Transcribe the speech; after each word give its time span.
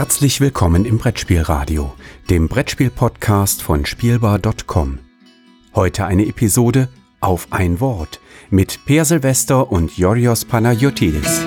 Herzlich 0.00 0.40
willkommen 0.40 0.86
im 0.86 0.96
Brettspielradio, 0.96 1.92
dem 2.30 2.48
Brettspiel-Podcast 2.48 3.62
von 3.62 3.84
Spielbar.com. 3.84 4.98
Heute 5.74 6.06
eine 6.06 6.24
Episode 6.24 6.88
auf 7.20 7.48
ein 7.50 7.80
Wort 7.80 8.18
mit 8.48 8.86
Per 8.86 9.04
Silvester 9.04 9.70
und 9.70 9.98
Yorios 9.98 10.46
Panayotidis. 10.46 11.42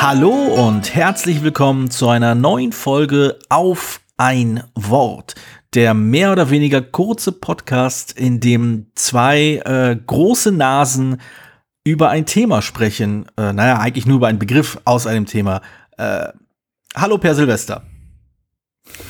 Hallo 0.00 0.32
und 0.32 0.94
herzlich 0.94 1.42
willkommen 1.42 1.90
zu 1.90 2.08
einer 2.08 2.34
neuen 2.34 2.72
Folge 2.72 3.38
auf 3.50 4.00
ein 4.16 4.64
Wort. 4.74 5.34
Der 5.74 5.92
mehr 5.92 6.32
oder 6.32 6.48
weniger 6.48 6.80
kurze 6.80 7.32
Podcast, 7.32 8.18
in 8.18 8.40
dem 8.40 8.86
zwei 8.94 9.60
äh, 9.66 9.94
große 9.94 10.52
Nasen 10.52 11.20
über 11.84 12.08
ein 12.08 12.26
Thema 12.26 12.62
sprechen. 12.62 13.26
Äh, 13.36 13.52
naja, 13.52 13.78
eigentlich 13.78 14.06
nur 14.06 14.16
über 14.16 14.26
einen 14.26 14.38
Begriff 14.38 14.80
aus 14.84 15.06
einem 15.06 15.26
Thema. 15.26 15.60
Äh, 15.98 16.28
hallo 16.96 17.18
Per 17.18 17.34
Silvester. 17.34 17.82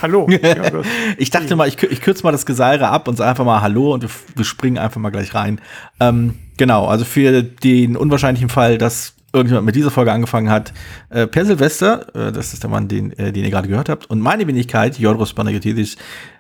Hallo. 0.03 0.29
ich 1.19 1.31
dachte 1.31 1.57
mal, 1.57 1.69
ich, 1.69 1.83
ich 1.83 2.01
kürze 2.01 2.25
mal 2.25 2.33
das 2.33 2.47
Geseire 2.47 2.89
ab 2.89 3.09
und 3.09 3.17
sage 3.17 3.31
einfach 3.31 3.45
mal 3.45 3.61
Hallo 3.61 3.95
und 3.95 4.03
wir, 4.03 4.11
wir 4.37 4.45
springen 4.45 4.79
einfach 4.79 5.01
mal 5.01 5.11
gleich 5.11 5.35
rein. 5.35 5.61
Ähm, 6.01 6.35
genau, 6.57 6.87
also 6.87 7.05
für 7.05 7.43
den 7.43 7.97
unwahrscheinlichen 7.97 8.49
Fall, 8.49 8.79
dass 8.79 9.15
irgendjemand 9.33 9.67
mit 9.67 9.75
dieser 9.75 9.91
Folge 9.91 10.13
angefangen 10.13 10.49
hat, 10.49 10.73
äh, 11.11 11.27
Per 11.27 11.45
Silvester, 11.45 12.07
äh, 12.15 12.33
das 12.33 12.55
ist 12.55 12.63
der 12.63 12.71
Mann, 12.71 12.87
den, 12.87 13.13
äh, 13.19 13.33
den 13.33 13.45
ihr 13.45 13.51
gerade 13.51 13.69
gehört 13.69 13.89
habt, 13.89 14.09
und 14.09 14.21
meine 14.21 14.47
Wenigkeit, 14.47 14.99
Jodros 14.99 15.33
Panagiotis, 15.33 15.97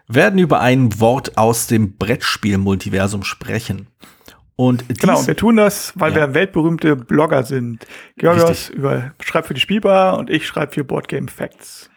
werden 0.06 0.38
über 0.38 0.60
ein 0.60 1.00
Wort 1.00 1.36
aus 1.36 1.66
dem 1.66 1.96
Brettspiel-Multiversum 1.96 3.24
sprechen. 3.24 3.88
Und 4.56 4.88
genau, 5.00 5.26
wir 5.26 5.36
tun 5.36 5.56
das, 5.56 5.92
weil 5.96 6.12
ja. 6.12 6.18
wir 6.18 6.34
weltberühmte 6.34 6.94
Blogger 6.94 7.42
sind. 7.42 7.86
Georgios 8.16 8.70
über, 8.70 9.12
schreibt 9.20 9.48
für 9.48 9.54
die 9.54 9.60
Spielbar 9.60 10.16
und 10.18 10.30
ich 10.30 10.46
schreibe 10.46 10.72
für 10.72 10.84
Boardgame 10.84 11.28
Facts. 11.28 11.90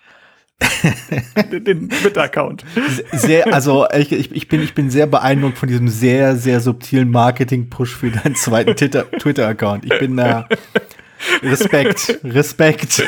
den 1.52 1.90
Twitter-Account. 1.90 2.66
Sehr, 3.12 3.54
also 3.54 3.86
ich, 3.96 4.12
ich, 4.12 4.48
bin, 4.48 4.64
ich 4.64 4.74
bin 4.74 4.90
sehr 4.90 5.06
beeindruckt 5.06 5.60
von 5.60 5.70
diesem 5.70 5.88
sehr, 5.88 6.36
sehr 6.36 6.62
subtilen 6.62 7.12
Marketing-Push 7.12 7.96
für 7.96 8.10
deinen 8.10 8.34
zweiten 8.34 8.76
Twitter-Account. 8.76 9.86
Ich 9.86 10.00
bin 10.00 10.18
da. 10.18 10.48
Äh, 10.50 11.48
Respekt, 11.48 12.20
Respekt. 12.24 13.04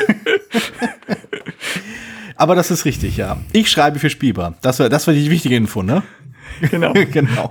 Aber 2.36 2.54
das 2.54 2.70
ist 2.70 2.84
richtig, 2.84 3.16
ja. 3.16 3.38
Ich 3.52 3.70
schreibe 3.70 3.98
für 3.98 4.10
Spielbar. 4.10 4.54
Das 4.62 4.78
war, 4.78 4.88
das 4.88 5.06
war 5.06 5.14
die 5.14 5.30
wichtige 5.30 5.56
Info, 5.56 5.82
ne? 5.82 6.02
Genau. 6.70 6.92
genau. 7.12 7.50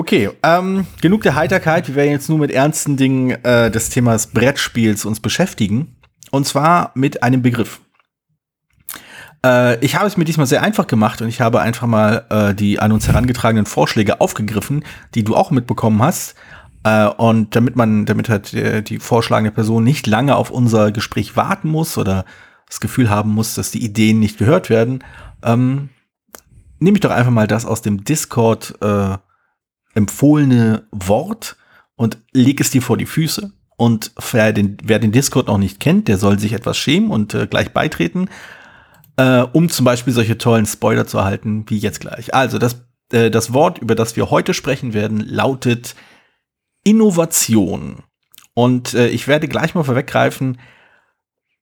Okay, 0.00 0.30
ähm, 0.42 0.86
genug 1.02 1.24
der 1.24 1.34
Heiterkeit. 1.34 1.86
Wir 1.86 1.94
werden 1.94 2.12
jetzt 2.12 2.30
nur 2.30 2.38
mit 2.38 2.50
ernsten 2.50 2.96
Dingen 2.96 3.32
äh, 3.44 3.70
des 3.70 3.90
Themas 3.90 4.28
Brettspiels 4.28 5.04
uns 5.04 5.20
beschäftigen. 5.20 5.94
Und 6.30 6.46
zwar 6.46 6.92
mit 6.94 7.22
einem 7.22 7.42
Begriff. 7.42 7.82
Äh, 9.44 9.78
ich 9.84 9.96
habe 9.96 10.06
es 10.06 10.16
mir 10.16 10.24
diesmal 10.24 10.46
sehr 10.46 10.62
einfach 10.62 10.86
gemacht 10.86 11.20
und 11.20 11.28
ich 11.28 11.42
habe 11.42 11.60
einfach 11.60 11.86
mal 11.86 12.24
äh, 12.30 12.54
die 12.54 12.80
an 12.80 12.92
uns 12.92 13.08
herangetragenen 13.08 13.66
Vorschläge 13.66 14.22
aufgegriffen, 14.22 14.86
die 15.14 15.22
du 15.22 15.36
auch 15.36 15.50
mitbekommen 15.50 16.02
hast. 16.02 16.34
Äh, 16.82 17.04
und 17.04 17.54
damit 17.54 17.76
man, 17.76 18.06
damit 18.06 18.30
halt 18.30 18.54
äh, 18.54 18.82
die 18.82 19.00
vorschlagende 19.00 19.50
Person 19.50 19.84
nicht 19.84 20.06
lange 20.06 20.34
auf 20.34 20.50
unser 20.50 20.92
Gespräch 20.92 21.36
warten 21.36 21.68
muss 21.68 21.98
oder 21.98 22.24
das 22.66 22.80
Gefühl 22.80 23.10
haben 23.10 23.32
muss, 23.32 23.54
dass 23.54 23.70
die 23.70 23.84
Ideen 23.84 24.18
nicht 24.18 24.38
gehört 24.38 24.70
werden, 24.70 25.04
ähm, 25.42 25.90
nehme 26.78 26.96
ich 26.96 27.02
doch 27.02 27.10
einfach 27.10 27.32
mal 27.32 27.46
das 27.46 27.66
aus 27.66 27.82
dem 27.82 28.02
Discord 28.02 28.78
äh, 28.80 29.18
empfohlene 29.94 30.86
Wort 30.90 31.56
und 31.96 32.18
leg 32.32 32.60
es 32.60 32.70
dir 32.70 32.82
vor 32.82 32.96
die 32.96 33.06
Füße. 33.06 33.52
Und 33.76 34.12
wer 34.32 34.52
den, 34.52 34.76
wer 34.82 34.98
den 34.98 35.12
Discord 35.12 35.46
noch 35.46 35.58
nicht 35.58 35.80
kennt, 35.80 36.08
der 36.08 36.18
soll 36.18 36.38
sich 36.38 36.52
etwas 36.52 36.76
schämen 36.76 37.10
und 37.10 37.34
äh, 37.34 37.46
gleich 37.46 37.72
beitreten, 37.72 38.28
äh, 39.16 39.40
um 39.40 39.70
zum 39.70 39.84
Beispiel 39.84 40.12
solche 40.12 40.38
tollen 40.38 40.66
Spoiler 40.66 41.06
zu 41.06 41.18
erhalten, 41.18 41.64
wie 41.68 41.78
jetzt 41.78 42.00
gleich. 42.00 42.34
Also 42.34 42.58
das, 42.58 42.84
äh, 43.12 43.30
das 43.30 43.52
Wort, 43.54 43.78
über 43.78 43.94
das 43.94 44.16
wir 44.16 44.30
heute 44.30 44.54
sprechen 44.54 44.92
werden, 44.92 45.20
lautet 45.20 45.94
Innovation. 46.84 48.02
Und 48.54 48.94
äh, 48.94 49.08
ich 49.08 49.28
werde 49.28 49.48
gleich 49.48 49.74
mal 49.74 49.84
vorweggreifen, 49.84 50.58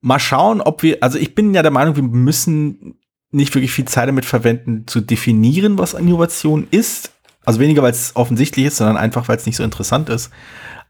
mal 0.01 0.19
schauen, 0.19 0.61
ob 0.61 0.83
wir, 0.83 0.97
also 1.01 1.17
ich 1.17 1.35
bin 1.35 1.53
ja 1.53 1.61
der 1.61 1.71
Meinung, 1.71 1.95
wir 1.95 2.03
müssen 2.03 2.99
nicht 3.31 3.53
wirklich 3.53 3.71
viel 3.71 3.85
Zeit 3.85 4.07
damit 4.07 4.25
verwenden, 4.25 4.87
zu 4.87 5.01
definieren, 5.01 5.77
was 5.77 5.93
Innovation 5.93 6.67
ist. 6.71 7.13
Also 7.45 7.59
weniger, 7.59 7.81
weil 7.81 7.91
es 7.91 8.15
offensichtlich 8.15 8.65
ist, 8.65 8.77
sondern 8.77 8.97
einfach, 8.97 9.27
weil 9.27 9.37
es 9.37 9.45
nicht 9.45 9.55
so 9.55 9.63
interessant 9.63 10.09
ist. 10.09 10.31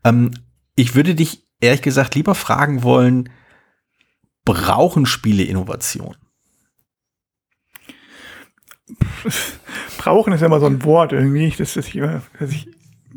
Ähm, 0.03 0.31
ich 0.75 0.95
würde 0.95 1.15
dich 1.15 1.43
ehrlich 1.61 1.81
gesagt 1.81 2.15
lieber 2.15 2.35
fragen 2.35 2.83
wollen, 2.83 3.29
brauchen 4.45 5.05
Spiele 5.05 5.43
Innovation? 5.43 6.15
Brauchen 9.97 10.33
ist 10.33 10.41
ja 10.41 10.47
immer 10.47 10.59
so 10.59 10.65
ein 10.65 10.83
Wort 10.83 11.13
irgendwie, 11.13 11.53
das, 11.55 11.73
das, 11.73 11.87
ich, 11.87 12.01
das 12.39 12.51
ich 12.51 12.67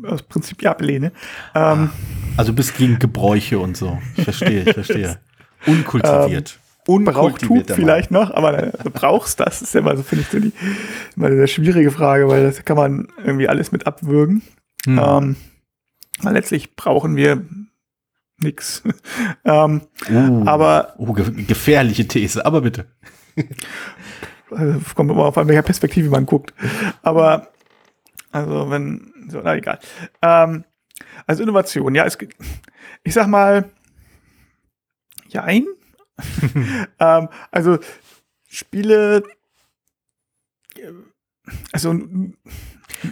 aus 0.03 0.21
Prinzip 0.23 0.65
ablehne. 0.65 1.11
Ähm, 1.55 1.89
also 2.37 2.51
du 2.51 2.55
bist 2.55 2.75
gegen 2.77 2.99
Gebräuche 2.99 3.59
und 3.59 3.77
so. 3.77 3.99
Ich 4.17 4.23
verstehe, 4.23 4.63
ich 4.63 4.73
verstehe. 4.73 5.19
Unkultiviert. 5.65 6.59
Brauchtum 6.85 7.63
vielleicht 7.65 8.11
noch, 8.11 8.31
aber 8.31 8.53
du 8.83 8.89
brauchst 8.89 9.39
das, 9.39 9.61
ist 9.61 9.73
ja 9.73 9.81
immer 9.81 9.95
so, 9.95 10.03
finde 10.03 10.23
ich, 10.23 10.29
so 10.29 10.39
die, 10.39 10.51
immer 11.15 11.27
eine 11.27 11.47
schwierige 11.47 11.91
Frage, 11.91 12.27
weil 12.27 12.43
das 12.43 12.63
kann 12.65 12.77
man 12.77 13.07
irgendwie 13.23 13.47
alles 13.47 13.71
mit 13.71 13.87
abwürgen. 13.87 14.41
Hm. 14.85 14.99
Ähm, 15.01 15.35
weil 16.21 16.33
letztlich 16.33 16.75
brauchen 16.75 17.15
wir 17.15 17.45
nix. 18.41 18.83
ähm, 19.45 19.81
uh, 20.09 20.43
aber 20.45 20.95
uh, 20.97 21.13
gefährliche 21.13 22.07
These, 22.07 22.45
aber 22.45 22.61
bitte. 22.61 22.87
also, 24.51 24.79
kommt 24.95 25.11
immer 25.11 25.25
auf 25.25 25.37
an 25.37 25.47
welcher 25.47 25.63
Perspektive 25.63 26.09
man 26.09 26.25
guckt. 26.25 26.53
Aber 27.01 27.47
also 28.31 28.69
wenn 28.69 29.13
so, 29.29 29.41
na 29.41 29.55
egal. 29.55 29.79
Ähm, 30.21 30.65
also 31.25 31.43
Innovation, 31.43 31.95
ja, 31.95 32.05
es 32.05 32.17
ich 33.03 33.13
sag 33.13 33.27
mal, 33.27 33.69
jein, 35.27 35.65
ähm, 36.99 37.29
also 37.51 37.79
Spiele, 38.47 39.23
also 41.71 41.93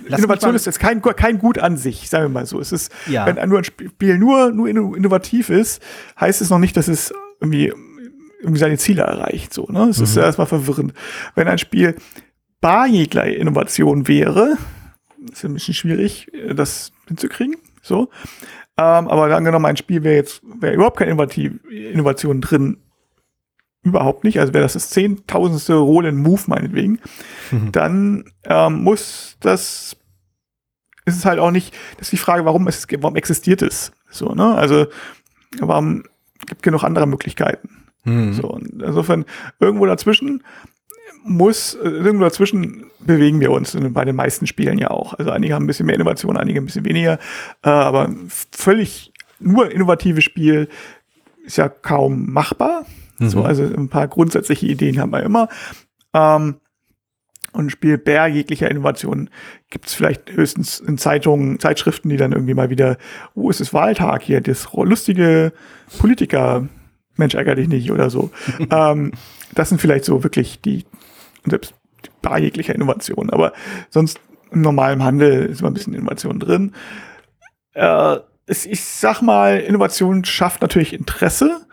Lass 0.08 0.20
Innovation 0.20 0.56
ist 0.56 0.66
jetzt 0.66 0.80
kein, 0.80 1.02
kein 1.02 1.38
Gut 1.38 1.58
an 1.58 1.78
sich, 1.78 2.10
sagen 2.10 2.26
wir 2.26 2.30
mal 2.30 2.46
so. 2.46 2.60
Es 2.60 2.72
ist, 2.72 2.92
ja. 3.08 3.26
wenn 3.26 3.50
nur 3.50 3.58
ein 3.60 3.64
Spiel 3.64 4.18
nur, 4.18 4.52
nur 4.52 4.70
innovativ 4.70 5.50
ist, 5.50 5.82
heißt 6.20 6.42
es 6.42 6.50
noch 6.50 6.60
nicht, 6.60 6.78
dass 6.78 6.88
es 6.88 7.14
irgendwie, 7.40 7.74
irgendwie 8.40 8.60
seine 8.60 8.78
Ziele 8.78 9.04
erreicht. 9.04 9.54
So, 9.54 9.66
ne? 9.70 9.90
Es 9.90 9.98
mhm. 9.98 10.04
ist 10.06 10.16
ja 10.16 10.24
erstmal 10.24 10.48
verwirrend. 10.48 10.94
Wenn 11.36 11.48
ein 11.48 11.58
Spiel 11.58 11.96
bar 12.62 12.88
jeglicher 12.88 13.26
Innovation 13.26 14.08
wäre, 14.08 14.58
ist 15.32 15.44
ein 15.44 15.54
bisschen 15.54 15.74
schwierig, 15.74 16.32
das 16.56 16.92
hinzukriegen. 17.08 17.56
So. 17.82 18.10
Ähm, 18.78 19.08
aber 19.08 19.36
angenommen, 19.36 19.66
ein 19.66 19.78
Spiel 19.78 20.04
wäre 20.04 20.16
jetzt, 20.16 20.42
wäre 20.60 20.76
überhaupt 20.76 20.98
keine 20.98 21.12
Innovation 21.12 22.42
drin, 22.42 22.78
überhaupt 23.84 24.24
nicht, 24.24 24.40
also 24.40 24.54
wäre 24.54 24.64
das 24.64 24.74
das 24.74 24.90
zehntausendste 24.90 25.74
Roll-and-Move 25.74 26.44
meinetwegen, 26.48 27.00
mhm. 27.50 27.72
dann 27.72 28.26
ähm, 28.44 28.84
muss 28.84 29.38
das, 29.40 29.96
ist 31.06 31.18
es 31.18 31.26
halt 31.26 31.40
auch 31.40 31.52
nicht, 31.52 31.74
das 31.98 32.08
ist 32.08 32.14
die 32.14 32.18
Frage, 32.18 32.46
warum, 32.46 32.68
es, 32.68 32.88
warum 33.00 33.16
existiert 33.16 33.62
es? 33.62 33.92
So, 34.10 34.34
ne? 34.36 34.56
Also, 34.56 34.88
warum 35.60 36.04
gibt 36.48 36.64
genug 36.64 36.84
andere 36.84 37.08
Möglichkeiten? 37.08 37.70
Mhm. 38.04 38.34
So, 38.34 38.50
und 38.50 38.84
insofern, 38.84 39.26
irgendwo 39.60 39.86
dazwischen 39.86 40.44
muss, 41.24 41.76
irgendwo 41.76 42.24
dazwischen 42.24 42.86
bewegen 43.00 43.40
wir 43.40 43.52
uns 43.52 43.78
bei 43.80 44.06
den 44.06 44.16
meisten 44.16 44.48
Spielen 44.48 44.78
ja 44.78 44.90
auch. 44.90 45.14
Also 45.14 45.32
einige 45.32 45.54
haben 45.54 45.64
ein 45.64 45.68
bisschen 45.68 45.86
mehr 45.86 45.96
Innovation, 45.96 46.38
einige 46.38 46.60
ein 46.60 46.66
bisschen 46.66 46.86
weniger, 46.86 47.20
äh, 47.64 47.70
aber 47.70 48.10
völlig 48.52 49.14
nur 49.40 49.72
innovatives 49.72 50.24
Spiel 50.24 50.68
ist 51.44 51.58
ja 51.58 51.70
kaum 51.70 52.32
machbar. 52.32 52.86
Mhm. 53.22 53.30
So, 53.30 53.44
also 53.44 53.64
ein 53.64 53.90
paar 53.90 54.08
grundsätzliche 54.08 54.66
Ideen 54.66 55.00
haben 55.00 55.12
wir 55.12 55.24
immer. 55.24 55.48
Ähm, 56.14 56.56
und 57.54 57.66
ein 57.66 57.70
Spiel 57.70 57.98
Bär 57.98 58.28
jeglicher 58.28 58.72
Innovation 58.72 59.30
gibt 59.70 59.88
es 59.88 59.94
vielleicht 59.94 60.32
höchstens 60.32 60.80
in 60.80 60.98
Zeitungen, 60.98 61.60
Zeitschriften, 61.60 62.10
die 62.10 62.18
dann 62.18 62.32
irgendwie 62.32 62.54
mal 62.54 62.70
wieder, 62.70 62.98
oh, 63.36 63.50
es 63.50 63.60
ist 63.60 63.74
Wahltag 63.74 64.24
hier, 64.24 64.40
das 64.40 64.70
lustige 64.74 65.52
Politiker, 66.00 66.68
Mensch, 67.18 67.36
ärger 67.36 67.56
dich 67.56 67.68
nicht 67.68 67.92
oder 67.92 68.10
so. 68.10 68.32
ähm, 68.72 69.12
das 69.54 69.70
sind 69.70 69.82
vielleicht 69.82 70.06
so 70.06 70.24
wirklich 70.24 70.62
die, 70.62 70.86
selbst 71.46 71.74
bei 72.22 72.40
jeglicher 72.40 72.74
Innovation. 72.74 73.30
Aber 73.30 73.52
sonst 73.90 74.20
im 74.52 74.62
normalen 74.62 75.04
Handel 75.04 75.46
ist 75.46 75.60
immer 75.60 75.72
ein 75.72 75.74
bisschen 75.74 75.94
Innovation 75.94 76.40
drin. 76.40 76.74
Äh, 77.74 78.18
ich 78.48 78.84
sag 78.84 79.22
mal, 79.22 79.60
Innovation 79.60 80.24
schafft 80.24 80.62
natürlich 80.62 80.94
Interesse 80.94 81.66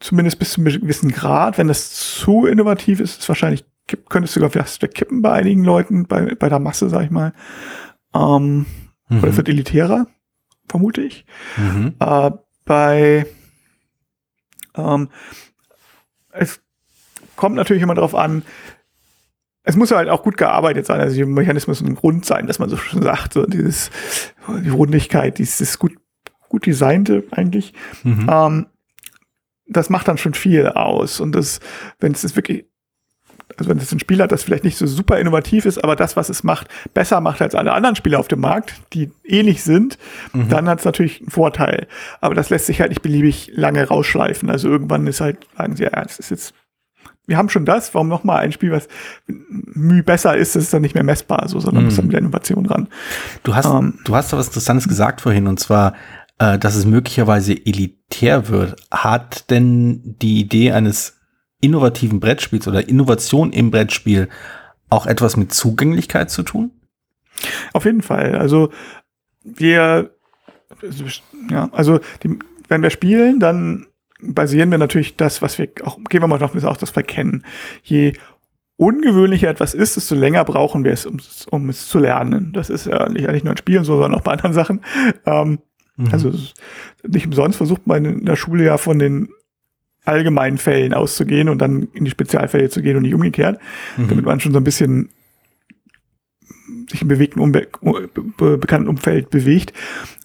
zumindest 0.00 0.38
bis 0.38 0.52
zu 0.52 0.60
einem 0.60 0.80
gewissen 0.80 1.10
Grad. 1.10 1.58
Wenn 1.58 1.68
das 1.68 1.92
zu 1.92 2.46
innovativ 2.46 3.00
ist, 3.00 3.20
ist 3.20 3.28
wahrscheinlich 3.28 3.64
könnte 3.86 4.24
es 4.24 4.32
sogar 4.32 4.50
fast 4.50 4.80
wegkippen 4.82 5.20
bei 5.20 5.32
einigen 5.32 5.64
Leuten, 5.64 6.06
bei, 6.06 6.34
bei 6.34 6.48
der 6.48 6.58
Masse, 6.58 6.88
sag 6.88 7.04
ich 7.04 7.10
mal. 7.10 7.32
Ähm, 8.14 8.66
mhm. 9.08 9.18
Oder 9.22 9.36
wird 9.36 9.48
elitärer. 9.48 10.06
vermute 10.68 11.02
ich. 11.02 11.26
Mhm. 11.56 11.94
Äh, 12.00 12.30
bei 12.64 13.26
ähm, 14.74 15.10
es 16.30 16.60
kommt 17.36 17.56
natürlich 17.56 17.82
immer 17.82 17.94
darauf 17.94 18.14
an, 18.14 18.42
es 19.64 19.76
muss 19.76 19.90
halt 19.90 20.08
auch 20.08 20.22
gut 20.22 20.36
gearbeitet 20.36 20.86
sein. 20.86 21.00
Also 21.00 21.16
die 21.16 21.24
Mechanismus 21.24 21.80
ein 21.80 21.94
Grund 21.94 22.24
sein, 22.24 22.46
dass 22.46 22.58
man 22.58 22.68
so 22.68 22.76
schon 22.76 23.02
sagt, 23.02 23.32
so 23.32 23.46
dieses, 23.46 23.90
die 24.62 24.68
Rundigkeit, 24.68 25.38
dieses 25.38 25.78
gut, 25.78 25.92
gut 26.48 26.66
designte 26.66 27.24
eigentlich. 27.30 27.72
Mhm. 28.02 28.26
Ähm, 28.30 28.66
das 29.66 29.90
macht 29.90 30.08
dann 30.08 30.18
schon 30.18 30.34
viel 30.34 30.68
aus. 30.68 31.20
Und 31.20 31.32
das, 31.32 31.60
wenn 32.00 32.12
es 32.12 32.24
ist 32.24 32.36
wirklich, 32.36 32.66
also 33.56 33.70
wenn 33.70 33.78
es 33.78 33.92
ein 33.92 34.00
Spiel 34.00 34.20
hat, 34.20 34.32
das 34.32 34.42
vielleicht 34.42 34.64
nicht 34.64 34.76
so 34.76 34.86
super 34.86 35.18
innovativ 35.18 35.64
ist, 35.64 35.82
aber 35.82 35.96
das, 35.96 36.16
was 36.16 36.28
es 36.28 36.44
macht, 36.44 36.68
besser 36.92 37.20
macht 37.20 37.40
als 37.40 37.54
alle 37.54 37.72
anderen 37.72 37.96
Spiele 37.96 38.18
auf 38.18 38.28
dem 38.28 38.40
Markt, 38.40 38.74
die 38.92 39.10
ähnlich 39.24 39.62
sind, 39.62 39.98
mhm. 40.32 40.48
dann 40.48 40.68
hat 40.68 40.80
es 40.80 40.84
natürlich 40.84 41.20
einen 41.20 41.30
Vorteil. 41.30 41.86
Aber 42.20 42.34
das 42.34 42.50
lässt 42.50 42.66
sich 42.66 42.80
halt 42.80 42.90
nicht 42.90 43.02
beliebig 43.02 43.50
lange 43.54 43.86
rausschleifen. 43.86 44.50
Also 44.50 44.68
irgendwann 44.68 45.06
ist 45.06 45.20
halt, 45.20 45.46
sagen 45.56 45.76
sie, 45.76 45.84
ja, 45.84 46.02
es 46.02 46.18
ist 46.18 46.30
jetzt 46.30 46.54
wir 47.26 47.38
haben 47.38 47.48
schon 47.48 47.64
das, 47.64 47.94
warum 47.94 48.08
noch 48.08 48.24
mal 48.24 48.38
ein 48.38 48.52
Spiel, 48.52 48.70
was 48.70 48.86
müh 49.26 50.02
besser 50.02 50.36
ist, 50.36 50.56
das 50.56 50.64
ist 50.64 50.74
dann 50.74 50.82
nicht 50.82 50.94
mehr 50.94 51.04
messbar, 51.04 51.48
so, 51.48 51.58
sondern 51.58 51.84
mm. 51.84 51.86
muss 51.86 51.96
dann 51.96 52.04
mit 52.06 52.12
der 52.12 52.20
Innovation 52.20 52.66
ran. 52.66 52.88
Du 53.44 53.54
hast, 53.54 53.66
ähm, 53.66 53.98
du 54.04 54.14
hast 54.14 54.32
da 54.32 54.36
was 54.36 54.48
Interessantes 54.48 54.88
gesagt 54.88 55.22
vorhin, 55.22 55.46
und 55.46 55.58
zwar, 55.58 55.94
äh, 56.38 56.58
dass 56.58 56.76
es 56.76 56.84
möglicherweise 56.84 57.52
elitär 57.52 58.48
wird. 58.48 58.76
Hat 58.90 59.50
denn 59.50 60.16
die 60.20 60.40
Idee 60.40 60.72
eines 60.72 61.20
innovativen 61.60 62.20
Brettspiels 62.20 62.68
oder 62.68 62.88
Innovation 62.88 63.52
im 63.52 63.70
Brettspiel 63.70 64.28
auch 64.90 65.06
etwas 65.06 65.36
mit 65.36 65.52
Zugänglichkeit 65.52 66.30
zu 66.30 66.42
tun? 66.42 66.70
Auf 67.72 67.84
jeden 67.84 68.02
Fall. 68.02 68.36
Also 68.36 68.70
wir, 69.42 70.10
ja, 71.50 71.68
also 71.72 72.00
die, 72.22 72.38
wenn 72.68 72.82
wir 72.82 72.90
spielen, 72.90 73.40
dann 73.40 73.86
basieren 74.20 74.70
wir 74.70 74.78
natürlich 74.78 75.16
das, 75.16 75.42
was 75.42 75.58
wir 75.58 75.68
auch, 75.84 75.98
gehen 76.08 76.22
wir 76.22 76.28
mal 76.28 76.38
davon 76.38 76.62
aus, 76.64 76.78
dass 76.78 76.94
wir 76.94 77.02
kennen. 77.02 77.44
Je 77.82 78.14
ungewöhnlicher 78.76 79.48
etwas 79.48 79.74
ist, 79.74 79.96
desto 79.96 80.14
länger 80.14 80.44
brauchen 80.44 80.84
wir 80.84 80.92
es, 80.92 81.06
um, 81.06 81.20
um 81.50 81.68
es 81.68 81.88
zu 81.88 81.98
lernen. 81.98 82.52
Das 82.52 82.70
ist 82.70 82.86
ja 82.86 83.08
nicht, 83.08 83.28
nicht 83.28 83.44
nur 83.44 83.54
ein 83.54 83.58
Spiel, 83.58 83.84
sondern 83.84 84.14
auch 84.14 84.22
bei 84.22 84.32
anderen 84.32 84.52
Sachen. 84.52 84.80
Ähm, 85.26 85.58
mhm. 85.96 86.08
Also 86.10 86.32
nicht 87.06 87.26
umsonst 87.26 87.56
versucht 87.56 87.86
man 87.86 88.04
in 88.04 88.24
der 88.24 88.36
Schule 88.36 88.64
ja 88.64 88.78
von 88.78 88.98
den 88.98 89.28
allgemeinen 90.04 90.58
Fällen 90.58 90.92
auszugehen 90.92 91.48
und 91.48 91.58
dann 91.58 91.88
in 91.94 92.04
die 92.04 92.10
Spezialfälle 92.10 92.68
zu 92.68 92.82
gehen 92.82 92.96
und 92.96 93.02
nicht 93.02 93.14
umgekehrt, 93.14 93.58
mhm. 93.96 94.08
damit 94.08 94.24
man 94.24 94.40
schon 94.40 94.52
so 94.52 94.58
ein 94.58 94.64
bisschen 94.64 95.08
sich 96.90 97.02
im 97.02 97.08
bewegten, 97.08 97.40
Umbe 97.40 97.68
be 98.36 98.58
bekannten 98.58 98.88
Umfeld 98.88 99.30
bewegt. 99.30 99.72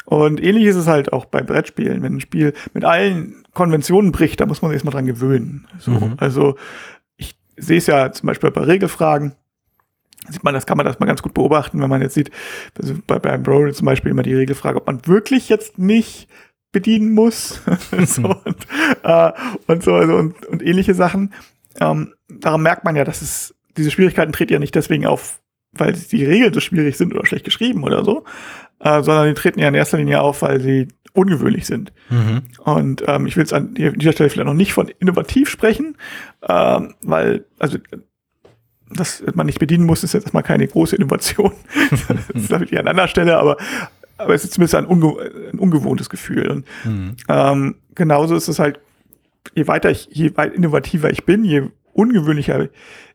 Und 0.06 0.44
ähnlich 0.44 0.66
ist 0.66 0.76
es 0.76 0.88
halt 0.88 1.14
auch 1.14 1.26
bei 1.26 1.42
Brettspielen. 1.42 2.02
Wenn 2.02 2.16
ein 2.16 2.22
Spiel 2.22 2.54
mit 2.74 2.84
allen 2.84 3.44
Konventionen 3.54 4.12
bricht, 4.12 4.40
da 4.40 4.46
muss 4.46 4.62
man 4.62 4.70
sich 4.70 4.78
erstmal 4.78 4.94
dran 4.94 5.06
gewöhnen. 5.06 5.68
So, 5.78 5.92
mhm. 5.92 6.14
Also 6.18 6.56
ich 7.16 7.38
sehe 7.58 7.78
es 7.78 7.88
ja 7.88 8.12
zum 8.12 8.28
Beispiel 8.28 8.52
bei 8.52 8.62
Regelfragen. 8.62 9.34
Sieht 10.30 10.44
man, 10.44 10.54
das 10.54 10.66
kann 10.66 10.78
man 10.78 10.86
das 10.86 11.00
mal 11.00 11.06
ganz 11.06 11.22
gut 11.22 11.34
beobachten, 11.34 11.82
wenn 11.82 11.90
man 11.90 12.02
jetzt 12.02 12.14
sieht, 12.14 12.32
also 12.80 12.96
bei, 13.08 13.20
beim 13.20 13.44
Brawl 13.44 13.74
zum 13.74 13.86
Beispiel 13.86 14.12
immer 14.12 14.24
die 14.24 14.34
Regelfrage, 14.34 14.78
ob 14.78 14.88
man 14.88 15.06
wirklich 15.06 15.50
jetzt 15.50 15.78
nicht 15.78 16.28
bedienen 16.72 17.12
muss. 17.12 17.62
so, 18.06 18.36
und, 18.46 18.68
äh, 19.04 19.32
und 19.68 19.84
so 19.84 19.94
also, 19.94 20.16
und, 20.16 20.46
und 20.46 20.62
ähnliche 20.62 20.94
Sachen. 20.94 21.34
Ähm, 21.80 22.14
daran 22.28 22.62
merkt 22.62 22.84
man 22.84 22.96
ja, 22.96 23.04
dass 23.04 23.22
es 23.22 23.56
diese 23.78 23.92
Schwierigkeiten 23.92 24.32
treten 24.32 24.54
ja 24.54 24.60
nicht 24.60 24.76
deswegen 24.76 25.06
auf, 25.06 25.40
weil 25.72 25.94
die 25.94 26.26
Regeln 26.26 26.54
so 26.54 26.60
schwierig 26.60 26.98
sind 26.98 27.14
oder 27.14 27.26
schlecht 27.26 27.46
geschrieben 27.46 27.84
oder 27.84 28.04
so, 28.04 28.26
äh, 28.80 29.02
sondern 29.02 29.28
die 29.28 29.34
treten 29.34 29.60
ja 29.60 29.68
in 29.68 29.76
erster 29.76 29.98
Linie 29.98 30.22
auf, 30.22 30.42
weil 30.42 30.60
sie 30.60 30.88
ungewöhnlich 31.14 31.66
sind. 31.66 31.92
Mhm. 32.10 32.44
Und 32.64 33.04
ähm, 33.08 33.26
ich 33.26 33.36
will 33.36 33.44
jetzt 33.44 33.54
an 33.54 33.74
dieser 33.74 34.12
Stelle 34.12 34.30
vielleicht 34.30 34.48
noch 34.48 34.54
nicht 34.54 34.74
von 34.74 34.90
innovativ 35.00 35.50
sprechen, 35.50 35.98
ähm, 36.48 36.94
weil, 37.02 37.46
also 37.58 37.78
dass 38.92 39.24
man 39.34 39.46
nicht 39.46 39.60
bedienen 39.60 39.86
muss, 39.86 40.04
ist 40.04 40.14
jetzt 40.14 40.24
erstmal 40.24 40.44
keine 40.44 40.68
große 40.68 40.96
Innovation. 40.96 41.52
das 42.08 42.30
ist 42.30 42.52
damit 42.52 42.76
an 42.76 42.88
anderer 42.88 43.08
Stelle, 43.08 43.38
aber, 43.38 43.58
aber 44.18 44.34
es 44.34 44.44
ist 44.44 44.54
zumindest 44.54 44.76
ein, 44.76 44.86
unge 44.86 45.16
ein 45.52 45.60
ungewohntes 45.60 46.10
Gefühl. 46.10 46.50
Und 46.50 46.66
mhm. 46.84 47.16
ähm, 47.28 47.76
genauso 47.96 48.36
ist 48.36 48.48
es 48.48 48.60
halt, 48.60 48.80
je 49.56 49.68
weiter 49.68 49.90
ich, 49.90 50.08
je 50.12 50.36
weit 50.38 50.54
innovativer 50.54 51.12
ich 51.12 51.26
bin, 51.26 51.44
je 51.44 51.64
ungewöhnlicher 51.94 52.70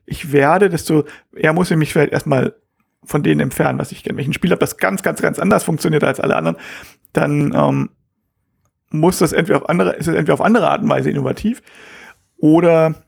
ich 0.07 0.33
werde, 0.33 0.69
desto 0.69 1.05
eher 1.35 1.53
muss 1.53 1.71
ich 1.71 1.77
mich 1.77 1.93
vielleicht 1.93 2.13
erstmal 2.13 2.55
von 3.05 3.23
denen 3.23 3.41
entfernen, 3.41 3.79
was 3.79 3.93
ich 3.93 4.03
kenne. 4.03 4.17
Wenn 4.17 4.23
ich 4.23 4.29
ein 4.29 4.35
Spiel 4.35 4.51
habe, 4.51 4.61
das 4.61 4.77
ganz, 4.77 5.03
ganz, 5.03 5.21
ganz 5.21 5.39
anders 5.39 5.65
funktioniert 5.65 6.05
als 6.05 6.21
alle 6.21 6.37
anderen, 6.37 6.57
dann 7.13 7.53
ähm, 7.55 7.91
muss 8.91 9.19
das 9.19 9.33
entweder 9.33 9.59
auf 9.59 9.69
andere, 9.69 9.93
ist 9.95 10.09
es 10.09 10.15
entweder 10.15 10.35
auf 10.35 10.41
andere 10.41 10.69
Art 10.71 10.83
und 10.83 10.89
Weise 10.89 11.11
innovativ 11.11 11.63
oder 12.39 13.04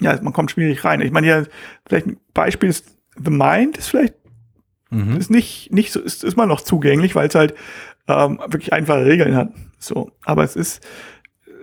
ja, 0.00 0.18
man 0.22 0.32
kommt 0.32 0.50
schwierig 0.50 0.84
rein. 0.84 1.00
Ich 1.00 1.12
meine, 1.12 1.26
ja, 1.26 1.42
vielleicht 1.86 2.06
ein 2.06 2.16
Beispiel 2.32 2.68
ist 2.68 2.86
The 3.16 3.30
Mind 3.30 3.78
ist 3.78 3.88
vielleicht 3.88 4.14
mhm. 4.90 5.16
ist 5.16 5.30
nicht 5.30 5.72
nicht 5.72 5.92
so 5.92 6.00
ist 6.00 6.24
ist 6.24 6.36
mal 6.36 6.46
noch 6.46 6.60
zugänglich, 6.60 7.14
weil 7.14 7.28
es 7.28 7.34
halt 7.34 7.54
ähm, 8.08 8.40
wirklich 8.46 8.72
einfache 8.72 9.04
Regeln 9.06 9.36
hat. 9.36 9.50
So, 9.78 10.10
aber 10.24 10.44
es 10.44 10.56
ist 10.56 10.84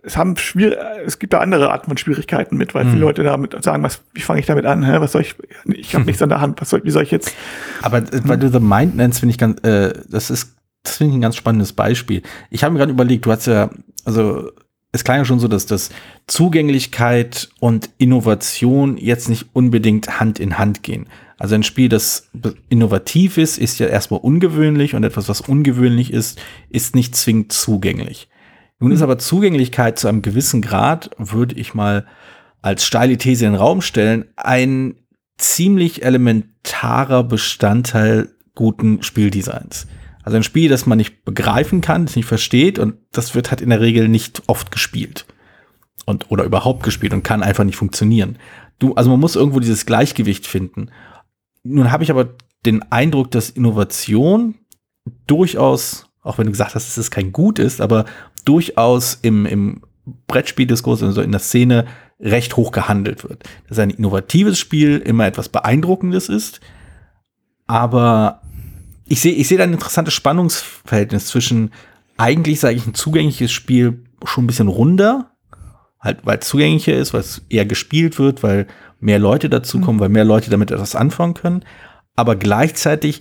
es 0.04 0.18
haben 0.18 0.36
schwierig, 0.38 0.80
es 1.06 1.20
gibt 1.20 1.34
da 1.34 1.40
andere 1.40 1.72
Arten 1.72 1.88
von 1.88 1.98
Schwierigkeiten 1.98 2.58
mit, 2.58 2.74
weil 2.74 2.86
mhm. 2.86 2.90
viele 2.90 3.02
Leute 3.02 3.24
damit 3.24 3.62
sagen, 3.64 3.84
was, 3.84 4.02
wie 4.14 4.22
fange 4.22 4.40
ich 4.40 4.46
damit 4.46 4.66
an? 4.66 4.84
Hä? 4.84 5.00
Was 5.00 5.12
soll 5.12 5.22
ich? 5.22 5.36
Ich 5.66 5.94
habe 5.94 6.06
nichts 6.08 6.22
an 6.22 6.30
der 6.30 6.42
Hand. 6.42 6.60
Was 6.60 6.72
soll, 6.72 6.84
wie 6.84 6.92
soll 6.92 7.04
ich 7.04 7.12
jetzt? 7.12 7.34
Aber 7.82 8.00
äh, 8.00 8.22
weil 8.24 8.38
du 8.38 8.50
The 8.50 8.60
Mind 8.60 8.96
nennst, 8.96 9.20
finde 9.20 9.32
ich 9.32 9.38
ganz, 9.38 9.62
äh, 9.64 9.94
das 10.10 10.32
ist, 10.32 10.56
das 10.84 10.98
finde 10.98 11.12
ich 11.12 11.18
ein 11.18 11.22
ganz 11.22 11.36
spannendes 11.36 11.74
Beispiel. 11.74 12.24
Ich 12.50 12.64
habe 12.64 12.74
mir 12.74 12.80
gerade 12.80 12.92
überlegt, 12.92 13.26
du 13.26 13.32
hast 13.32 13.46
ja, 13.46 13.70
also 14.04 14.52
es 14.92 15.04
klang 15.04 15.20
ja 15.20 15.26
schon 15.26 15.40
so, 15.40 15.48
dass 15.48 15.66
das 15.66 15.90
Zugänglichkeit 16.28 17.50
und 17.60 17.90
Innovation 17.98 18.98
jetzt 18.98 19.30
nicht 19.30 19.48
unbedingt 19.54 20.20
Hand 20.20 20.40
in 20.40 20.58
Hand 20.58 20.84
gehen. 20.84 21.08
Also 21.38 21.56
ein 21.56 21.64
Spiel, 21.64 21.90
das 21.90 22.30
innovativ 22.70 23.38
ist, 23.38 23.58
ist 23.58 23.80
ja 23.80 23.88
erstmal 23.88 24.20
ungewöhnlich 24.20 24.94
und 24.94 25.04
etwas, 25.04 25.30
was 25.30 25.42
ungewöhnlich 25.42 26.12
ist, 26.12 26.40
ist 26.70 26.94
nicht 26.94 27.16
zwingend 27.16 27.54
zugänglich. 27.54 28.28
Nun 28.80 28.92
ist 28.92 29.00
mhm. 29.00 29.04
aber 29.04 29.18
Zugänglichkeit 29.18 29.98
zu 29.98 30.08
einem 30.08 30.22
gewissen 30.22 30.62
Grad, 30.62 31.10
würde 31.18 31.56
ich 31.56 31.74
mal 31.74 32.06
als 32.62 32.86
steile 32.86 33.18
These 33.18 33.46
in 33.46 33.54
den 33.54 33.60
Raum 33.60 33.82
stellen, 33.82 34.26
ein 34.36 34.96
ziemlich 35.38 36.04
elementarer 36.04 37.24
Bestandteil 37.24 38.30
guten 38.54 39.02
Spieldesigns. 39.02 39.88
Also 40.24 40.38
ein 40.38 40.44
Spiel, 40.44 40.70
das 40.70 40.86
man 40.86 40.98
nicht 40.98 41.24
begreifen 41.26 41.82
kann, 41.82 42.06
das 42.06 42.16
nicht 42.16 42.26
versteht 42.26 42.80
und 42.80 42.96
das 43.12 43.36
wird 43.36 43.52
halt 43.52 43.62
in 43.62 43.70
der 43.70 43.82
Regel 43.82 44.08
nicht 44.08 44.44
oft 44.48 44.72
gespielt. 44.72 45.26
Und, 46.06 46.32
oder 46.32 46.44
überhaupt 46.44 46.84
gespielt 46.84 47.14
und 47.14 47.24
kann 47.24 47.44
einfach 47.44 47.64
nicht 47.64 47.76
funktionieren. 47.76 48.38
Du, 48.80 48.96
also 48.96 49.10
man 49.10 49.20
muss 49.20 49.36
irgendwo 49.36 49.60
dieses 49.60 49.86
Gleichgewicht 49.86 50.48
finden. 50.48 50.90
Nun 51.64 51.92
habe 51.92 52.04
ich 52.04 52.12
aber 52.12 52.30
den 52.66 52.82
Eindruck, 52.92 53.32
dass 53.32 53.50
Innovation 53.50 54.56
durchaus, 55.28 56.08
auch 56.22 56.38
wenn 56.38 56.46
du 56.46 56.52
gesagt 56.52 56.76
hast, 56.76 56.88
dass 56.88 56.98
es 56.98 57.12
kein 57.12 57.32
Gut 57.32 57.60
ist, 57.60 57.82
aber 57.82 58.06
durchaus 58.46 59.20
im, 59.22 59.46
im 59.46 59.82
Brettspieldiskurs, 60.28 61.04
also 61.04 61.22
in 61.22 61.32
der 61.32 61.40
Szene, 61.40 61.86
recht 62.20 62.56
hoch 62.58 62.72
gehandelt 62.72 63.24
wird. 63.24 63.44
Dass 63.68 63.80
ein 63.80 63.90
innovatives 63.90 64.60
Spiel 64.60 64.98
immer 64.98 65.26
etwas 65.26 65.50
Beeindruckendes 65.50 66.30
ist, 66.30 66.62
aber 67.68 68.42
ich 69.12 69.20
sehe 69.20 69.34
ich 69.34 69.50
sehe 69.50 69.58
da 69.58 69.66
ein 69.66 69.74
interessantes 69.74 70.14
Spannungsverhältnis 70.14 71.26
zwischen 71.26 71.72
eigentlich, 72.16 72.62
sage 72.62 72.78
ich, 72.78 72.88
ein 72.88 72.94
zugängliches 72.94 73.52
Spiel 73.52 74.06
schon 74.24 74.46
ein 74.46 74.48
bisschen 74.48 74.70
runder, 74.70 75.32
halt 76.00 76.20
weil 76.24 76.38
es 76.38 76.48
zugänglicher 76.48 76.94
ist, 76.94 77.14
weil 77.14 77.20
es 77.20 77.42
eher 77.50 77.66
gespielt 77.66 78.20
wird, 78.20 78.42
weil 78.42 78.68
mehr 79.02 79.20
Leute 79.20 79.50
dazukommen, 79.50 79.98
mhm. 79.98 80.00
weil 80.00 80.10
mehr 80.10 80.24
Leute 80.24 80.50
damit 80.50 80.72
etwas 80.72 80.96
anfangen 80.96 81.34
können, 81.34 81.66
aber 82.16 82.38
gleichzeitig 82.38 83.20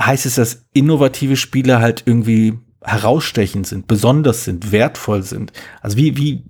heißt 0.00 0.26
es, 0.26 0.34
dass 0.34 0.66
innovative 0.72 1.36
Spiele 1.36 1.78
halt 1.78 2.02
irgendwie 2.06 2.58
herausstechend 2.82 3.68
sind, 3.68 3.86
besonders 3.86 4.44
sind, 4.44 4.72
wertvoll 4.72 5.22
sind. 5.22 5.52
Also 5.80 5.96
wie, 5.96 6.16
wie 6.16 6.44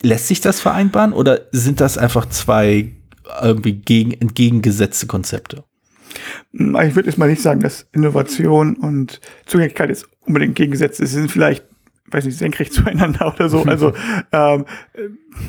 lässt 0.00 0.28
sich 0.28 0.40
das 0.40 0.60
vereinbaren 0.60 1.12
oder 1.12 1.42
sind 1.52 1.80
das 1.80 1.98
einfach 1.98 2.26
zwei 2.30 2.92
irgendwie 3.42 3.72
gegen, 3.72 4.12
entgegengesetzte 4.12 5.06
Konzepte? 5.06 5.64
Hm, 6.52 6.76
ich 6.86 6.94
würde 6.94 7.08
jetzt 7.08 7.18
mal 7.18 7.28
nicht 7.28 7.42
sagen, 7.42 7.60
dass 7.60 7.86
Innovation 7.92 8.76
und 8.76 9.20
Zugänglichkeit 9.46 9.88
jetzt 9.88 10.08
unbedingt 10.20 10.54
gegengesetzt 10.54 11.00
ist. 11.00 11.10
Sie 11.10 11.20
sind 11.20 11.30
vielleicht, 11.30 11.64
weiß 12.10 12.24
nicht, 12.24 12.38
senkrecht 12.38 12.72
zueinander 12.74 13.32
oder 13.34 13.48
so. 13.48 13.62
Also 13.62 13.92
ähm, 14.32 14.64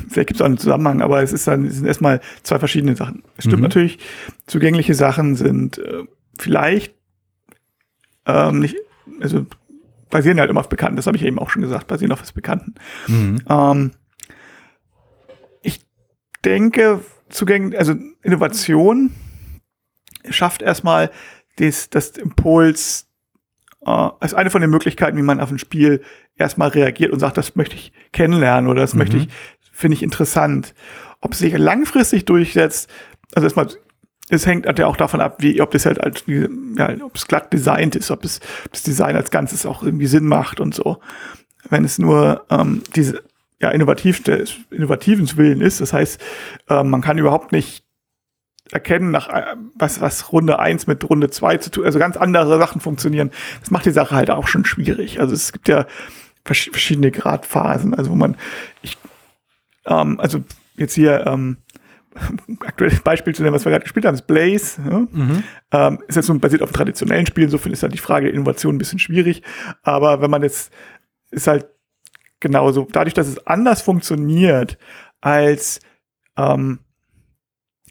vielleicht 0.08 0.28
gibt 0.28 0.34
es 0.36 0.40
auch 0.40 0.46
einen 0.46 0.58
Zusammenhang, 0.58 1.02
aber 1.02 1.22
es 1.22 1.32
ist 1.32 1.46
dann 1.46 1.66
es 1.66 1.76
sind 1.76 1.86
erstmal 1.86 2.20
zwei 2.42 2.58
verschiedene 2.58 2.96
Sachen. 2.96 3.22
Es 3.36 3.44
stimmt 3.44 3.58
mhm. 3.58 3.64
natürlich, 3.68 3.98
zugängliche 4.46 4.94
Sachen 4.94 5.36
sind 5.36 5.78
äh, 5.78 6.04
vielleicht 6.38 6.94
ähm, 8.26 8.60
nicht, 8.60 8.76
also 9.20 9.46
basieren 10.10 10.40
halt 10.40 10.50
immer 10.50 10.60
auf 10.60 10.68
Bekannten, 10.68 10.96
das 10.96 11.06
habe 11.06 11.16
ich 11.16 11.24
eben 11.24 11.38
auch 11.38 11.50
schon 11.50 11.62
gesagt, 11.62 11.86
basieren 11.86 12.12
auf 12.12 12.20
was 12.20 12.32
Bekannten. 12.32 12.74
Mhm. 13.06 13.42
Ähm, 13.48 13.90
ich 15.62 15.84
denke, 16.44 17.00
zugänglich, 17.28 17.78
also 17.78 17.94
Innovation 18.22 19.10
schafft 20.30 20.62
erstmal 20.62 21.10
das, 21.56 21.90
das 21.90 22.10
Impuls, 22.10 23.06
äh, 23.84 23.90
als 23.90 24.34
eine 24.34 24.50
von 24.50 24.60
den 24.60 24.70
Möglichkeiten, 24.70 25.16
wie 25.16 25.22
man 25.22 25.40
auf 25.40 25.50
ein 25.50 25.58
Spiel 25.58 26.02
erstmal 26.36 26.68
reagiert 26.68 27.12
und 27.12 27.18
sagt, 27.18 27.36
das 27.36 27.56
möchte 27.56 27.76
ich 27.76 27.92
kennenlernen 28.12 28.70
oder 28.70 28.80
das 28.80 28.94
mhm. 28.94 28.98
möchte 28.98 29.16
ich, 29.16 29.28
finde 29.72 29.94
ich 29.94 30.02
interessant. 30.02 30.74
Ob 31.20 31.32
es 31.32 31.38
sich 31.38 31.56
langfristig 31.56 32.24
durchsetzt, 32.24 32.90
also 33.34 33.46
erstmal, 33.46 33.68
es 34.28 34.46
hängt 34.46 34.66
halt 34.66 34.78
ja 34.78 34.86
auch 34.86 34.96
davon 34.96 35.20
ab, 35.20 35.36
wie, 35.38 35.60
ob 35.60 35.70
das 35.70 35.86
halt 35.86 36.02
als, 36.02 36.24
ja, 36.26 36.94
ob 37.02 37.14
es 37.14 37.26
glatt 37.26 37.52
designt 37.52 37.96
ist, 37.96 38.10
ob 38.10 38.24
es, 38.24 38.40
ob 38.64 38.72
das 38.72 38.82
Design 38.82 39.16
als 39.16 39.30
Ganzes 39.30 39.64
auch 39.64 39.82
irgendwie 39.82 40.06
Sinn 40.06 40.26
macht 40.26 40.60
und 40.60 40.74
so. 40.74 40.98
Wenn 41.68 41.84
es 41.84 41.98
nur 41.98 42.44
ähm, 42.50 42.82
diese 42.94 43.22
ja, 43.60 43.70
innovativ, 43.70 44.22
des 44.22 44.56
innovativen 44.70 45.34
Willen 45.36 45.60
ist, 45.60 45.80
das 45.80 45.92
heißt, 45.92 46.20
äh, 46.68 46.82
man 46.82 47.00
kann 47.00 47.18
überhaupt 47.18 47.52
nicht 47.52 47.85
erkennen, 48.72 49.10
nach, 49.10 49.28
äh, 49.28 49.56
was, 49.74 50.00
was 50.00 50.32
Runde 50.32 50.58
eins 50.58 50.86
mit 50.86 51.08
Runde 51.08 51.30
zwei 51.30 51.56
zu 51.56 51.70
tun, 51.70 51.84
also 51.84 51.98
ganz 51.98 52.16
andere 52.16 52.58
Sachen 52.58 52.80
funktionieren. 52.80 53.30
Das 53.60 53.70
macht 53.70 53.86
die 53.86 53.90
Sache 53.90 54.14
halt 54.14 54.30
auch 54.30 54.48
schon 54.48 54.64
schwierig. 54.64 55.20
Also 55.20 55.34
es 55.34 55.52
gibt 55.52 55.68
ja 55.68 55.86
verschiedene 56.44 57.10
Gradphasen, 57.10 57.94
also 57.94 58.10
wo 58.10 58.14
man, 58.14 58.36
ich, 58.82 58.96
ähm, 59.86 60.20
also 60.20 60.44
jetzt 60.76 60.94
hier, 60.94 61.26
ähm, 61.26 61.58
aktuelles 62.60 63.00
Beispiel 63.00 63.34
zu 63.34 63.42
nennen, 63.42 63.54
was 63.54 63.64
wir 63.64 63.70
gerade 63.70 63.82
gespielt 63.82 64.06
haben, 64.06 64.14
ist 64.14 64.26
Blaze. 64.26 64.80
Ja? 64.88 65.06
Mhm. 65.10 65.42
Ähm, 65.72 65.98
ist 66.08 66.16
jetzt 66.16 66.28
nun 66.28 66.40
basiert 66.40 66.62
auf 66.62 66.72
traditionellen 66.72 67.26
Spielen, 67.26 67.46
insofern 67.46 67.72
ist 67.72 67.82
halt 67.82 67.92
die 67.92 67.98
Frage 67.98 68.26
der 68.26 68.34
Innovation 68.34 68.74
ein 68.74 68.78
bisschen 68.78 68.98
schwierig. 68.98 69.42
Aber 69.82 70.20
wenn 70.20 70.30
man 70.30 70.42
jetzt, 70.42 70.72
ist 71.30 71.46
halt 71.46 71.66
genauso, 72.40 72.86
dadurch, 72.90 73.14
dass 73.14 73.28
es 73.28 73.46
anders 73.46 73.82
funktioniert 73.82 74.78
als 75.20 75.80
ähm, 76.36 76.80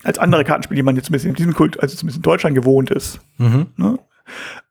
als 0.06 0.20
andere 0.20 0.44
Kartenspiele, 0.44 0.78
die 0.78 0.84
man 0.84 0.96
jetzt 0.96 1.06
zumindest 1.06 1.28
in 1.28 1.36
diesem 1.36 1.54
Kult, 1.54 1.80
also 1.82 1.96
zumindest 1.96 2.18
in 2.18 2.24
Deutschland 2.24 2.56
gewohnt 2.56 2.92
ist. 2.92 3.20
Mhm. 3.38 3.68
Ne? 3.76 4.00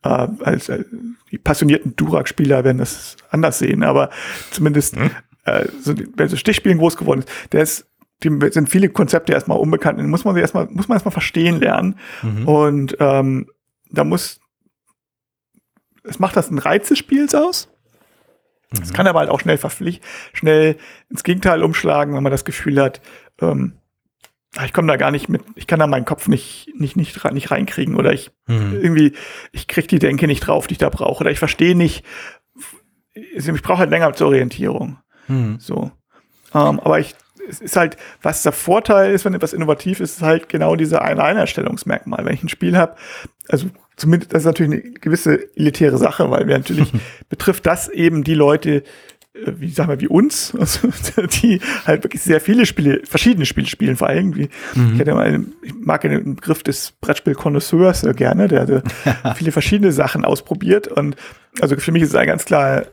Äh, 0.02 0.28
als 0.42 0.68
äh, 0.68 0.84
die 1.30 1.38
passionierten 1.38 1.96
Durak-Spieler 1.96 2.64
werden 2.64 2.78
das 2.78 3.16
anders 3.30 3.58
sehen, 3.58 3.82
aber 3.82 4.10
zumindest 4.50 4.96
mhm. 4.96 5.10
äh, 5.44 5.66
so, 5.80 5.94
wer 6.16 6.28
so 6.28 6.36
Stichspielen 6.36 6.78
groß 6.78 6.96
geworden 6.96 7.20
ist, 7.20 7.52
der 7.52 7.62
ist 7.62 7.86
die 8.22 8.30
sind 8.50 8.70
viele 8.70 8.88
Konzepte 8.88 9.32
erstmal 9.32 9.58
unbekannt, 9.58 10.02
muss 10.08 10.24
man 10.24 10.34
sie 10.34 10.40
erstmal, 10.40 10.66
muss 10.70 10.88
man 10.88 10.96
erstmal 10.96 11.12
verstehen 11.12 11.60
lernen. 11.60 11.98
Mhm. 12.22 12.48
Und 12.48 12.96
ähm, 13.00 13.50
da 13.90 14.04
muss, 14.04 14.40
es 16.04 16.18
macht 16.18 16.36
das 16.36 16.50
ein 16.50 16.58
Reiz 16.58 16.88
des 16.88 16.98
Spiels 16.98 17.34
aus. 17.34 17.68
Es 18.72 18.90
mhm. 18.90 18.94
kann 18.94 19.06
aber 19.06 19.18
halt 19.18 19.30
auch 19.30 19.40
schnell 19.40 19.58
verpflicht, 19.58 20.02
schnell 20.32 20.76
ins 21.10 21.22
Gegenteil 21.22 21.62
umschlagen, 21.62 22.14
wenn 22.14 22.22
man 22.22 22.32
das 22.32 22.44
Gefühl 22.44 22.80
hat, 22.80 23.02
ähm, 23.40 23.74
ich 24.64 24.72
komme 24.72 24.88
da 24.88 24.96
gar 24.96 25.10
nicht 25.10 25.28
mit, 25.28 25.42
ich 25.56 25.66
kann 25.66 25.80
da 25.80 25.86
meinen 25.86 26.04
Kopf 26.04 26.28
nicht, 26.28 26.70
nicht, 26.76 26.96
nicht, 26.96 27.32
nicht 27.32 27.50
reinkriegen 27.50 27.96
oder 27.96 28.12
ich 28.12 28.30
mhm. 28.46 28.78
irgendwie, 28.80 29.12
ich 29.52 29.66
krieg 29.66 29.88
die 29.88 29.98
Denke 29.98 30.26
nicht 30.26 30.46
drauf, 30.46 30.66
die 30.66 30.72
ich 30.72 30.78
da 30.78 30.90
brauche 30.90 31.22
oder 31.22 31.30
ich 31.30 31.38
verstehe 31.38 31.74
nicht, 31.74 32.04
ich 33.14 33.62
brauche 33.62 33.78
halt 33.78 33.90
länger 33.90 34.12
zur 34.12 34.28
Orientierung. 34.28 34.98
Mhm. 35.28 35.58
So. 35.58 35.90
Ähm, 36.54 36.80
aber 36.80 37.00
ich, 37.00 37.14
es 37.48 37.60
ist 37.60 37.76
halt, 37.76 37.96
was 38.22 38.42
der 38.42 38.52
Vorteil 38.52 39.12
ist, 39.12 39.24
wenn 39.24 39.34
etwas 39.34 39.52
innovativ 39.52 40.00
ist, 40.00 40.16
ist 40.16 40.22
halt 40.22 40.48
genau 40.48 40.76
diese 40.76 41.02
ein 41.02 41.18
Einstellungsmerkmal. 41.18 42.24
Wenn 42.24 42.34
ich 42.34 42.42
ein 42.42 42.48
Spiel 42.48 42.76
habe, 42.76 42.96
also 43.48 43.68
zumindest, 43.96 44.32
das 44.32 44.42
ist 44.42 44.46
natürlich 44.46 44.72
eine 44.72 44.92
gewisse 44.94 45.54
elitäre 45.56 45.98
Sache, 45.98 46.30
weil 46.30 46.46
wir 46.46 46.56
natürlich 46.56 46.92
betrifft 47.28 47.66
das 47.66 47.88
eben 47.88 48.24
die 48.24 48.34
Leute, 48.34 48.82
wie 49.34 49.70
sagen 49.70 49.90
wir, 49.90 50.00
wie 50.00 50.08
uns, 50.08 50.54
also, 50.58 50.88
die 51.42 51.60
halt 51.86 52.04
wirklich 52.04 52.22
sehr 52.22 52.40
viele 52.40 52.66
Spiele, 52.66 53.02
verschiedene 53.04 53.46
Spiele 53.46 53.66
spielen, 53.66 53.96
vor 53.96 54.08
allem. 54.08 54.34
Wie, 54.36 54.48
mhm. 54.74 55.00
ich, 55.00 55.06
mal, 55.06 55.44
ich 55.62 55.74
mag 55.74 56.02
den 56.02 56.36
Begriff 56.36 56.62
des 56.62 56.92
Brettspiel-Konnoisseurs 57.00 58.04
äh, 58.04 58.14
gerne, 58.14 58.48
der 58.48 58.60
also 58.60 58.80
viele 59.34 59.52
verschiedene 59.52 59.92
Sachen 59.92 60.24
ausprobiert. 60.24 60.88
Und 60.88 61.16
also 61.60 61.76
für 61.76 61.92
mich 61.92 62.02
ist 62.02 62.10
es 62.10 62.14
ein 62.14 62.26
ganz 62.26 62.44
klar 62.44 62.86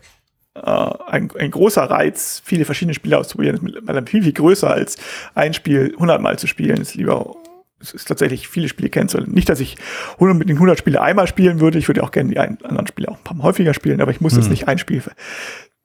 äh, 0.55 0.59
ein, 0.61 1.31
ein 1.37 1.51
großer 1.51 1.83
Reiz, 1.83 2.41
viele 2.43 2.65
verschiedene 2.65 2.93
Spiele 2.93 3.17
auszuprobieren, 3.17 3.67
ist 3.67 4.09
viel, 4.09 4.23
viel 4.23 4.33
größer 4.33 4.69
als 4.69 4.97
ein 5.35 5.53
Spiel 5.53 5.95
hundertmal 5.97 6.39
zu 6.39 6.47
spielen. 6.47 6.81
Ist 6.81 6.95
lieber 6.95 7.35
es 7.79 7.93
ist 7.93 8.07
tatsächlich 8.07 8.47
viele 8.47 8.67
Spiele 8.67 8.89
kennenzulernen. 8.89 9.33
Nicht, 9.33 9.49
dass 9.49 9.59
ich 9.59 9.75
unbedingt 10.17 10.57
100 10.57 10.77
Spiele 10.77 11.01
einmal 11.01 11.25
spielen 11.25 11.59
würde. 11.59 11.79
Ich 11.79 11.87
würde 11.87 12.03
auch 12.03 12.11
gerne 12.11 12.29
die 12.29 12.37
anderen 12.37 12.85
Spiele 12.85 13.09
auch 13.09 13.17
ein 13.17 13.23
paar 13.23 13.35
Mal 13.35 13.43
häufiger 13.43 13.73
spielen, 13.73 14.01
aber 14.01 14.11
ich 14.11 14.21
muss 14.21 14.33
mhm. 14.33 14.41
jetzt 14.41 14.49
nicht 14.49 14.67
ein 14.67 14.77
Spiel 14.77 15.01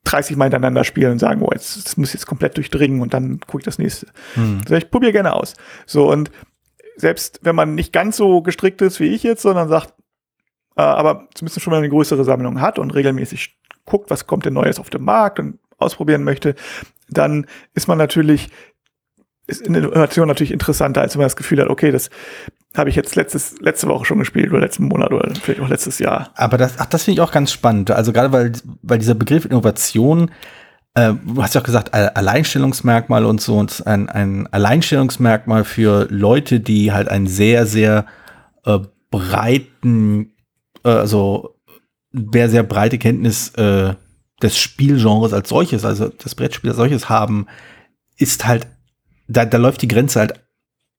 30 0.07 0.37
Mal 0.37 0.47
hintereinander 0.47 0.85
spielen 0.85 1.13
und 1.13 1.19
sagen, 1.19 1.43
oh, 1.43 1.51
jetzt, 1.53 1.85
das 1.85 1.97
muss 1.97 2.13
jetzt 2.13 2.27
komplett 2.27 2.57
durchdringen 2.57 3.01
und 3.01 3.13
dann 3.13 3.41
gucke 3.41 3.59
ich 3.59 3.65
das 3.65 3.79
nächste. 3.79 4.07
Hm. 4.35 4.61
Also 4.63 4.77
ich 4.77 4.91
probiere 4.91 5.13
gerne 5.13 5.35
aus. 5.35 5.55
So, 5.85 6.11
und 6.11 6.31
selbst 6.97 7.41
wenn 7.43 7.57
man 7.57 7.75
nicht 7.75 7.93
ganz 7.93 8.17
so 8.17 8.41
gestrickt 8.41 8.81
ist 8.83 9.01
wie 9.01 9.09
ich 9.09 9.23
jetzt, 9.23 9.43
sondern 9.43 9.69
sagt, 9.69 9.95
äh, 10.77 10.83
aber 10.83 11.29
zumindest 11.35 11.61
schon 11.61 11.73
mal 11.73 11.79
eine 11.79 11.89
größere 11.89 12.25
Sammlung 12.25 12.61
hat 12.61 12.79
und 12.79 12.95
regelmäßig 12.95 13.59
guckt, 13.85 14.11
was 14.11 14.27
kommt 14.27 14.47
denn 14.47 14.55
Neues 14.55 14.79
auf 14.79 14.91
dem 14.91 15.05
Markt 15.05 15.39
und 15.39 15.59
ausprobieren 15.79 16.25
möchte, 16.25 16.55
dann 17.09 17.47
ist 17.75 17.89
man 17.89 17.99
natürlich, 17.99 18.49
ist 19.47 19.63
Innovation 19.63 20.29
natürlich 20.29 20.53
interessanter, 20.53 21.01
als 21.01 21.15
wenn 21.15 21.21
man 21.21 21.27
das 21.27 21.37
Gefühl 21.37 21.61
hat, 21.61 21.69
okay, 21.69 21.93
das 21.93 22.11
habe 22.77 22.91
ich 22.91 22.97
jetzt 22.97 23.17
letztes, 23.17 23.59
letzte 23.61 23.89
Woche 23.89 24.05
schon 24.05 24.19
gespielt 24.19 24.51
oder 24.51 24.61
letzten 24.61 24.85
Monat 24.85 25.13
oder 25.13 25.33
vielleicht 25.35 25.61
auch 25.61 25.69
letztes 25.69 25.99
Jahr. 25.99 26.31
Aber 26.35 26.59
das, 26.59 26.75
ach, 26.79 26.87
das 26.87 27.05
finde 27.05 27.21
ich 27.21 27.27
auch 27.27 27.33
ganz 27.33 27.53
spannend. 27.53 27.91
Also 27.91 28.13
gerade 28.13 28.33
weil, 28.33 28.53
weil 28.83 28.99
dieser 28.99 29.15
Begriff 29.15 29.45
Innovation, 29.45 30.31
äh, 30.95 31.15
du 31.25 31.43
hast 31.43 31.55
ja 31.55 31.61
auch 31.61 31.65
gesagt, 31.65 31.95
Alleinstellungsmerkmal 31.95 33.25
und 33.25 33.41
so 33.41 33.57
und 33.59 33.87
ein, 33.87 34.09
ein 34.09 34.47
Alleinstellungsmerkmal 34.53 35.65
für 35.65 36.07
Leute, 36.11 36.61
die 36.61 36.93
halt 36.93 37.09
einen 37.09 37.27
sehr, 37.27 37.67
sehr 37.67 38.07
äh, 38.65 38.79
breiten, 39.11 40.33
äh, 40.85 40.91
also 40.91 41.57
sehr, 42.13 42.51
sehr 42.51 42.63
breite 42.63 42.99
Kenntnis 42.99 43.51
äh, 43.55 43.95
des 44.43 44.59
Spielgenres 44.59 45.33
als 45.33 45.49
solches, 45.49 45.85
also 45.85 46.09
das 46.09 46.35
Brettspiel 46.35 46.71
als 46.71 46.77
solches 46.77 47.09
haben, 47.09 47.47
ist 48.19 48.47
halt, 48.47 48.67
da, 49.29 49.45
da 49.45 49.59
läuft 49.59 49.83
die 49.83 49.89
Grenze 49.89 50.21
halt 50.21 50.41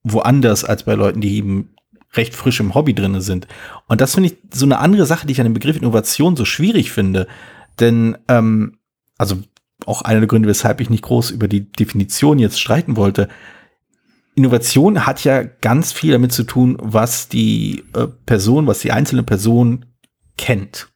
woanders 0.03 0.63
als 0.63 0.83
bei 0.83 0.93
Leuten, 0.93 1.21
die 1.21 1.35
eben 1.35 1.75
recht 2.13 2.35
frisch 2.35 2.59
im 2.59 2.73
Hobby 2.73 2.93
drinne 2.93 3.21
sind. 3.21 3.47
Und 3.87 4.01
das 4.01 4.15
finde 4.15 4.29
ich 4.29 4.37
so 4.53 4.65
eine 4.65 4.79
andere 4.79 5.05
Sache, 5.05 5.27
die 5.27 5.33
ich 5.33 5.39
an 5.39 5.45
dem 5.45 5.53
Begriff 5.53 5.77
Innovation 5.77 6.35
so 6.35 6.45
schwierig 6.45 6.91
finde. 6.91 7.27
Denn, 7.79 8.17
ähm, 8.27 8.79
also 9.17 9.37
auch 9.85 10.01
einer 10.01 10.21
der 10.21 10.27
Gründe, 10.27 10.49
weshalb 10.49 10.81
ich 10.81 10.89
nicht 10.89 11.03
groß 11.03 11.31
über 11.31 11.47
die 11.47 11.71
Definition 11.71 12.39
jetzt 12.39 12.59
streiten 12.59 12.95
wollte. 12.95 13.27
Innovation 14.35 15.05
hat 15.05 15.23
ja 15.23 15.43
ganz 15.43 15.91
viel 15.91 16.11
damit 16.11 16.31
zu 16.31 16.43
tun, 16.43 16.77
was 16.81 17.27
die 17.29 17.83
äh, 17.93 18.07
Person, 18.25 18.67
was 18.67 18.79
die 18.79 18.91
einzelne 18.91 19.23
Person 19.23 19.85
kennt. 20.37 20.89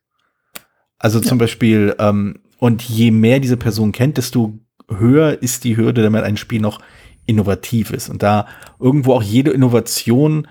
Also 0.97 1.19
zum 1.19 1.37
ja. 1.37 1.45
Beispiel, 1.45 1.95
ähm, 1.99 2.39
und 2.57 2.83
je 2.83 3.11
mehr 3.11 3.39
diese 3.39 3.57
Person 3.57 3.91
kennt, 3.91 4.17
desto 4.17 4.59
höher 4.87 5.41
ist 5.41 5.63
die 5.63 5.77
Hürde, 5.77 6.03
damit 6.03 6.23
ein 6.23 6.37
Spiel 6.37 6.61
noch 6.61 6.79
innovativ 7.25 7.91
ist. 7.91 8.09
Und 8.09 8.23
da 8.23 8.47
irgendwo 8.79 9.13
auch 9.13 9.23
jede 9.23 9.51
Innovation 9.51 10.47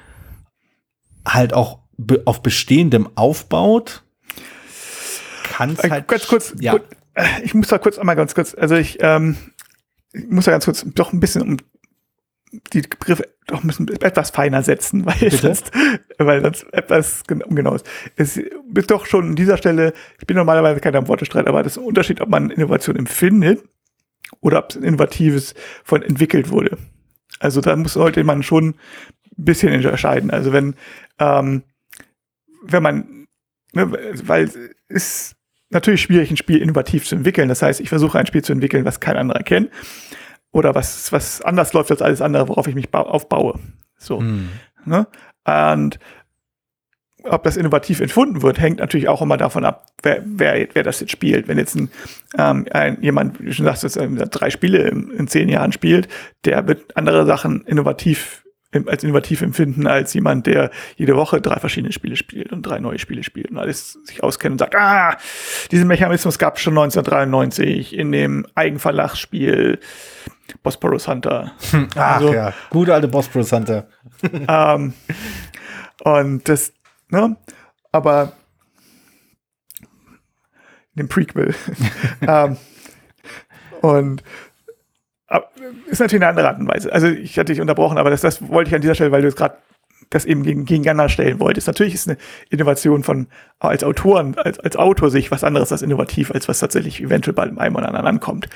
halt 1.26 1.52
auch 1.52 1.80
be 1.96 2.22
auf 2.24 2.42
bestehendem 2.42 3.08
aufbaut, 3.14 4.02
kann 5.44 5.70
es 5.70 5.84
äh, 5.84 5.90
halt. 5.90 6.08
Ganz 6.08 6.26
kurz, 6.26 6.54
ja. 6.58 6.72
Gut, 6.72 6.82
äh, 7.14 7.24
ich 7.42 7.54
muss 7.54 7.68
da 7.68 7.78
kurz 7.78 7.98
einmal 7.98 8.16
ganz 8.16 8.34
kurz, 8.34 8.54
also 8.54 8.74
ich, 8.74 8.98
ähm, 9.00 9.36
ich 10.12 10.28
muss 10.28 10.46
da 10.46 10.52
ganz 10.52 10.64
kurz 10.64 10.84
doch 10.94 11.12
ein 11.12 11.20
bisschen 11.20 11.42
um 11.42 11.56
die 12.72 12.80
Begriffe 12.80 13.28
doch 13.46 13.62
müssen 13.62 13.88
etwas 13.88 14.30
feiner 14.30 14.62
setzen, 14.62 15.06
weil 15.06 15.18
Bitte? 15.18 15.36
sonst, 15.36 15.70
weil 16.18 16.42
sonst 16.42 16.64
etwas 16.72 17.22
ungenau 17.46 17.74
ist. 17.74 17.86
Es 18.16 18.36
ist 18.36 18.90
doch 18.90 19.06
schon 19.06 19.28
an 19.28 19.36
dieser 19.36 19.56
Stelle, 19.56 19.92
ich 20.18 20.26
bin 20.26 20.36
normalerweise 20.36 20.80
keiner 20.80 20.98
am 20.98 21.08
Wortestreit, 21.08 21.46
aber 21.46 21.62
das 21.62 21.72
ist 21.72 21.78
ein 21.78 21.84
Unterschied, 21.84 22.20
ob 22.20 22.28
man 22.28 22.50
Innovation 22.50 22.96
empfindet 22.96 23.62
oder 24.40 24.58
ob 24.58 24.70
es 24.70 24.76
ein 24.76 24.84
innovatives 24.84 25.54
von 25.84 26.02
entwickelt 26.02 26.50
wurde. 26.50 26.78
Also 27.38 27.60
da 27.60 27.74
muss 27.76 27.96
heute 27.96 28.22
man 28.24 28.42
schon 28.42 28.68
ein 28.68 29.44
bisschen 29.44 29.72
unterscheiden. 29.72 30.30
Also 30.30 30.52
wenn, 30.52 30.74
ähm, 31.18 31.62
wenn 32.62 32.82
man, 32.82 33.26
ne, 33.72 33.90
weil 34.24 34.44
es 34.44 34.56
ist 34.88 35.36
natürlich 35.70 36.02
schwierig, 36.02 36.30
ein 36.30 36.36
Spiel 36.36 36.58
innovativ 36.58 37.06
zu 37.06 37.14
entwickeln. 37.14 37.48
Das 37.48 37.62
heißt, 37.62 37.80
ich 37.80 37.88
versuche 37.88 38.18
ein 38.18 38.26
Spiel 38.26 38.42
zu 38.42 38.52
entwickeln, 38.52 38.84
was 38.84 39.00
kein 39.00 39.16
anderer 39.16 39.42
kennt 39.42 39.70
oder 40.52 40.74
was, 40.74 41.12
was 41.12 41.40
anders 41.42 41.72
läuft 41.72 41.90
als 41.90 42.02
alles 42.02 42.20
andere, 42.20 42.48
worauf 42.48 42.66
ich 42.66 42.74
mich 42.74 42.92
aufbaue. 42.92 43.58
So. 43.96 44.20
Hm. 44.20 44.48
Ne? 44.84 45.06
Und 45.44 45.98
ob 47.24 47.42
das 47.44 47.56
innovativ 47.56 48.00
empfunden 48.00 48.42
wird, 48.42 48.60
hängt 48.60 48.78
natürlich 48.78 49.08
auch 49.08 49.22
immer 49.22 49.36
davon 49.36 49.64
ab, 49.64 49.86
wer, 50.02 50.22
wer, 50.24 50.68
wer 50.72 50.82
das 50.82 51.00
jetzt 51.00 51.12
spielt. 51.12 51.48
Wenn 51.48 51.58
jetzt 51.58 51.74
ein, 51.74 51.90
ähm, 52.38 52.66
ein 52.70 52.98
jemand, 53.00 53.40
wie 53.40 53.46
du 53.46 53.52
schon 53.52 53.66
sagst, 53.66 53.82
jetzt 53.82 53.96
ähm, 53.96 54.16
drei 54.16 54.50
Spiele 54.50 54.88
in, 54.88 55.10
in, 55.10 55.28
zehn 55.28 55.48
Jahren 55.48 55.72
spielt, 55.72 56.08
der 56.44 56.66
wird 56.66 56.96
andere 56.96 57.26
Sachen 57.26 57.62
innovativ 57.66 58.44
als 58.86 59.02
innovativ 59.02 59.42
empfinden 59.42 59.88
als 59.88 60.14
jemand, 60.14 60.46
der 60.46 60.70
jede 60.94 61.16
Woche 61.16 61.40
drei 61.40 61.58
verschiedene 61.58 61.92
Spiele 61.92 62.14
spielt 62.14 62.52
und 62.52 62.62
drei 62.62 62.78
neue 62.78 63.00
Spiele 63.00 63.24
spielt 63.24 63.50
und 63.50 63.58
alles 63.58 63.98
sich 64.04 64.22
auskennt 64.22 64.52
und 64.52 64.58
sagt, 64.58 64.76
ah, 64.76 65.16
diesen 65.72 65.88
Mechanismus 65.88 66.38
gab 66.38 66.56
es 66.56 66.62
schon 66.62 66.78
1993 66.78 67.98
in 67.98 68.12
dem 68.12 68.46
Eigenverlagsspiel 68.54 69.80
Bosporus 70.62 71.08
Hunter. 71.08 71.52
Ach 71.96 72.16
also, 72.16 72.32
ja, 72.32 72.52
gute 72.70 72.94
alte 72.94 73.08
Bosporus 73.08 73.52
Hunter. 73.52 73.88
ähm, 74.48 74.94
und 76.02 76.48
das, 76.48 76.72
Ne? 77.10 77.36
Aber 77.92 78.32
dem 80.94 81.08
Prequel. 81.08 81.54
ähm, 82.22 82.56
und 83.80 84.22
ist 85.86 86.00
natürlich 86.00 86.22
eine 86.22 86.28
andere 86.28 86.48
Art 86.48 86.58
und 86.58 86.68
Weise. 86.68 86.92
Also 86.92 87.06
ich 87.06 87.38
hatte 87.38 87.52
dich 87.52 87.60
unterbrochen, 87.60 87.98
aber 87.98 88.10
das, 88.10 88.20
das 88.20 88.48
wollte 88.48 88.68
ich 88.68 88.74
an 88.74 88.80
dieser 88.80 88.96
Stelle, 88.96 89.12
weil 89.12 89.22
du 89.22 89.28
es 89.28 89.36
gerade 89.36 89.56
das 90.08 90.24
eben 90.24 90.42
gegen, 90.42 90.64
gegeneinander 90.64 91.08
stellen 91.08 91.38
wolltest. 91.38 91.68
Natürlich 91.68 91.94
ist 91.94 92.08
eine 92.08 92.18
Innovation 92.48 93.04
von 93.04 93.28
als 93.60 93.84
Autoren, 93.84 94.36
als, 94.36 94.58
als 94.58 94.76
Autor 94.76 95.08
sich 95.08 95.30
was 95.30 95.44
anderes 95.44 95.70
als 95.70 95.82
innovativ, 95.82 96.32
als 96.32 96.48
was 96.48 96.58
tatsächlich 96.58 97.00
eventuell 97.00 97.34
bei 97.34 97.44
einem 97.44 97.76
oder 97.76 97.86
anderen 97.86 98.06
ankommt. 98.06 98.48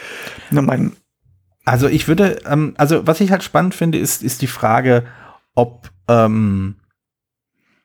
Nur 0.51 0.65
mein 0.65 0.97
also 1.65 1.89
ich 1.89 2.09
würde, 2.09 2.41
ähm, 2.47 2.75
also 2.77 3.07
was 3.07 3.21
ich 3.21 3.31
halt 3.31 3.43
spannend 3.43 3.75
finde, 3.75 3.99
ist, 3.99 4.23
ist 4.23 4.43
die 4.43 4.47
Frage, 4.47 5.05
ob, 5.55 5.91
ähm, 6.09 6.77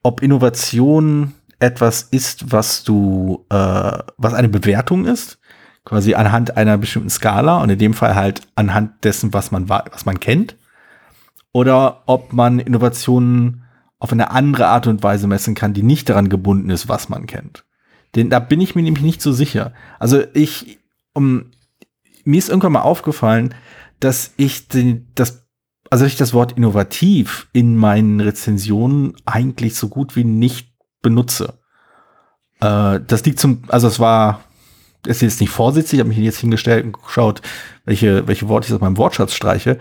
ob 0.03 0.21
Innovation 0.21 1.33
etwas 1.59 2.03
ist, 2.03 2.51
was 2.51 2.83
du, 2.83 3.45
äh, 3.49 3.99
was 4.17 4.33
eine 4.33 4.49
Bewertung 4.49 5.05
ist, 5.05 5.39
quasi 5.85 6.13
anhand 6.13 6.55
einer 6.57 6.77
bestimmten 6.77 7.09
Skala 7.09 7.61
und 7.61 7.69
in 7.69 7.79
dem 7.79 7.93
Fall 7.93 8.15
halt 8.15 8.41
anhand 8.55 9.03
dessen, 9.03 9.33
was 9.33 9.51
man 9.51 9.67
was 9.69 10.05
man 10.05 10.19
kennt, 10.19 10.57
oder 11.51 12.03
ob 12.05 12.31
man 12.31 12.59
Innovationen 12.59 13.63
auf 13.97 14.13
eine 14.13 14.31
andere 14.31 14.67
Art 14.67 14.87
und 14.87 15.03
Weise 15.03 15.27
messen 15.27 15.55
kann, 15.55 15.73
die 15.73 15.83
nicht 15.83 16.09
daran 16.09 16.29
gebunden 16.29 16.69
ist, 16.69 16.87
was 16.87 17.09
man 17.09 17.25
kennt. 17.25 17.65
Denn 18.15 18.29
da 18.29 18.39
bin 18.39 18.61
ich 18.61 18.75
mir 18.75 18.81
nämlich 18.81 19.03
nicht 19.03 19.21
so 19.21 19.33
sicher. 19.33 19.73
Also 19.99 20.23
ich, 20.33 20.79
um, 21.13 21.51
mir 22.23 22.37
ist 22.37 22.49
irgendwann 22.49 22.71
mal 22.71 22.81
aufgefallen, 22.81 23.53
dass 23.99 24.33
ich 24.37 24.67
den, 24.69 25.07
das, 25.15 25.48
also 25.89 26.05
ich 26.05 26.15
das 26.15 26.33
Wort 26.33 26.53
innovativ 26.53 27.47
in 27.53 27.75
meinen 27.75 28.19
Rezensionen 28.19 29.13
eigentlich 29.25 29.75
so 29.75 29.89
gut 29.89 30.15
wie 30.15 30.23
nicht 30.23 30.73
benutze. 31.01 31.59
Äh, 32.61 32.99
das 33.05 33.25
liegt 33.25 33.39
zum, 33.39 33.63
also 33.67 33.87
es 33.87 33.99
war, 33.99 34.43
es 35.05 35.17
ist 35.17 35.21
jetzt 35.21 35.41
nicht 35.41 35.51
vorsitzig, 35.51 35.93
ich 35.93 35.99
habe 35.99 36.09
mich 36.09 36.17
jetzt 36.17 36.39
hingestellt 36.39 36.85
und 36.85 37.01
geschaut, 37.01 37.41
welche, 37.85 38.27
welche 38.27 38.47
Worte 38.47 38.67
ich 38.67 38.73
aus 38.73 38.81
meinem 38.81 38.97
Wortschatz 38.97 39.33
streiche. 39.33 39.79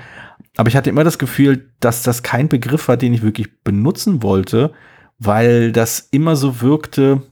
Aber 0.57 0.69
ich 0.69 0.77
hatte 0.77 0.91
immer 0.91 1.05
das 1.05 1.19
Gefühl, 1.19 1.71
dass 1.81 2.03
das 2.03 2.23
kein 2.23 2.49
Begriff 2.49 2.89
war, 2.89 2.97
den 2.97 3.15
ich 3.15 3.23
wirklich 3.23 3.63
benutzen 3.63 4.23
wollte, 4.23 4.73
weil 5.19 5.73
das 5.73 6.01
immer 6.11 6.37
so 6.37 6.61
wirkte, 6.61 7.23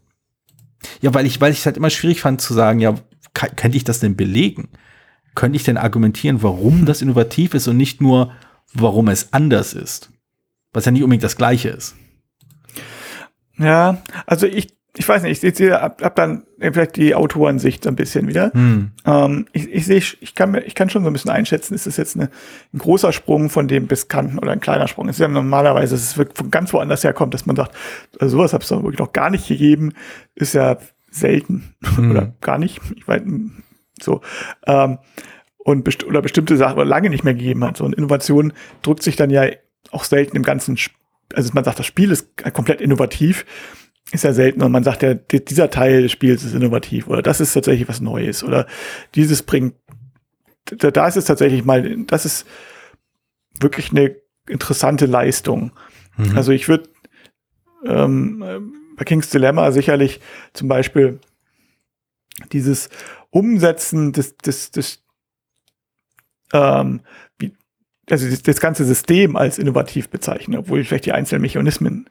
ja, 1.01 1.15
weil 1.15 1.27
ich, 1.27 1.41
weil 1.41 1.53
ich 1.53 1.61
es 1.61 1.67
halt 1.67 1.77
immer 1.77 1.91
schwierig 1.91 2.21
fand 2.21 2.41
zu 2.41 2.55
sagen, 2.55 2.81
ja, 2.81 2.95
könnte 3.35 3.77
ich 3.77 3.85
das 3.85 4.01
denn 4.01 4.17
belegen? 4.17 4.69
Könnte 5.35 5.57
ich 5.57 5.65
denn 5.65 5.77
argumentieren, 5.77 6.43
warum 6.43 6.87
das 6.87 7.03
innovativ 7.03 7.55
ist 7.55 7.69
und 7.69 7.77
nicht 7.77 8.01
nur, 8.01 8.33
warum 8.75 9.09
es 9.09 9.33
anders 9.33 9.73
ist? 9.73 10.11
Was 10.73 10.85
ja 10.85 10.93
nicht 10.93 11.03
unbedingt 11.03 11.25
das 11.25 11.37
Gleiche 11.37 11.71
ist. 11.71 11.97
Ja, 13.59 13.99
also 14.27 14.47
ich 14.47 14.77
ich 14.99 15.09
weiß 15.09 15.23
nicht, 15.23 15.43
ich 15.45 15.57
sehe 15.57 15.81
ab, 15.81 16.03
ab 16.03 16.17
dann 16.17 16.45
vielleicht 16.59 16.97
die 16.97 17.15
Autorensicht 17.15 17.85
so 17.85 17.91
ein 17.91 17.97
bisschen 17.97 18.29
wieder. 18.29 18.51
Hm. 18.53 18.93
Ähm, 19.05 19.47
ich, 19.53 19.71
ich 19.71 19.87
sehe, 19.87 19.99
ich 19.99 20.35
kann 20.35 20.51
mir, 20.51 20.61
ich 20.63 20.75
kann 20.75 20.89
schon 20.89 21.03
so 21.03 21.11
ein 21.11 21.13
bisschen 21.13 21.31
einschätzen, 21.31 21.75
ist 21.75 21.87
das 21.87 21.97
jetzt 21.97 22.17
eine, 22.17 22.31
ein 22.73 22.79
großer 22.79 23.13
Sprung 23.13 23.51
von 23.51 23.69
dem 23.69 23.87
Biskanten 23.87 24.39
oder 24.39 24.53
ein 24.53 24.61
kleiner 24.61 24.89
Sprung? 24.89 25.09
Es 25.09 25.17
ist 25.17 25.21
ja 25.21 25.29
normalerweise, 25.29 25.95
dass 25.95 26.03
es 26.03 26.13
von 26.35 26.51
ganz 26.51 26.73
woanders 26.73 27.05
herkommt, 27.05 27.35
dass 27.35 27.47
man 27.47 27.57
sagt, 27.57 27.75
also 28.19 28.39
sowas 28.39 28.53
habe 28.53 28.65
es 28.65 28.71
wirklich 28.71 28.99
noch 28.99 29.13
gar 29.13 29.31
nicht 29.31 29.49
gegeben, 29.49 29.93
ist 30.35 30.55
ja 30.55 30.79
selten 31.11 31.75
hm. 31.95 32.11
oder 32.13 32.35
gar 32.41 32.59
nicht. 32.59 32.81
Ich 32.97 33.07
weiß, 33.07 33.23
so. 34.01 34.23
Ähm, 34.67 34.99
und 35.67 35.83
best 35.83 36.05
oder 36.05 36.23
bestimmte 36.23 36.57
Sachen 36.57 36.77
oder 36.77 36.85
lange 36.85 37.11
nicht 37.11 37.25
mehr 37.25 37.35
gegeben 37.35 37.65
hat. 37.65 37.77
So 37.77 37.85
eine 37.85 37.97
Innovation 37.97 38.53
drückt 38.83 39.03
sich 39.03 39.17
dann 39.17 39.31
ja 39.31 39.49
auch 39.91 40.05
selten 40.05 40.37
im 40.37 40.45
ganzen, 40.45 40.77
Sp 40.79 40.95
also 41.35 41.51
man 41.55 41.65
sagt, 41.65 41.81
das 41.81 41.87
Spiel 41.87 42.13
ist 42.13 42.37
komplett 42.53 42.81
innovativ 42.81 43.45
ist 44.13 44.23
ja 44.23 44.33
selten 44.33 44.63
und 44.63 44.71
man 44.71 44.85
sagt 44.85 45.03
ja, 45.03 45.15
dieser 45.15 45.69
Teil 45.69 46.03
des 46.03 46.13
Spiels 46.13 46.45
ist 46.45 46.55
innovativ 46.55 47.09
oder 47.09 47.23
das 47.23 47.41
ist 47.41 47.53
tatsächlich 47.53 47.89
was 47.89 48.01
Neues 48.01 48.45
oder 48.45 48.69
dieses 49.17 49.43
bringt, 49.43 49.75
da, 50.67 50.93
da 50.93 51.09
ist 51.09 51.17
es 51.17 51.25
tatsächlich 51.25 51.65
mal, 51.65 52.05
das 52.05 52.25
ist 52.25 52.47
wirklich 53.61 53.91
eine 53.91 54.15
interessante 54.49 55.07
Leistung. 55.07 55.73
Mhm. 56.17 56.37
Also 56.37 56.53
ich 56.53 56.69
würde 56.69 56.89
ähm, 57.85 58.73
bei 58.97 59.05
King's 59.05 59.31
Dilemma 59.31 59.73
sicherlich 59.73 60.21
zum 60.53 60.69
Beispiel 60.69 61.19
dieses 62.53 62.89
Umsetzen 63.31 64.13
des, 64.13 64.37
des, 64.37 64.71
des 64.71 65.03
ähm, 66.53 67.01
wie, 67.39 67.53
also 68.11 68.29
das, 68.29 68.43
das 68.43 68.61
ganze 68.61 68.85
System 68.85 69.37
als 69.37 69.59
innovativ 69.59 70.09
bezeichnen, 70.09 70.59
obwohl 70.59 70.81
ich 70.81 70.89
vielleicht 70.89 71.07
die 71.07 71.13
einzelnen 71.13 71.43
Mechanismen 71.43 72.09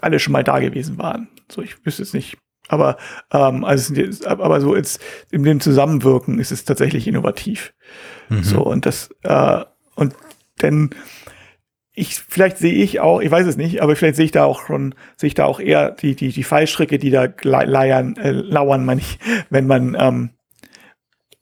alle 0.00 0.18
schon 0.18 0.32
mal 0.32 0.44
da 0.44 0.58
gewesen 0.58 0.98
waren. 0.98 1.28
So, 1.50 1.62
ich 1.62 1.84
wüsste 1.84 2.02
es 2.02 2.14
nicht. 2.14 2.38
Aber, 2.68 2.96
ähm, 3.32 3.64
also, 3.64 3.94
aber 4.24 4.60
so 4.60 4.74
jetzt 4.76 5.02
in 5.30 5.42
dem 5.42 5.60
Zusammenwirken 5.60 6.38
ist 6.38 6.52
es 6.52 6.64
tatsächlich 6.64 7.06
innovativ. 7.06 7.74
Mhm. 8.28 8.42
So, 8.42 8.62
und 8.62 8.86
das, 8.86 9.10
äh, 9.22 9.64
und 9.96 10.14
denn 10.62 10.90
ich, 11.94 12.14
vielleicht 12.16 12.56
sehe 12.56 12.72
ich 12.72 13.00
auch, 13.00 13.20
ich 13.20 13.30
weiß 13.30 13.46
es 13.46 13.56
nicht, 13.56 13.82
aber 13.82 13.96
vielleicht 13.96 14.16
sehe 14.16 14.24
ich 14.24 14.30
da 14.30 14.44
auch 14.44 14.64
schon, 14.66 14.94
sehe 15.16 15.28
ich 15.28 15.34
da 15.34 15.44
auch 15.44 15.60
eher 15.60 15.90
die, 15.90 16.14
die, 16.14 16.30
die 16.30 16.44
Fallstricke, 16.44 16.98
die 16.98 17.10
da 17.10 17.28
leiern, 17.42 18.16
äh, 18.16 18.30
lauern, 18.30 18.88
ich, 18.98 19.18
wenn 19.50 19.66
man, 19.66 19.96
ähm, 19.98 20.30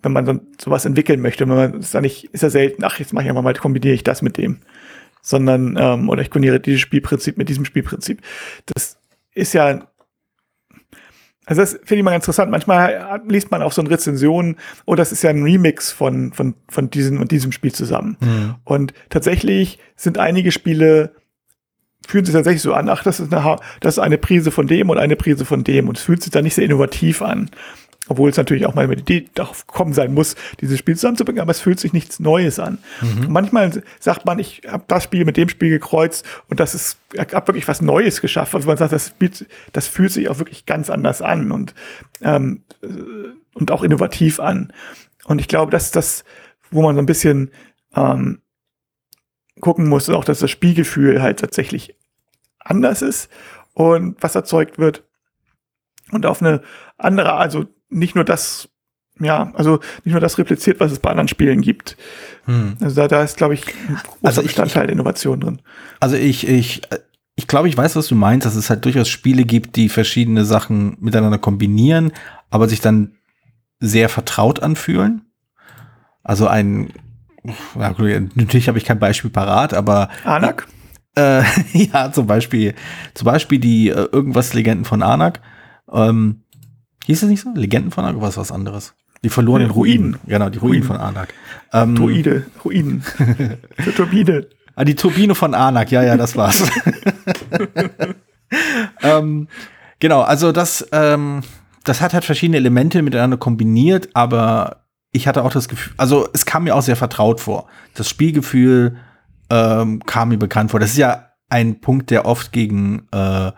wenn 0.03 0.13
man 0.13 0.27
so, 0.27 0.41
sowas 0.59 0.85
entwickeln 0.85 1.21
möchte, 1.21 1.49
wenn 1.49 1.57
man 1.57 1.81
ist 1.81 1.95
da 1.95 2.01
nicht, 2.01 2.25
ist 2.33 2.43
ja 2.43 2.51
selten, 2.51 2.85
ach, 2.85 2.99
jetzt 2.99 3.13
mache 3.13 3.25
ich 3.25 3.31
einfach 3.31 3.43
mal, 3.43 3.55
kombiniere 3.55 3.95
ich 3.95 4.05
das 4.05 4.23
mit 4.23 4.37
dem 4.39 4.61
sondern, 5.23 5.77
ähm, 5.79 6.09
oder 6.09 6.23
ich 6.23 6.31
kombiniere 6.31 6.61
dieses 6.61 6.81
Spielprinzip 6.81 7.37
mit 7.37 7.49
diesem 7.49 7.65
Spielprinzip. 7.65 8.23
Das 8.67 8.99
ist 9.35 9.53
ja, 9.53 9.87
also 11.47 11.63
das 11.63 11.73
finde 11.73 11.97
ich 11.97 12.03
mal 12.03 12.13
ganz 12.13 12.25
interessant. 12.25 12.51
Manchmal 12.51 13.21
liest 13.27 13.51
man 13.51 13.63
auch 13.63 13.73
so 13.73 13.83
eine 13.83 13.91
Rezension, 13.91 14.57
oh, 14.87 14.95
das 14.95 15.13
ist 15.13 15.23
ja 15.23 15.31
ein 15.31 15.43
Remix 15.43 15.91
von, 15.91 16.33
von, 16.33 16.55
von 16.69 16.91
diesem 16.91 17.21
und 17.21 17.33
diesem 17.33 17.53
Spiel 17.53 17.73
zusammen. 17.73 18.17
Mhm. 18.21 18.55
Und 18.65 18.95
tatsächlich 19.09 19.79
sind 19.97 20.19
einige 20.19 20.53
Spiele, 20.53 21.15
fühlen 22.07 22.25
sich 22.25 22.35
tatsächlich 22.35 22.63
so 22.63 22.73
an, 22.73 22.89
ach, 22.89 23.03
das 23.03 23.21
ist 23.21 23.35
eine, 23.35 23.57
das 23.81 23.95
ist 23.95 23.99
eine 23.99 24.19
Prise 24.19 24.51
von 24.51 24.67
dem 24.67 24.91
und 24.91 24.99
eine 24.99 25.17
Prise 25.17 25.45
von 25.45 25.65
dem 25.65 25.89
und 25.89 25.99
es 25.99 26.05
fühlt 26.05 26.23
sich 26.23 26.31
dann 26.31 26.45
nicht 26.45 26.55
sehr 26.55 26.65
innovativ 26.65 27.21
an. 27.21 27.51
Obwohl 28.09 28.31
es 28.31 28.37
natürlich 28.37 28.67
auch 28.67 28.75
mal 28.75 28.89
mit 28.89 29.01
Idee 29.01 29.29
darauf 29.35 29.67
kommen 29.67 29.93
sein 29.93 30.15
muss, 30.15 30.35
dieses 30.61 30.79
Spiel 30.79 30.97
zusammenzubringen, 30.97 31.41
aber 31.41 31.51
es 31.51 31.61
fühlt 31.61 31.79
sich 31.79 31.93
nichts 31.93 32.19
Neues 32.19 32.59
an. 32.59 32.79
Mhm. 33.03 33.27
Manchmal 33.29 33.83
sagt 34.01 34.25
man, 34.25 34.39
ich 34.39 34.63
habe 34.67 34.85
das 34.89 35.05
Spiel 35.05 35.25
mit 35.25 35.37
dem 35.37 35.49
Spiel 35.49 35.71
gekreuzt 35.71 36.25
und 36.49 36.61
das 36.61 36.75
ist, 36.75 36.99
habe 37.17 37.49
wirklich 37.49 37.69
was 37.69 37.83
Neues 37.83 38.21
geschafft. 38.21 38.55
Also 38.55 38.67
man 38.67 38.79
sagt, 38.79 38.93
das 38.93 39.09
Spiel, 39.09 39.31
das 39.73 39.87
fühlt 39.87 40.13
sich 40.13 40.29
auch 40.29 40.39
wirklich 40.39 40.67
ganz 40.67 40.91
anders 40.91 41.23
an 41.23 41.53
und, 41.53 41.75
ähm, 42.23 42.63
und 43.55 43.71
auch 43.71 43.83
innovativ 43.83 44.41
an. 44.41 44.73
Und 45.25 45.41
ich 45.41 45.47
glaube, 45.47 45.71
das 45.71 45.85
ist 45.85 45.97
das, 45.97 46.25
wo 46.71 46.83
man 46.83 46.97
so 46.97 47.03
ein 47.03 47.07
bisschen 47.07 47.51
ähm, 47.95 48.41
gucken 49.61 49.89
muss, 49.89 50.09
auch 50.09 50.25
dass 50.25 50.41
das 50.41 50.51
Spielgefühl 50.51 51.23
halt 51.23 51.39
tatsächlich 51.39 51.97
anders 52.59 53.03
ist 53.03 53.31
und 53.75 54.23
was 54.23 54.35
erzeugt 54.35 54.79
wird. 54.79 55.05
Und 56.11 56.27
auf 56.27 56.43
eine 56.43 56.63
andere, 56.99 57.35
also 57.35 57.67
nicht 57.90 58.14
nur 58.14 58.24
das, 58.24 58.68
ja, 59.18 59.53
also 59.55 59.81
nicht 60.05 60.12
nur 60.12 60.20
das 60.20 60.38
repliziert, 60.38 60.81
was 60.81 60.92
es 60.92 60.98
bei 60.98 61.11
anderen 61.11 61.29
Spielen 61.29 61.61
gibt. 61.61 61.96
Hm. 62.46 62.76
Also 62.81 62.96
da, 62.96 63.09
da 63.09 63.22
ist, 63.22 63.37
glaube 63.37 63.55
ich, 63.55 63.66
ein 63.66 63.94
großer 63.94 64.18
also 64.22 64.40
ich, 64.40 64.48
Bestandteil 64.48 64.87
ich, 64.87 64.92
Innovation 64.92 65.40
drin. 65.40 65.62
Also 66.00 66.16
ich, 66.16 66.48
ich, 66.48 66.83
ich 67.37 67.46
glaube, 67.46 67.68
ich 67.68 67.76
weiß, 67.76 67.96
was 67.96 68.09
du 68.09 68.14
meinst, 68.14 68.46
dass 68.46 68.55
es 68.55 68.70
halt 68.70 68.85
durchaus 68.85 69.09
Spiele 69.09 69.44
gibt, 69.44 69.76
die 69.76 69.88
verschiedene 69.88 70.44
Sachen 70.44 70.96
miteinander 71.00 71.38
kombinieren, 71.38 72.12
aber 72.50 72.68
sich 72.68 72.81
dann 72.81 73.16
sehr 73.79 74.09
vertraut 74.09 74.61
anfühlen. 74.62 75.22
Also 76.22 76.46
ein, 76.46 76.92
ja, 77.79 77.94
natürlich 78.35 78.68
habe 78.68 78.79
ich 78.79 78.85
kein 78.85 78.98
Beispiel 78.98 79.31
parat, 79.31 79.74
aber 79.74 80.11
Anak? 80.24 80.68
Äh, 81.16 81.42
ja, 81.72 82.12
zum 82.12 82.26
Beispiel, 82.26 82.74
zum 83.14 83.24
Beispiel 83.24 83.59
die 83.59 83.88
äh, 83.88 84.09
irgendwas 84.12 84.55
Legenden 84.55 84.85
von 84.85 85.03
Anak. 85.03 85.40
Ähm, 85.90 86.42
Hieß 87.05 87.23
es 87.23 87.29
nicht 87.29 87.41
so? 87.43 87.51
Legenden 87.55 87.91
von 87.91 88.05
Anak 88.05 88.17
oder 88.17 88.27
was 88.27 88.37
was 88.37 88.53
anderes? 88.53 88.95
Die 89.23 89.29
verlorenen 89.29 89.71
Ruinen. 89.71 90.15
Ruinen. 90.15 90.21
Genau, 90.27 90.49
die 90.49 90.59
Ruinen, 90.59 90.83
Ruinen. 90.83 90.87
von 90.87 90.97
Anak. 90.97 91.35
Ähm, 91.73 91.95
Druide, 91.95 92.47
Ruinen. 92.65 93.05
die 93.87 93.93
Turbine. 93.93 94.47
Ah, 94.75 94.85
die 94.85 94.95
Turbine 94.95 95.35
von 95.35 95.55
Anak, 95.55 95.91
ja, 95.91 96.03
ja, 96.03 96.17
das 96.17 96.37
war's. 96.37 96.63
ähm, 99.03 99.49
genau, 99.99 100.23
also 100.23 100.53
das, 100.53 100.89
ähm, 100.93 101.43
das 101.85 102.01
hat 102.01 102.15
halt 102.15 102.25
verschiedene 102.25 102.57
Elemente 102.57 103.03
miteinander 103.03 103.37
kombiniert, 103.37 104.09
aber 104.15 104.85
ich 105.13 105.27
hatte 105.27 105.45
auch 105.45 105.53
das 105.53 105.69
Gefühl, 105.69 105.93
also 105.97 106.29
es 106.33 106.47
kam 106.47 106.65
mir 106.65 106.75
auch 106.75 106.83
sehr 106.83 106.97
vertraut 106.97 107.41
vor. 107.41 107.67
Das 107.95 108.09
Spielgefühl 108.09 108.97
ähm, 109.51 110.01
kam 110.07 110.31
mir 110.31 110.39
bekannt 110.39 110.71
vor. 110.71 110.81
Das 110.81 110.91
ist 110.91 110.99
ja 110.99 111.27
ein 111.49 111.81
Punkt, 111.81 112.11
der 112.11 112.25
oft 112.25 112.53
gegen 112.53 113.09
äh, 113.13 113.53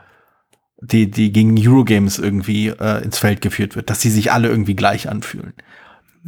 die, 0.82 1.10
die 1.10 1.32
gegen 1.32 1.56
Eurogames 1.58 2.18
irgendwie 2.18 2.68
äh, 2.68 3.02
ins 3.04 3.18
Feld 3.18 3.40
geführt 3.40 3.76
wird, 3.76 3.88
dass 3.88 4.00
sie 4.00 4.10
sich 4.10 4.32
alle 4.32 4.48
irgendwie 4.48 4.74
gleich 4.74 5.08
anfühlen. 5.08 5.54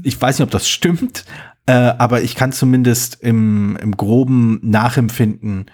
Ich 0.03 0.21
weiß 0.21 0.39
nicht, 0.39 0.45
ob 0.45 0.51
das 0.51 0.69
stimmt, 0.69 1.25
äh, 1.67 1.73
aber 1.73 2.23
ich 2.23 2.35
kann 2.37 2.53
zumindest 2.53 3.19
im, 3.21 3.77
im 3.77 3.97
groben 3.97 4.61
nachempfinden, 4.63 5.67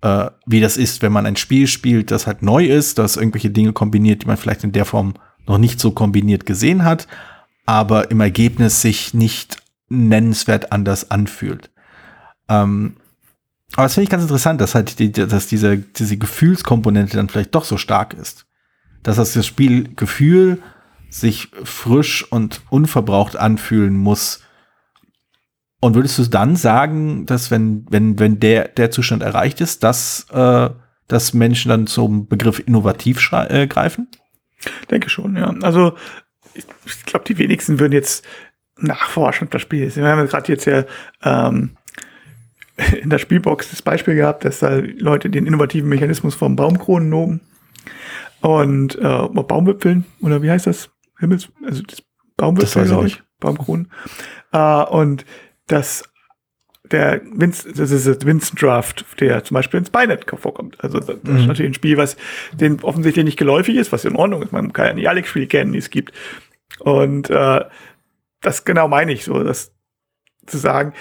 äh, 0.00 0.30
wie 0.46 0.60
das 0.60 0.76
ist, 0.76 1.02
wenn 1.02 1.12
man 1.12 1.26
ein 1.26 1.36
Spiel 1.36 1.66
spielt, 1.66 2.10
das 2.10 2.26
halt 2.26 2.42
neu 2.42 2.64
ist, 2.64 2.98
das 2.98 3.16
irgendwelche 3.16 3.50
Dinge 3.50 3.72
kombiniert, 3.72 4.22
die 4.22 4.26
man 4.26 4.38
vielleicht 4.38 4.64
in 4.64 4.72
der 4.72 4.86
Form 4.86 5.14
noch 5.46 5.58
nicht 5.58 5.78
so 5.78 5.90
kombiniert 5.90 6.46
gesehen 6.46 6.84
hat, 6.84 7.08
aber 7.66 8.10
im 8.10 8.20
Ergebnis 8.20 8.80
sich 8.80 9.12
nicht 9.12 9.58
nennenswert 9.88 10.72
anders 10.72 11.10
anfühlt. 11.10 11.70
Ähm, 12.48 12.96
aber 13.74 13.84
das 13.84 13.94
finde 13.94 14.04
ich 14.04 14.10
ganz 14.10 14.22
interessant, 14.22 14.60
dass 14.60 14.74
halt 14.74 14.98
die, 14.98 15.12
dass 15.12 15.46
diese, 15.46 15.78
diese 15.78 16.16
Gefühlskomponente 16.16 17.16
dann 17.16 17.28
vielleicht 17.28 17.54
doch 17.54 17.64
so 17.64 17.76
stark 17.78 18.14
ist. 18.14 18.46
Dass 19.02 19.16
das 19.16 19.46
Spielgefühl 19.46 20.62
sich 21.08 21.50
frisch 21.64 22.30
und 22.30 22.62
unverbraucht 22.70 23.36
anfühlen 23.36 23.96
muss. 23.96 24.42
Und 25.80 25.94
würdest 25.94 26.18
du 26.18 26.24
dann 26.24 26.56
sagen, 26.56 27.26
dass 27.26 27.50
wenn, 27.50 27.86
wenn, 27.90 28.18
wenn 28.18 28.40
der, 28.40 28.68
der 28.68 28.90
Zustand 28.90 29.22
erreicht 29.22 29.60
ist, 29.60 29.82
dass, 29.82 30.26
äh, 30.30 30.70
dass 31.08 31.34
Menschen 31.34 31.70
dann 31.70 31.86
zum 31.86 32.28
Begriff 32.28 32.62
innovativ 32.64 33.20
äh, 33.32 33.66
greifen? 33.66 34.08
Denke 34.90 35.10
schon, 35.10 35.36
ja. 35.36 35.52
Also 35.62 35.96
ich, 36.54 36.66
ich 36.86 37.04
glaube, 37.04 37.24
die 37.26 37.38
wenigsten 37.38 37.80
würden 37.80 37.92
jetzt 37.92 38.24
nachforschen, 38.76 39.48
das 39.50 39.62
Spiel 39.62 39.84
ist. 39.84 39.96
Wir 39.96 40.06
haben 40.06 40.26
gerade 40.28 40.52
jetzt 40.52 40.66
ja 40.66 40.84
ähm, 41.22 41.76
in 43.02 43.10
der 43.10 43.18
Spielbox 43.18 43.70
das 43.70 43.82
Beispiel 43.82 44.14
gehabt, 44.14 44.44
dass 44.44 44.60
da 44.60 44.76
Leute 44.76 45.30
den 45.30 45.46
innovativen 45.46 45.88
Mechanismus 45.88 46.34
vom 46.34 46.56
Baumkronen 46.56 47.10
loben 47.10 47.40
und 48.40 48.96
äh, 48.96 49.28
Baumwipfeln 49.28 50.04
oder 50.20 50.42
wie 50.42 50.50
heißt 50.50 50.66
das? 50.66 50.90
Himmels, 51.18 51.48
also 51.64 51.82
das 51.82 52.02
Baumwipfel, 52.36 52.84
glaube 52.86 53.06
ich, 53.06 53.22
Baumkronen. 53.38 53.90
Äh, 54.52 54.84
und 54.84 55.24
das 55.68 56.04
der 56.90 57.22
Vince, 57.24 57.72
das 57.72 57.90
ist 57.90 58.06
das 58.06 58.26
Vincent 58.26 58.60
Draft, 58.60 59.06
der 59.18 59.42
zum 59.44 59.54
Beispiel 59.54 59.78
ins 59.78 59.88
Spynet 59.88 60.26
vorkommt. 60.28 60.82
Also 60.82 61.00
das 61.00 61.16
mhm. 61.22 61.36
ist 61.36 61.46
natürlich 61.46 61.70
ein 61.70 61.74
Spiel, 61.74 61.96
was 61.96 62.16
den 62.52 62.82
offensichtlich 62.82 63.24
nicht 63.24 63.38
geläufig 63.38 63.76
ist, 63.76 63.92
was 63.92 64.04
in 64.04 64.16
Ordnung 64.16 64.42
ist. 64.42 64.52
Man 64.52 64.72
kann 64.72 64.86
ja 64.86 64.92
nicht 64.92 65.08
alle 65.08 65.24
Spiele 65.24 65.46
kennen, 65.46 65.72
die 65.72 65.78
es 65.78 65.90
gibt. 65.90 66.12
Und 66.80 67.30
äh, 67.30 67.64
das 68.40 68.64
genau 68.64 68.88
meine 68.88 69.12
ich 69.12 69.24
so, 69.24 69.42
das 69.42 69.72
zu 70.46 70.58
sagen, 70.58 70.92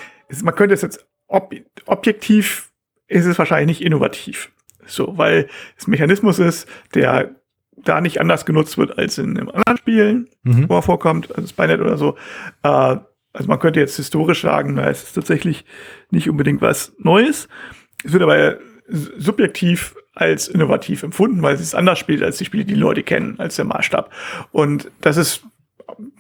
man 0.44 0.56
könnte 0.56 0.76
es 0.76 0.82
jetzt 0.82 1.06
ob, 1.32 1.54
objektiv 1.86 2.72
ist 3.08 3.26
es 3.26 3.38
wahrscheinlich 3.38 3.80
nicht 3.80 3.86
innovativ. 3.86 4.52
So, 4.86 5.18
weil 5.18 5.48
es 5.78 5.88
ein 5.88 5.92
Mechanismus 5.92 6.40
ist, 6.40 6.68
der 6.94 7.36
da 7.78 8.02
nicht 8.02 8.20
anders 8.20 8.46
genutzt 8.46 8.78
wird 8.78 8.98
als 8.98 9.18
in 9.18 9.38
einem 9.38 9.50
anderen 9.50 9.78
Spielen, 9.78 10.30
mhm. 10.44 10.70
wo 10.70 10.76
er 10.76 10.82
vorkommt, 10.82 11.36
also 11.36 11.48
Spynet 11.48 11.82
oder 11.82 11.98
so. 11.98 12.16
Äh, 12.64 12.98
also 13.34 13.48
man 13.48 13.60
könnte 13.60 13.80
jetzt 13.80 13.96
historisch 13.96 14.42
sagen, 14.42 14.74
na, 14.76 14.90
es 14.90 15.04
ist 15.04 15.14
tatsächlich 15.14 15.66
nicht 16.10 16.30
unbedingt 16.30 16.62
was 16.62 16.94
Neues. 17.00 17.48
Es 18.04 18.12
wird 18.12 18.24
aber 18.24 18.58
subjektiv 18.88 19.96
als 20.14 20.50
innovativ 20.50 21.04
empfunden, 21.04 21.42
weil 21.42 21.56
es 21.56 21.74
anders 21.74 21.98
spielt 21.98 22.24
als 22.24 22.38
die 22.38 22.46
Spiele, 22.46 22.66
die, 22.66 22.74
die 22.74 22.80
Leute 22.80 23.04
kennen, 23.04 23.40
als 23.40 23.56
der 23.56 23.66
Maßstab. 23.66 24.12
Und 24.52 24.92
das 25.00 25.16
ist 25.16 25.46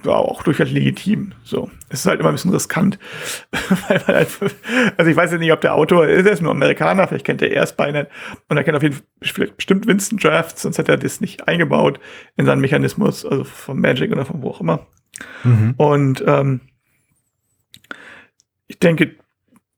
ja, 0.04 0.12
auch 0.12 0.44
durchaus 0.44 0.70
legitim. 0.70 1.34
So, 1.44 1.70
es 1.90 2.02
ist 2.02 2.06
halt 2.06 2.20
immer 2.20 2.30
ein 2.30 2.36
bisschen 2.36 2.52
riskant, 2.52 3.00
halt, 4.08 4.30
also 4.98 5.12
ich 5.12 5.18
weiß 5.18 5.32
ja 5.32 5.38
nicht, 5.38 5.52
ob 5.52 5.62
der 5.62 5.76
Autor 5.76 6.08
ist, 6.08 6.26
er 6.26 6.34
ist 6.34 6.42
nur 6.42 6.52
Amerikaner, 6.52 7.08
vielleicht 7.08 7.26
kennt 7.26 7.42
er 7.42 7.52
erst 7.52 7.74
Spynet 7.74 8.10
und 8.50 8.58
er 8.58 8.64
kennt 8.64 8.78
auf 8.78 8.84
jeden 8.84 8.96
Fall 8.96 9.48
bestimmt 9.56 9.88
Winston 9.88 10.18
Drafts, 10.18 10.64
sonst 10.64 10.78
hätte 10.78 10.92
er 10.92 10.98
das 10.98 11.22
nicht 11.22 11.48
eingebaut 11.48 12.00
in 12.38 12.46
seinen 12.46 12.62
Mechanismus, 12.62 13.26
also 13.26 13.44
von 13.44 13.80
Magic 13.80 14.12
oder 14.12 14.26
von 14.26 14.42
wo 14.42 14.50
auch 14.50 14.62
immer. 14.62 14.88
Mhm. 15.44 15.74
Und 15.78 16.24
ähm, 16.26 16.62
ich 18.68 18.80
denke, 18.80 19.16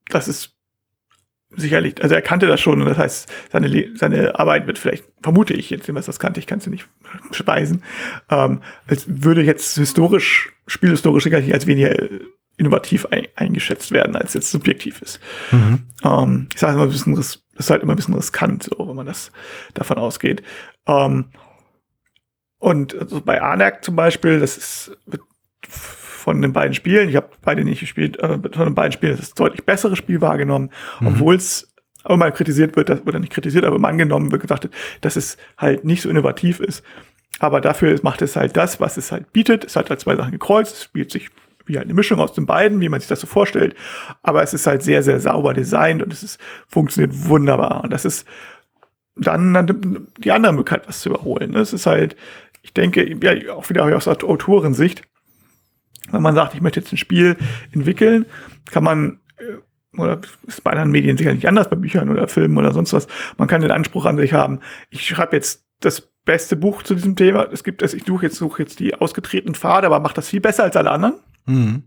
das 0.10 0.28
ist 0.28 0.53
sicherlich, 1.56 2.02
also 2.02 2.16
er 2.16 2.22
kannte 2.22 2.48
das 2.48 2.62
schon 2.62 2.82
und 2.82 2.88
das 2.88 2.98
heißt, 2.98 3.32
seine, 3.52 3.92
seine 3.96 4.40
Arbeit 4.40 4.68
wird 4.68 4.80
vielleicht, 4.80 5.06
vermute 5.22 5.54
ich 5.54 5.70
jetzt, 5.70 5.94
was 5.94 6.06
das 6.06 6.20
kannte, 6.20 6.40
ich 6.40 6.48
kann 6.48 6.60
es 6.60 6.68
nicht 6.68 6.88
speisen, 7.32 7.84
ähm, 8.30 8.62
als 8.88 9.06
würde 9.08 9.44
jetzt 9.44 9.78
historisch, 9.78 10.52
spielhistorisch 10.68 11.24
sicherlich 11.24 11.54
als 11.54 11.68
weniger 11.68 11.96
innovativ 12.58 13.08
ein, 13.08 13.28
eingeschätzt 13.36 13.92
werden, 13.92 14.16
als 14.16 14.34
jetzt 14.34 14.52
subjektiv 14.52 15.02
ist. 15.02 15.20
Mhm. 15.52 15.80
Ähm, 16.04 16.48
ich 16.54 16.60
sage 16.60 16.74
immer 16.74 16.84
ein 16.84 16.90
bisschen, 16.90 17.16
das 17.16 17.44
ist 17.58 17.70
halt 17.70 17.82
immer 17.82 17.94
ein 17.94 17.98
bisschen 17.98 18.14
riskant, 18.14 18.64
so, 18.64 18.88
wenn 18.88 18.96
man 18.96 19.06
das 19.06 19.32
davon 19.74 19.98
ausgeht. 19.98 20.44
Ähm, 20.88 21.26
und 22.60 22.98
also 22.98 23.22
bei 23.22 23.42
Anak 23.42 23.84
zum 23.84 23.96
Beispiel, 23.96 24.40
das 24.40 24.58
ist, 24.58 24.98
wird 25.06 25.22
von 26.24 26.42
den 26.42 26.54
beiden 26.54 26.74
Spielen, 26.74 27.10
ich 27.10 27.18
habe 27.18 27.28
beide 27.42 27.66
nicht 27.66 27.82
gespielt, 27.82 28.18
äh, 28.20 28.40
von 28.40 28.66
den 28.66 28.76
beiden 28.76 28.94
Spielen 28.94 29.18
das 29.18 29.34
deutlich 29.34 29.66
bessere 29.66 29.98
Spiel 29.98 30.22
wahrgenommen, 30.22 30.70
mhm. 31.02 31.08
obwohl 31.08 31.36
es 31.36 31.74
auch 32.06 32.16
mal 32.16 32.32
kritisiert 32.32 32.78
wird, 32.78 32.90
oder 33.06 33.20
nicht 33.20 33.34
kritisiert, 33.34 33.66
aber 33.66 33.76
immer 33.76 33.90
angenommen 33.90 34.32
wird, 34.32 34.42
gesagt, 34.42 34.70
dass 35.02 35.18
es 35.18 35.38
halt 35.58 35.84
nicht 35.84 36.02
so 36.02 36.10
innovativ 36.10 36.62
ist. 36.62 36.82
Aber 37.40 37.60
dafür 37.60 37.98
macht 38.04 38.22
es 38.22 38.38
halt 38.38 38.56
das, 38.56 38.80
was 38.80 38.96
es 38.96 39.12
halt 39.12 39.34
bietet. 39.34 39.66
Es 39.66 39.76
hat 39.76 39.90
halt 39.90 40.00
zwei 40.00 40.16
Sachen 40.16 40.32
gekreuzt, 40.32 40.76
es 40.76 40.84
spielt 40.84 41.12
sich 41.12 41.30
wie 41.66 41.78
halt 41.78 41.86
eine 41.86 41.94
Mischung 41.94 42.20
aus 42.20 42.34
den 42.34 42.46
beiden, 42.46 42.80
wie 42.82 42.90
man 42.90 43.00
sich 43.00 43.08
das 43.08 43.22
so 43.22 43.28
vorstellt. 43.28 43.76
Aber 44.22 44.44
es 44.44 44.54
ist 44.54 44.68
halt 44.68 44.82
sehr, 44.82 45.04
sehr 45.04 45.20
sauber 45.20 45.54
designt 45.54 46.02
und 46.02 46.12
es 46.12 46.24
ist, 46.24 46.40
funktioniert 46.68 47.28
wunderbar. 47.28 47.84
Und 47.84 47.92
das 47.92 48.06
ist 48.06 48.28
dann 49.16 50.08
die 50.18 50.32
andere 50.32 50.54
Möglichkeit, 50.54 50.88
was 50.88 51.02
zu 51.02 51.10
überholen. 51.10 51.56
Es 51.56 51.72
ist 51.72 51.86
halt, 51.86 52.16
ich 52.62 52.74
denke, 52.74 53.18
ja, 53.22 53.54
auch 53.54 53.70
wieder 53.70 53.86
aus 53.96 54.06
der 54.06 54.24
Autorensicht, 54.24 55.04
wenn 56.14 56.22
man 56.22 56.36
sagt, 56.36 56.54
ich 56.54 56.62
möchte 56.62 56.80
jetzt 56.80 56.94
ein 56.94 56.98
Spiel 56.98 57.38
entwickeln, 57.72 58.26
kann 58.72 58.84
man, 58.84 59.20
äh, 59.38 59.98
oder 60.00 60.22
ist 60.48 60.64
bei 60.64 60.72
anderen 60.72 60.92
Medien 60.92 61.18
sicher 61.18 61.34
nicht 61.34 61.48
anders, 61.48 61.70
bei 61.70 61.76
Büchern 61.76 62.10
oder 62.10 62.28
Filmen 62.28 62.58
oder 62.58 62.72
sonst 62.72 62.94
was, 62.94 63.08
man 63.38 63.48
kann 63.48 63.62
den 63.62 63.72
Anspruch 63.72 64.06
an 64.06 64.18
sich 64.18 64.34
haben, 64.34 64.60
ich 64.90 65.06
schreibe 65.06 65.36
jetzt 65.36 65.66
das 65.80 66.02
beste 66.26 66.56
Buch 66.56 66.84
zu 66.84 66.96
diesem 66.96 67.16
Thema. 67.16 67.48
Es 67.52 67.64
gibt 67.64 67.82
es, 67.82 67.94
ich 67.94 68.06
suche 68.06 68.28
jetzt, 68.28 68.38
suche 68.38 68.64
jetzt 68.64 68.80
die 68.80 68.96
ausgetretenen 68.96 69.56
Pfade, 69.56 69.88
aber 69.88 70.00
mache 70.00 70.14
das 70.16 70.30
viel 70.30 70.42
besser 70.42 70.64
als 70.64 70.78
alle 70.78 70.92
anderen. 70.92 71.16
Mhm. 71.46 71.84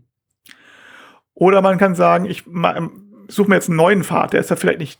Oder 1.33 1.61
man 1.61 1.77
kann 1.77 1.95
sagen, 1.95 2.25
ich 2.25 2.43
suche 3.27 3.49
mir 3.49 3.55
jetzt 3.55 3.69
einen 3.69 3.77
neuen 3.77 4.03
Pfad, 4.03 4.33
der 4.33 4.39
ist 4.39 4.49
ja 4.49 4.55
vielleicht 4.55 4.79
nicht, 4.79 4.99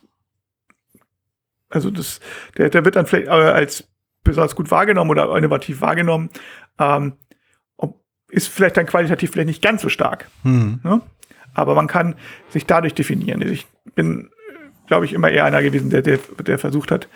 also 1.68 1.90
das, 1.90 2.20
der, 2.56 2.70
der 2.70 2.84
wird 2.84 2.96
dann 2.96 3.06
vielleicht 3.06 3.28
äh, 3.28 3.30
als 3.30 3.88
besonders 4.24 4.56
gut 4.56 4.70
wahrgenommen 4.70 5.10
oder 5.10 5.36
innovativ 5.36 5.80
wahrgenommen. 5.80 6.30
Ähm, 6.78 7.14
ist 8.28 8.48
vielleicht 8.48 8.76
dann 8.76 8.86
qualitativ 8.86 9.30
vielleicht 9.30 9.48
nicht 9.48 9.62
ganz 9.62 9.82
so 9.82 9.88
stark. 9.88 10.28
Mhm. 10.42 10.80
Ne? 10.82 11.00
Aber 11.54 11.74
man 11.74 11.86
kann 11.86 12.14
sich 12.50 12.66
dadurch 12.66 12.94
definieren. 12.94 13.42
Ich 13.42 13.66
bin, 13.94 14.30
glaube 14.86 15.06
ich, 15.06 15.12
immer 15.12 15.30
eher 15.30 15.44
einer 15.44 15.62
gewesen, 15.62 15.90
der, 15.90 16.02
der, 16.02 16.18
der 16.44 16.58
versucht 16.58 16.90
hat, 16.90 17.08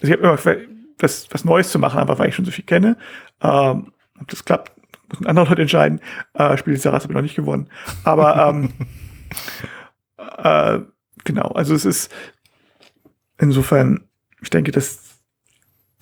also 0.00 0.12
ich 0.12 0.18
habe 0.18 0.22
immer 0.22 0.60
was, 0.98 1.26
was 1.30 1.44
Neues 1.44 1.70
zu 1.70 1.78
machen, 1.78 1.98
aber 1.98 2.18
weil 2.18 2.28
ich 2.28 2.34
schon 2.34 2.44
so 2.44 2.50
viel 2.50 2.64
kenne. 2.64 2.96
Ähm, 3.42 3.92
ob 4.20 4.28
das 4.28 4.44
klappt, 4.44 4.72
müssen 5.08 5.26
andere 5.26 5.48
Leute 5.48 5.62
entscheiden. 5.62 6.00
Äh, 6.34 6.56
Spiel 6.56 6.74
des 6.74 6.84
Jahres 6.84 7.02
habe 7.02 7.12
ich 7.12 7.16
noch 7.16 7.22
nicht 7.22 7.36
gewonnen. 7.36 7.68
Aber 8.04 8.48
ähm, 8.48 8.72
äh, 10.38 10.80
genau, 11.24 11.48
also 11.48 11.74
es 11.74 11.84
ist 11.84 12.12
insofern, 13.38 14.04
ich 14.40 14.50
denke, 14.50 14.72
dass 14.72 15.09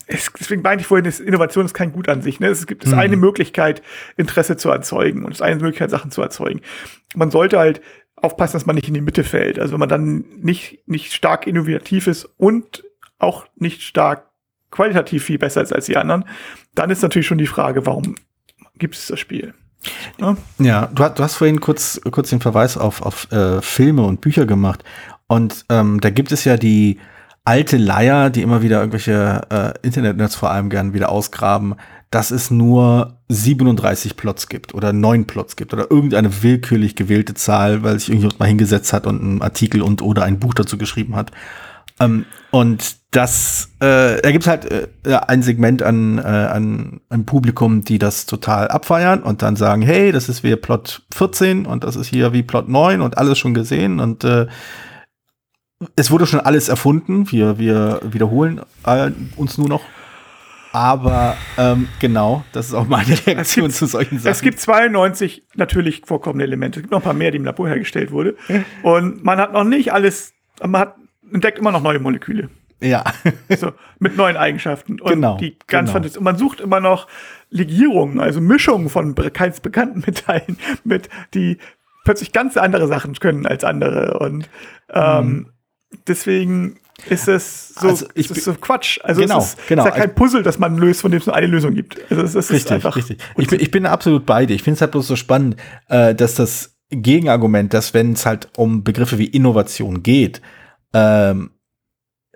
es, 0.09 0.33
deswegen 0.39 0.63
meinte 0.63 0.83
ich 0.83 0.87
vorhin, 0.87 1.05
das 1.05 1.21
Innovation 1.21 1.65
ist 1.65 1.75
kein 1.75 1.93
Gut 1.93 2.09
an 2.09 2.23
sich. 2.23 2.41
Ne? 2.41 2.49
Es 2.49 2.67
gibt 2.67 2.85
es 2.85 2.93
mhm. 2.93 2.99
eine 2.99 3.17
Möglichkeit, 3.17 3.83
Interesse 4.17 4.57
zu 4.57 4.71
erzeugen 4.71 5.25
und 5.25 5.33
es 5.33 5.39
ist 5.39 5.43
eine 5.43 5.57
Möglichkeit, 5.57 5.91
Sachen 5.91 6.11
zu 6.11 6.23
erzeugen. 6.23 6.63
Man 7.15 7.31
sollte 7.31 7.59
halt 7.59 7.81
aufpassen, 8.17 8.55
dass 8.55 8.67
man 8.67 8.75
nicht 8.75 8.89
in 8.89 8.95
die 8.95 9.01
Mitte 9.01 9.23
fällt. 9.23 9.59
Also 9.59 9.73
wenn 9.73 9.81
man 9.81 9.89
dann 9.89 10.25
nicht, 10.41 10.83
nicht 10.87 11.13
stark 11.13 11.47
innovativ 11.47 12.07
ist 12.07 12.29
und 12.37 12.85
auch 13.19 13.47
nicht 13.57 13.83
stark 13.83 14.27
qualitativ 14.71 15.25
viel 15.25 15.39
besser 15.39 15.63
ist 15.63 15.73
als 15.73 15.87
die 15.87 15.97
anderen, 15.97 16.25
dann 16.75 16.91
ist 16.91 17.03
natürlich 17.03 17.27
schon 17.27 17.39
die 17.39 17.47
Frage, 17.47 17.87
warum 17.87 18.17
gibt 18.79 18.95
es 18.95 19.07
das 19.07 19.21
Spiel? 19.21 19.55
Ja, 20.19 20.37
ja 20.59 20.87
du, 20.87 21.09
du, 21.09 21.23
hast 21.23 21.37
vorhin 21.37 21.61
kurz, 21.61 22.01
kurz 22.11 22.31
den 22.31 22.41
Verweis 22.41 22.77
auf, 22.77 23.03
auf 23.03 23.31
äh, 23.31 23.61
Filme 23.63 24.03
und 24.03 24.21
Bücher 24.21 24.47
gemacht. 24.47 24.85
Und 25.27 25.67
ähm, 25.69 26.01
da 26.01 26.11
gibt 26.11 26.33
es 26.33 26.45
ja 26.45 26.57
die 26.57 26.99
alte 27.49 27.79
Leier, 27.79 28.29
die 28.29 28.43
immer 28.43 28.61
wieder 28.61 28.81
irgendwelche 28.81 29.41
äh, 29.49 29.73
Internetnerds 29.81 30.35
vor 30.35 30.51
allem 30.51 30.69
gern 30.69 30.93
wieder 30.93 31.09
ausgraben, 31.09 31.77
dass 32.11 32.31
es 32.31 32.51
nur 32.51 33.17
37 33.29 34.19
Plots 34.19 34.51
gibt 34.51 34.75
oder 34.75 34.93
neun 34.93 35.27
Plots 35.27 35.57
gibt 35.57 35.73
oder 35.73 35.91
irgendeine 35.91 36.43
willkürlich 36.43 36.95
gewählte 36.95 37.33
Zahl, 37.33 37.83
weil 37.83 37.99
sich 37.99 38.11
irgendjemand 38.11 38.39
mal 38.39 38.49
hingesetzt 38.49 38.93
hat 38.93 39.07
und 39.07 39.23
einen 39.23 39.41
Artikel 39.41 39.81
und 39.81 40.03
oder 40.03 40.25
ein 40.25 40.39
Buch 40.39 40.53
dazu 40.53 40.77
geschrieben 40.77 41.17
hat. 41.17 41.31
Ähm, 41.99 42.27
und 42.51 42.99
das, 43.13 43.71
äh, 43.81 44.21
da 44.21 44.31
gibt 44.31 44.45
es 44.45 44.47
halt 44.47 44.71
äh, 44.71 44.87
ein 45.27 45.43
Segment 45.43 45.83
an, 45.83 46.19
äh, 46.19 46.21
an 46.21 47.01
ein 47.09 47.25
Publikum, 47.25 47.83
die 47.83 47.99
das 47.99 48.27
total 48.27 48.69
abfeiern 48.69 49.23
und 49.23 49.41
dann 49.41 49.57
sagen, 49.57 49.81
hey, 49.81 50.13
das 50.13 50.29
ist 50.29 50.45
wie 50.45 50.55
Plot 50.55 51.01
14 51.15 51.65
und 51.65 51.83
das 51.83 51.97
ist 51.97 52.09
hier 52.09 52.35
wie 52.35 52.43
Plot 52.43 52.69
9 52.69 53.01
und 53.01 53.17
alles 53.17 53.39
schon 53.39 53.55
gesehen 53.55 54.01
und 54.01 54.23
äh, 54.25 54.49
es 55.97 56.11
wurde 56.11 56.27
schon 56.27 56.41
alles 56.41 56.69
erfunden. 56.69 57.31
Wir, 57.31 57.59
wir 57.59 58.01
wiederholen 58.03 58.61
äh, 58.85 59.11
uns 59.37 59.59
nur 59.59 59.69
noch. 59.69 59.83
Aber 60.73 61.37
ähm, 61.57 61.89
genau, 61.99 62.45
das 62.53 62.69
ist 62.69 62.75
auch 62.75 62.87
meine 62.87 63.15
Reaktion 63.27 63.67
gibt, 63.67 63.77
zu 63.77 63.87
solchen 63.87 64.19
Sachen. 64.19 64.33
Es 64.33 64.43
gibt 64.43 64.61
92 64.61 65.45
natürlich 65.55 66.03
vorkommende 66.05 66.45
Elemente. 66.45 66.81
Es 66.81 66.83
gibt 66.83 66.93
noch 66.93 67.01
ein 67.01 67.05
paar 67.05 67.15
mehr, 67.15 67.31
die 67.31 67.39
im 67.39 67.45
Labor 67.45 67.69
hergestellt 67.69 68.11
wurde. 68.11 68.37
Und 68.83 69.25
man 69.25 69.39
hat 69.39 69.53
noch 69.53 69.65
nicht 69.65 69.93
alles, 69.93 70.35
man 70.63 70.81
hat 70.81 70.97
entdeckt 71.33 71.59
immer 71.59 71.73
noch 71.73 71.83
neue 71.83 71.99
Moleküle. 71.99 72.51
Ja. 72.81 73.05
so, 73.57 73.73
mit 73.99 74.17
neuen 74.17 74.37
Eigenschaften. 74.37 75.01
Und 75.01 75.15
genau. 75.15 75.37
Die 75.39 75.59
ganz 75.67 75.93
genau. 75.93 76.07
Und 76.07 76.21
man 76.21 76.39
sucht 76.39 76.61
immer 76.61 76.81
noch 76.81 77.09
Legierungen, 77.51 78.21
also 78.21 78.41
Mischungen 78.41 78.89
von 78.89 79.15
keins 79.33 79.61
bekannten 79.61 80.01
Metallen, 80.07 80.59
mit 80.85 81.09
die 81.35 81.59
plötzlich 82.05 82.33
ganz 82.33 82.57
andere 82.57 82.87
Sachen 82.87 83.15
können 83.15 83.47
als 83.47 83.65
andere. 83.65 84.19
Und 84.19 84.49
ähm, 84.91 85.27
mhm. 85.27 85.47
Deswegen 86.07 86.79
ist 87.09 87.29
es 87.29 87.75
so, 87.75 87.89
also 87.89 88.07
ich, 88.15 88.31
ist 88.31 88.45
so 88.45 88.55
Quatsch. 88.55 88.99
Also 89.05 89.21
genau, 89.21 89.39
es 89.39 89.51
ist, 89.51 89.69
genau. 89.69 89.85
ist 89.85 89.91
ja 89.91 89.97
kein 89.97 90.15
Puzzle, 90.15 90.43
das 90.43 90.59
man 90.59 90.77
löst, 90.77 91.01
von 91.01 91.11
dem 91.11 91.21
es 91.21 91.27
nur 91.27 91.37
eine 91.37 91.47
Lösung 91.47 91.75
gibt. 91.75 91.99
Also 92.11 92.23
es, 92.23 92.35
es 92.35 92.51
richtig. 92.51 92.85
Richtig. 92.85 93.19
Ich 93.37 93.47
bin, 93.49 93.61
ich 93.61 93.71
bin 93.71 93.87
absolut 93.87 94.27
bei 94.27 94.47
dir. 94.47 94.55
Ich 94.55 94.63
finde 94.63 94.75
es 94.75 94.81
halt 94.81 94.93
bloß 94.93 95.07
so 95.07 95.17
spannend, 95.17 95.57
äh, 95.89 96.15
dass 96.15 96.35
das 96.35 96.77
Gegenargument, 96.91 97.73
dass 97.73 97.95
wenn 97.95 98.13
es 98.13 98.27
halt 98.27 98.49
um 98.57 98.83
Begriffe 98.83 99.19
wie 99.19 99.27
Innovation 99.27 100.03
geht, 100.03 100.43
ähm, 100.93 101.51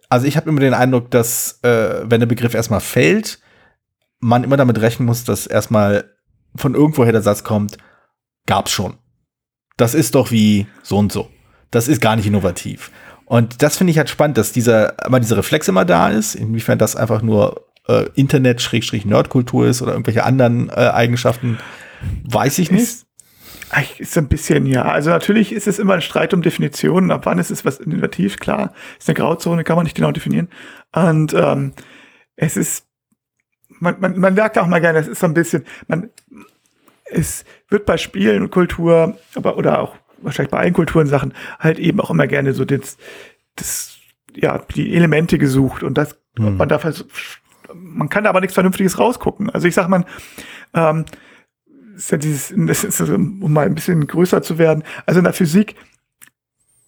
also 0.09 0.27
ich 0.27 0.37
habe 0.37 0.51
immer 0.51 0.61
den 0.61 0.75
Eindruck, 0.75 1.11
dass 1.11 1.59
äh, 1.63 2.03
wenn 2.05 2.21
der 2.21 2.27
Begriff 2.27 2.55
erstmal 2.55 2.81
fällt, 2.81 3.41
man 4.21 4.45
immer 4.45 4.59
damit 4.59 4.81
rechnen 4.81 5.07
muss, 5.07 5.25
dass 5.25 5.47
erstmal 5.47 6.05
von 6.55 6.75
irgendwoher 6.75 7.13
der 7.13 7.23
Satz 7.23 7.45
kommt, 7.45 7.79
gab's 8.47 8.71
schon. 8.71 8.99
Das 9.79 9.95
ist 9.95 10.15
doch 10.15 10.31
wie 10.31 10.67
so 10.83 10.99
und 10.99 11.13
so. 11.13 11.31
Das 11.71 11.89
ist 11.89 12.03
gar 12.03 12.17
nicht 12.17 12.27
innovativ. 12.27 12.91
Und 13.33 13.63
das 13.63 13.79
finde 13.79 13.93
ich 13.93 13.97
halt 13.97 14.11
spannend, 14.11 14.37
dass 14.37 14.53
dieser, 14.53 15.07
immer 15.07 15.19
diese 15.19 15.39
Reflex 15.39 15.67
immer 15.67 15.87
da 15.87 16.11
ist, 16.11 16.35
inwiefern 16.35 16.79
das 16.79 16.97
einfach 16.97 17.23
nur 17.23 17.67
äh, 17.89 18.05
Internet-Nerdkultur 18.15 19.67
ist 19.67 19.81
oder 19.81 19.93
irgendwelche 19.93 20.25
anderen 20.25 20.69
äh, 20.69 20.73
Eigenschaften, 20.73 21.57
weiß 22.25 22.59
ich 22.59 22.71
nicht. 22.71 22.83
Ist, 22.83 23.07
ist 23.99 24.19
ein 24.19 24.29
bisschen, 24.29 24.67
ja. 24.67 24.83
Also 24.83 25.09
natürlich 25.09 25.51
ist 25.51 25.67
es 25.67 25.79
immer 25.79 25.95
ein 25.95 26.03
Streit 26.03 26.35
um 26.35 26.43
Definitionen. 26.43 27.11
Ab 27.11 27.25
wann 27.25 27.39
ist 27.39 27.51
es 27.51 27.65
was 27.65 27.81
innovativ? 27.81 28.39
Klar, 28.39 28.75
ist 28.99 29.09
eine 29.09 29.17
Grauzone, 29.17 29.65
kann 29.65 29.77
man 29.77 29.85
nicht 29.85 29.97
genau 29.97 30.13
definieren. 30.13 30.51
Und 30.95 31.33
ähm, 31.33 31.73
es 32.37 32.59
ist, 32.59 32.85
man, 33.81 33.99
man, 33.99 34.19
man 34.19 34.35
merkt 34.35 34.59
auch 34.59 34.67
mal 34.67 34.83
gerne, 34.83 34.99
es 34.99 35.09
ist 35.09 35.21
so 35.21 35.27
ein 35.27 35.33
bisschen, 35.33 35.65
man, 35.89 36.11
es 37.07 37.47
wird 37.71 37.87
bei 37.87 37.97
Spielen 37.97 38.43
und 38.43 38.51
Kultur, 38.51 39.17
aber 39.35 39.57
oder 39.57 39.81
auch 39.81 39.97
wahrscheinlich 40.23 40.51
bei 40.51 40.59
allen 40.59 40.73
Kulturen 40.73 41.07
Sachen 41.07 41.35
halt 41.59 41.79
eben 41.79 42.01
auch 42.01 42.11
immer 42.11 42.27
gerne 42.27 42.53
so 42.53 42.65
das, 42.65 42.97
das 43.57 43.99
ja, 44.35 44.59
die 44.75 44.95
Elemente 44.95 45.39
gesucht 45.39 45.83
und 45.83 45.99
das, 45.99 46.17
hm. 46.37 46.57
man 46.57 46.69
darf 46.69 46.85
halt, 46.85 47.05
man 47.75 48.09
kann 48.09 48.25
da 48.25 48.31
aber 48.31 48.41
nichts 48.41 48.55
Vernünftiges 48.55 48.99
rausgucken. 48.99 49.51
Also 49.51 49.69
ich 49.69 49.75
sag 49.75 49.89
mal, 49.89 50.05
ähm, 50.75 51.05
ist 51.95 52.11
ja 52.11 52.19
dieses, 52.19 52.53
das 52.57 52.85
ist, 52.85 53.01
um 53.01 53.53
mal 53.53 53.67
ein 53.67 53.75
bisschen 53.75 54.07
größer 54.07 54.43
zu 54.43 54.59
werden. 54.59 54.83
Also 55.07 55.19
in 55.19 55.25
der 55.25 55.33
Physik, 55.33 55.77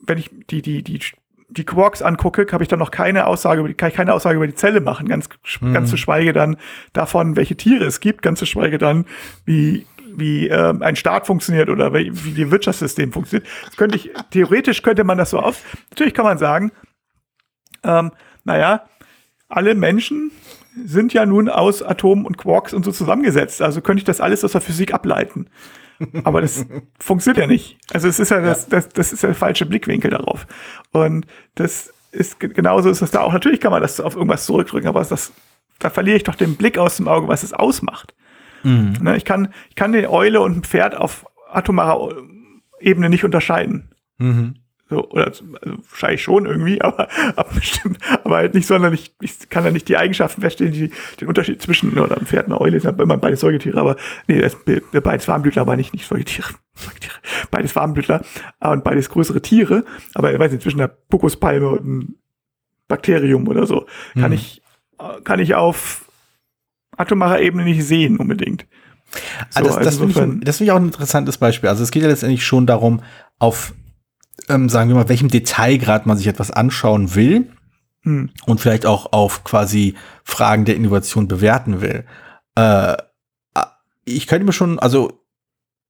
wenn 0.00 0.18
ich 0.18 0.30
die, 0.50 0.62
die, 0.62 0.82
die, 0.82 1.00
die 1.48 1.64
Quarks 1.64 2.02
angucke, 2.02 2.46
habe 2.52 2.64
ich 2.64 2.68
dann 2.68 2.78
noch 2.78 2.90
keine 2.90 3.26
Aussage 3.26 3.60
über 3.60 3.68
die, 3.68 3.74
kann 3.74 3.90
ich 3.90 3.94
keine 3.94 4.14
Aussage 4.14 4.36
über 4.36 4.46
die 4.46 4.54
Zelle 4.54 4.80
machen, 4.80 5.08
ganz, 5.08 5.28
mhm. 5.60 5.72
ganz 5.72 5.90
zu 5.90 5.96
schweige 5.96 6.32
dann 6.32 6.56
davon, 6.92 7.36
welche 7.36 7.56
Tiere 7.56 7.84
es 7.84 8.00
gibt, 8.00 8.22
ganz 8.22 8.38
zu 8.38 8.46
schweige 8.46 8.78
dann, 8.78 9.04
wie, 9.44 9.86
wie 10.16 10.48
äh, 10.48 10.74
ein 10.80 10.96
Staat 10.96 11.26
funktioniert 11.26 11.68
oder 11.68 11.92
wie, 11.94 12.10
wie 12.24 12.32
die 12.32 12.50
Wirtschaftssystem 12.50 13.12
funktioniert. 13.12 13.48
Das 13.66 13.76
könnte 13.76 13.96
ich, 13.96 14.10
theoretisch 14.30 14.82
könnte 14.82 15.04
man 15.04 15.18
das 15.18 15.30
so 15.30 15.38
auf. 15.38 15.62
Natürlich 15.90 16.14
kann 16.14 16.24
man 16.24 16.38
sagen, 16.38 16.72
ähm, 17.82 18.12
naja, 18.44 18.84
alle 19.48 19.74
Menschen 19.74 20.32
sind 20.84 21.12
ja 21.12 21.24
nun 21.26 21.48
aus 21.48 21.82
Atomen 21.82 22.26
und 22.26 22.36
Quarks 22.36 22.74
und 22.74 22.84
so 22.84 22.92
zusammengesetzt. 22.92 23.62
Also 23.62 23.80
könnte 23.80 24.00
ich 24.00 24.04
das 24.04 24.20
alles 24.20 24.44
aus 24.44 24.52
der 24.52 24.60
Physik 24.60 24.92
ableiten. 24.92 25.48
Aber 26.24 26.40
das 26.40 26.66
funktioniert 26.98 27.38
ja 27.38 27.46
nicht. 27.46 27.78
Also 27.92 28.08
es 28.08 28.18
ist 28.18 28.30
ja, 28.30 28.40
das, 28.40 28.68
das, 28.68 28.88
das 28.88 29.12
ist 29.12 29.22
ja 29.22 29.28
der 29.28 29.36
falsche 29.36 29.66
Blickwinkel 29.66 30.10
darauf. 30.10 30.46
Und 30.92 31.26
das 31.54 31.92
ist 32.10 32.40
genauso 32.40 32.90
ist 32.90 33.02
das 33.02 33.10
da 33.10 33.20
auch. 33.20 33.32
Natürlich 33.32 33.60
kann 33.60 33.72
man 33.72 33.82
das 33.82 34.00
auf 34.00 34.16
irgendwas 34.16 34.46
zurückdrücken, 34.46 34.88
aber 34.88 35.04
das, 35.04 35.32
da 35.78 35.90
verliere 35.90 36.16
ich 36.16 36.24
doch 36.24 36.36
den 36.36 36.56
Blick 36.56 36.78
aus 36.78 36.96
dem 36.96 37.08
Auge, 37.08 37.28
was 37.28 37.42
es 37.42 37.52
ausmacht. 37.52 38.14
Mhm. 38.64 38.94
Ne, 39.00 39.16
ich, 39.16 39.24
kann, 39.24 39.48
ich 39.68 39.76
kann 39.76 39.94
eine 39.94 40.10
Eule 40.10 40.40
und 40.40 40.56
ein 40.56 40.64
Pferd 40.64 40.96
auf 40.96 41.26
atomarer 41.50 42.16
Ebene 42.80 43.08
nicht 43.08 43.24
unterscheiden. 43.24 43.90
Mhm. 44.18 44.56
So, 44.90 45.08
oder 45.10 45.26
also 45.28 45.44
wahrscheinlich 45.90 46.22
schon 46.22 46.44
irgendwie, 46.44 46.80
aber, 46.82 47.08
aber 47.36 47.54
bestimmt, 47.54 47.98
aber 48.22 48.36
halt 48.36 48.54
nicht 48.54 48.66
sonderlich, 48.66 49.14
ich 49.20 49.48
kann 49.48 49.64
da 49.64 49.70
nicht 49.70 49.88
die 49.88 49.96
Eigenschaften 49.96 50.42
feststellen, 50.42 50.72
die 50.72 50.90
den 51.20 51.28
Unterschied 51.28 51.62
zwischen 51.62 51.98
oder 51.98 52.18
ein 52.18 52.26
Pferd 52.26 52.46
und 52.46 52.52
eine 52.52 52.60
Eule 52.60 52.80
sind 52.80 53.00
immer 53.00 53.16
beide 53.16 53.36
Säugetiere, 53.36 53.80
aber 53.80 53.96
nee, 54.26 54.40
das, 54.40 54.56
beides 55.02 55.26
Warmblütler, 55.26 55.62
aber 55.62 55.76
nicht, 55.76 55.94
nicht 55.94 56.06
Säugetiere. 56.06 56.48
Säugetiere. 56.74 57.14
Beides 57.50 57.74
Warmblütler 57.74 58.22
und 58.60 58.84
beides 58.84 59.08
größere 59.08 59.40
Tiere, 59.40 59.84
aber 60.14 60.32
ich 60.32 60.38
weiß 60.38 60.52
nicht, 60.52 60.62
zwischen 60.62 60.80
einer 60.80 60.88
Pokuspalme 60.88 61.68
und 61.68 61.80
einem 61.80 62.14
Bakterium 62.86 63.48
oder 63.48 63.66
so, 63.66 63.86
kann 64.14 64.30
mhm. 64.30 64.36
ich, 64.36 64.62
kann 65.24 65.40
ich 65.40 65.54
auf 65.54 66.03
atomarer 66.96 67.40
Ebene 67.40 67.64
nicht 67.64 67.84
sehen 67.84 68.16
unbedingt. 68.18 68.66
Ah, 69.54 69.60
so, 69.60 69.64
das, 69.64 69.76
das 69.76 69.86
also 69.86 70.08
finde 70.08 70.48
ich, 70.48 70.56
find 70.56 70.60
ich 70.60 70.72
auch 70.72 70.76
ein 70.76 70.86
interessantes 70.86 71.38
Beispiel. 71.38 71.68
Also 71.68 71.82
es 71.82 71.90
geht 71.90 72.02
ja 72.02 72.08
letztendlich 72.08 72.44
schon 72.44 72.66
darum, 72.66 73.02
auf 73.38 73.74
ähm, 74.48 74.68
sagen 74.68 74.90
wir 74.90 74.96
mal, 74.96 75.08
welchem 75.08 75.28
Detailgrad 75.28 76.06
man 76.06 76.16
sich 76.16 76.26
etwas 76.26 76.50
anschauen 76.50 77.14
will 77.14 77.50
hm. 78.02 78.30
und 78.46 78.60
vielleicht 78.60 78.86
auch 78.86 79.12
auf 79.12 79.44
quasi 79.44 79.94
Fragen 80.24 80.64
der 80.64 80.76
Innovation 80.76 81.28
bewerten 81.28 81.80
will. 81.80 82.04
Äh, 82.56 82.96
ich 84.04 84.26
könnte 84.26 84.44
mir 84.44 84.52
schon, 84.52 84.78
also 84.78 85.24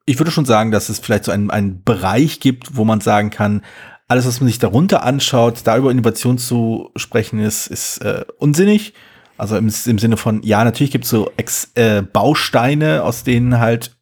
ich 0.07 0.19
würde 0.19 0.31
schon 0.31 0.45
sagen, 0.45 0.71
dass 0.71 0.89
es 0.89 0.99
vielleicht 0.99 1.25
so 1.25 1.33
einen, 1.33 1.51
einen 1.51 1.83
Bereich 1.83 2.39
gibt, 2.41 2.77
wo 2.77 2.85
man 2.85 3.01
sagen 3.01 3.31
kann, 3.31 3.63
alles, 4.07 4.27
was 4.27 4.41
man 4.41 4.49
sich 4.49 4.59
darunter 4.59 5.03
anschaut, 5.03 5.63
da 5.65 5.77
über 5.77 5.91
Innovation 5.91 6.37
zu 6.39 6.91
sprechen, 6.95 7.41
ist, 7.41 7.67
ist 7.67 7.99
äh, 7.99 8.25
unsinnig. 8.39 8.93
Also 9.37 9.57
im, 9.57 9.67
im 9.67 9.99
Sinne 9.99 10.17
von, 10.17 10.43
ja, 10.43 10.65
natürlich 10.65 10.93
gibt 10.93 11.05
es 11.05 11.11
so 11.11 11.31
Ex 11.37 11.73
äh, 11.75 12.03
Bausteine, 12.03 13.03
aus 13.03 13.25
denen 13.25 13.59
halt 13.59 13.97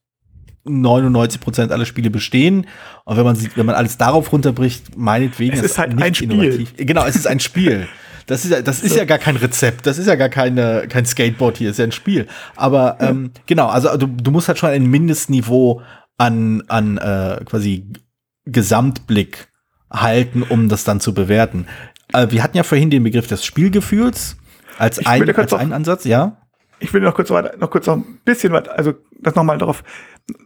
99 0.64 1.40
Prozent 1.40 1.72
aller 1.72 1.86
Spiele 1.86 2.10
bestehen. 2.10 2.66
Und 3.04 3.16
wenn 3.16 3.24
man 3.24 3.36
sieht, 3.36 3.56
wenn 3.56 3.66
man 3.66 3.74
alles 3.74 3.98
darauf 3.98 4.32
runterbricht, 4.32 4.96
meinetwegen. 4.96 5.56
Es 5.56 5.62
ist 5.62 5.78
halt 5.78 6.00
ein 6.00 6.14
Spiel. 6.14 6.32
Innovativ. 6.32 6.74
Genau, 6.76 7.04
es 7.04 7.16
ist 7.16 7.26
ein 7.26 7.40
Spiel. 7.40 7.88
Das 8.26 8.44
ist, 8.44 8.50
ja, 8.52 8.62
das 8.62 8.80
ist 8.82 8.94
ja 8.94 9.04
gar 9.04 9.18
kein 9.18 9.36
Rezept, 9.36 9.84
das 9.84 9.98
ist 9.98 10.06
ja 10.06 10.14
gar 10.14 10.28
keine, 10.28 10.86
kein 10.88 11.04
Skateboard 11.04 11.58
hier, 11.58 11.70
ist 11.70 11.78
ja 11.78 11.84
ein 11.84 11.92
Spiel. 11.92 12.28
Aber 12.54 12.96
ja. 13.00 13.10
ähm, 13.10 13.32
genau, 13.46 13.66
also 13.66 13.96
du, 13.96 14.06
du 14.06 14.30
musst 14.30 14.46
halt 14.46 14.58
schon 14.58 14.70
ein 14.70 14.86
Mindestniveau 14.86 15.82
an, 16.18 16.62
an 16.68 16.98
äh, 16.98 17.40
quasi 17.44 17.90
Gesamtblick 18.44 19.48
halten, 19.90 20.42
um 20.42 20.68
das 20.68 20.84
dann 20.84 21.00
zu 21.00 21.14
bewerten. 21.14 21.66
Äh, 22.12 22.28
wir 22.30 22.42
hatten 22.42 22.56
ja 22.56 22.62
vorhin 22.62 22.90
den 22.90 23.02
Begriff 23.02 23.26
des 23.26 23.44
Spielgefühls 23.44 24.36
als, 24.78 25.04
ein, 25.06 25.34
als 25.34 25.52
einen 25.52 25.72
Ansatz, 25.72 26.04
ja? 26.04 26.38
Ich 26.80 26.92
will 26.92 27.00
noch 27.00 27.14
kurz 27.14 27.30
weiter, 27.30 27.56
noch 27.58 27.70
kurz 27.70 27.86
noch 27.86 27.96
ein 27.96 28.20
bisschen 28.24 28.52
weiter, 28.52 28.76
also 28.76 28.94
das 29.20 29.34
nochmal 29.34 29.58
darauf 29.58 29.84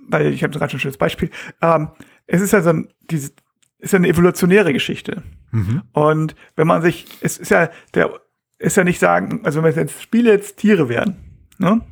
weil 0.08 0.32
ich 0.32 0.42
habe 0.42 0.56
gerade 0.56 0.70
schon 0.70 0.78
ein 0.78 0.80
schönes 0.80 0.98
Beispiel. 0.98 1.30
Ähm, 1.62 1.88
es 2.26 2.40
ist 2.40 2.52
ja 2.52 2.62
so 2.62 2.70
ein, 2.70 2.88
diese, 3.10 3.32
ist 3.78 3.92
ja 3.92 3.98
eine 3.98 4.08
evolutionäre 4.08 4.72
Geschichte. 4.72 5.22
Mhm. 5.50 5.82
Und 5.92 6.34
wenn 6.56 6.66
man 6.66 6.82
sich, 6.82 7.06
es 7.20 7.38
ist 7.38 7.50
ja, 7.50 7.70
der 7.94 8.10
ist 8.58 8.76
ja 8.76 8.84
nicht 8.84 8.98
sagen, 8.98 9.40
also 9.44 9.62
wenn 9.62 9.74
jetzt 9.74 10.02
Spiele 10.02 10.32
jetzt 10.32 10.58
Tiere 10.58 10.88
wären, 10.88 11.16
ne? 11.58 11.82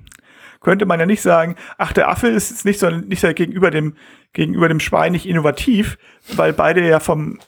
könnte 0.61 0.87
man 0.87 0.99
ja 0.99 1.05
nicht 1.05 1.21
sagen, 1.21 1.57
ach, 1.77 1.93
der 1.93 2.09
Affe 2.09 2.29
ist 2.29 2.65
nicht 2.65 2.81
so, 2.81 2.89
nicht 2.89 3.21
so 3.21 3.33
gegenüber 3.35 3.71
dem, 3.71 3.97
gegenüber 4.33 4.69
dem 4.69 4.81
Schwein 4.81 5.13
nicht 5.13 5.27
innovativ, 5.27 5.99
weil 6.35 6.55
beide 6.55 6.87
ja 6.87 7.01
vom, 7.01 7.39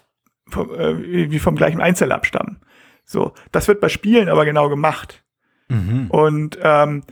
vom 0.49 0.75
äh, 0.75 1.31
wie 1.31 1.38
vom 1.38 1.57
gleichen 1.57 1.81
Einzeller 1.81 2.14
abstammen. 2.14 2.61
So, 3.07 3.33
das 3.53 3.69
wird 3.69 3.81
bei 3.81 3.88
Spielen 3.88 4.29
aber 4.29 4.45
genau 4.45 4.69
gemacht. 4.69 5.23
Mhm. 5.69 6.11
Und 6.11 6.59
ähm, 6.61 7.03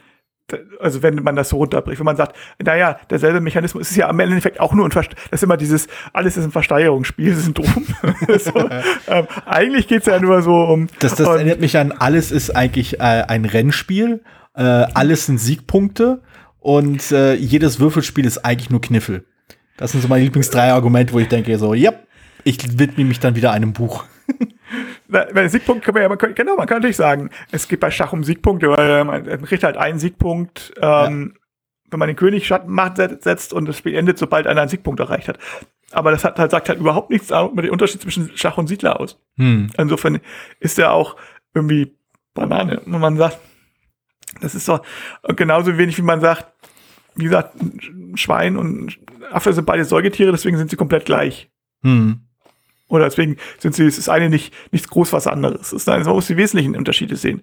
also 0.78 1.02
wenn 1.02 1.14
man 1.22 1.36
das 1.36 1.48
so 1.48 1.56
runterbricht, 1.56 1.98
wenn 2.00 2.04
man 2.04 2.16
sagt, 2.16 2.36
naja, 2.62 2.98
derselbe 3.08 3.40
Mechanismus 3.40 3.90
ist 3.90 3.96
ja 3.96 4.08
am 4.08 4.20
Endeffekt 4.20 4.60
auch 4.60 4.74
nur 4.74 4.86
ein 4.86 4.90
Verst 4.90 5.12
das 5.30 5.40
ist 5.40 5.42
immer 5.42 5.56
dieses, 5.56 5.86
alles 6.12 6.36
ist 6.36 6.44
ein 6.44 6.50
Versteigerungsspiel-Syndrom. 6.50 7.86
so, 8.38 8.70
ähm, 9.08 9.26
eigentlich 9.46 9.88
geht's 9.88 10.06
ja 10.06 10.20
nur 10.20 10.42
so 10.42 10.54
um. 10.54 10.88
Das, 10.98 11.14
das 11.14 11.26
erinnert 11.26 11.60
mich 11.60 11.78
an, 11.78 11.92
alles 11.92 12.30
ist 12.30 12.50
eigentlich 12.54 13.00
äh, 13.00 13.24
ein 13.26 13.46
Rennspiel, 13.46 14.22
äh, 14.54 14.62
alles 14.62 15.26
sind 15.26 15.38
Siegpunkte 15.38 16.20
und 16.58 17.10
äh, 17.12 17.34
jedes 17.34 17.80
Würfelspiel 17.80 18.26
ist 18.26 18.44
eigentlich 18.44 18.70
nur 18.70 18.82
Kniffel. 18.82 19.24
Das 19.76 19.92
sind 19.92 20.02
so 20.02 20.08
meine 20.08 20.24
Lieblings 20.24 20.50
drei 20.50 20.72
Argumente, 20.72 21.14
wo 21.14 21.20
ich 21.20 21.28
denke 21.28 21.56
so, 21.58 21.72
ja, 21.72 21.92
ich 22.44 22.78
widme 22.78 23.04
mich 23.04 23.20
dann 23.20 23.34
wieder 23.34 23.52
einem 23.52 23.72
Buch. 23.72 24.04
bei 25.08 25.48
Siegpunkt 25.48 25.84
kann 25.84 25.94
man 25.94 26.02
ja, 26.02 26.08
man 26.08 26.18
kann, 26.18 26.34
genau, 26.34 26.56
man 26.56 26.66
kann 26.66 26.78
natürlich 26.78 26.96
sagen, 26.96 27.30
es 27.50 27.68
geht 27.68 27.80
bei 27.80 27.90
Schach 27.90 28.12
um 28.12 28.24
Siegpunkte, 28.24 28.70
weil 28.70 29.04
man 29.04 29.44
kriegt 29.44 29.62
halt 29.62 29.76
einen 29.76 29.98
Siegpunkt, 29.98 30.72
ähm, 30.78 31.34
ja. 31.34 31.40
wenn 31.90 31.98
man 31.98 32.08
den 32.08 32.16
König 32.16 32.50
Macht 32.66 32.96
setzt 32.96 33.52
und 33.52 33.66
das 33.66 33.76
Spiel 33.76 33.94
endet, 33.94 34.18
sobald 34.18 34.46
einer 34.46 34.62
einen 34.62 34.70
Siegpunkt 34.70 35.00
erreicht 35.00 35.28
hat. 35.28 35.38
Aber 35.92 36.10
das 36.10 36.24
hat 36.24 36.38
halt, 36.38 36.50
sagt 36.50 36.68
halt 36.68 36.80
überhaupt 36.80 37.10
nichts 37.10 37.30
über 37.30 37.62
den 37.62 37.70
Unterschied 37.70 38.00
zwischen 38.00 38.30
Schach 38.36 38.58
und 38.58 38.66
Siedler 38.66 38.98
aus. 38.98 39.20
Hm. 39.36 39.70
Insofern 39.76 40.20
ist 40.58 40.78
er 40.78 40.92
auch 40.92 41.16
irgendwie 41.52 41.96
Banane. 42.32 42.80
Und 42.80 42.98
man 42.98 43.16
sagt, 43.16 43.38
das 44.40 44.54
ist 44.54 44.68
doch 44.68 44.84
genauso 45.36 45.78
wenig, 45.78 45.96
wie 45.98 46.02
man 46.02 46.20
sagt, 46.20 46.46
wie 47.14 47.24
gesagt, 47.24 47.54
Schwein 48.16 48.56
und 48.56 48.98
Affe 49.30 49.52
sind 49.52 49.66
beide 49.66 49.84
Säugetiere, 49.84 50.32
deswegen 50.32 50.56
sind 50.56 50.70
sie 50.70 50.76
komplett 50.76 51.04
gleich. 51.04 51.50
Hm. 51.82 52.23
Oder 52.94 53.04
deswegen 53.04 53.36
sind 53.58 53.74
sie, 53.74 53.86
es 53.86 53.98
ist 53.98 54.08
eine 54.08 54.30
nicht, 54.30 54.54
nichts 54.72 54.88
groß 54.88 55.12
was 55.12 55.26
anderes. 55.26 55.72
Es 55.72 55.72
ist, 55.72 55.86
man 55.86 56.02
muss 56.04 56.26
die 56.26 56.36
wesentlichen 56.36 56.76
Unterschiede 56.76 57.16
sehen. 57.16 57.42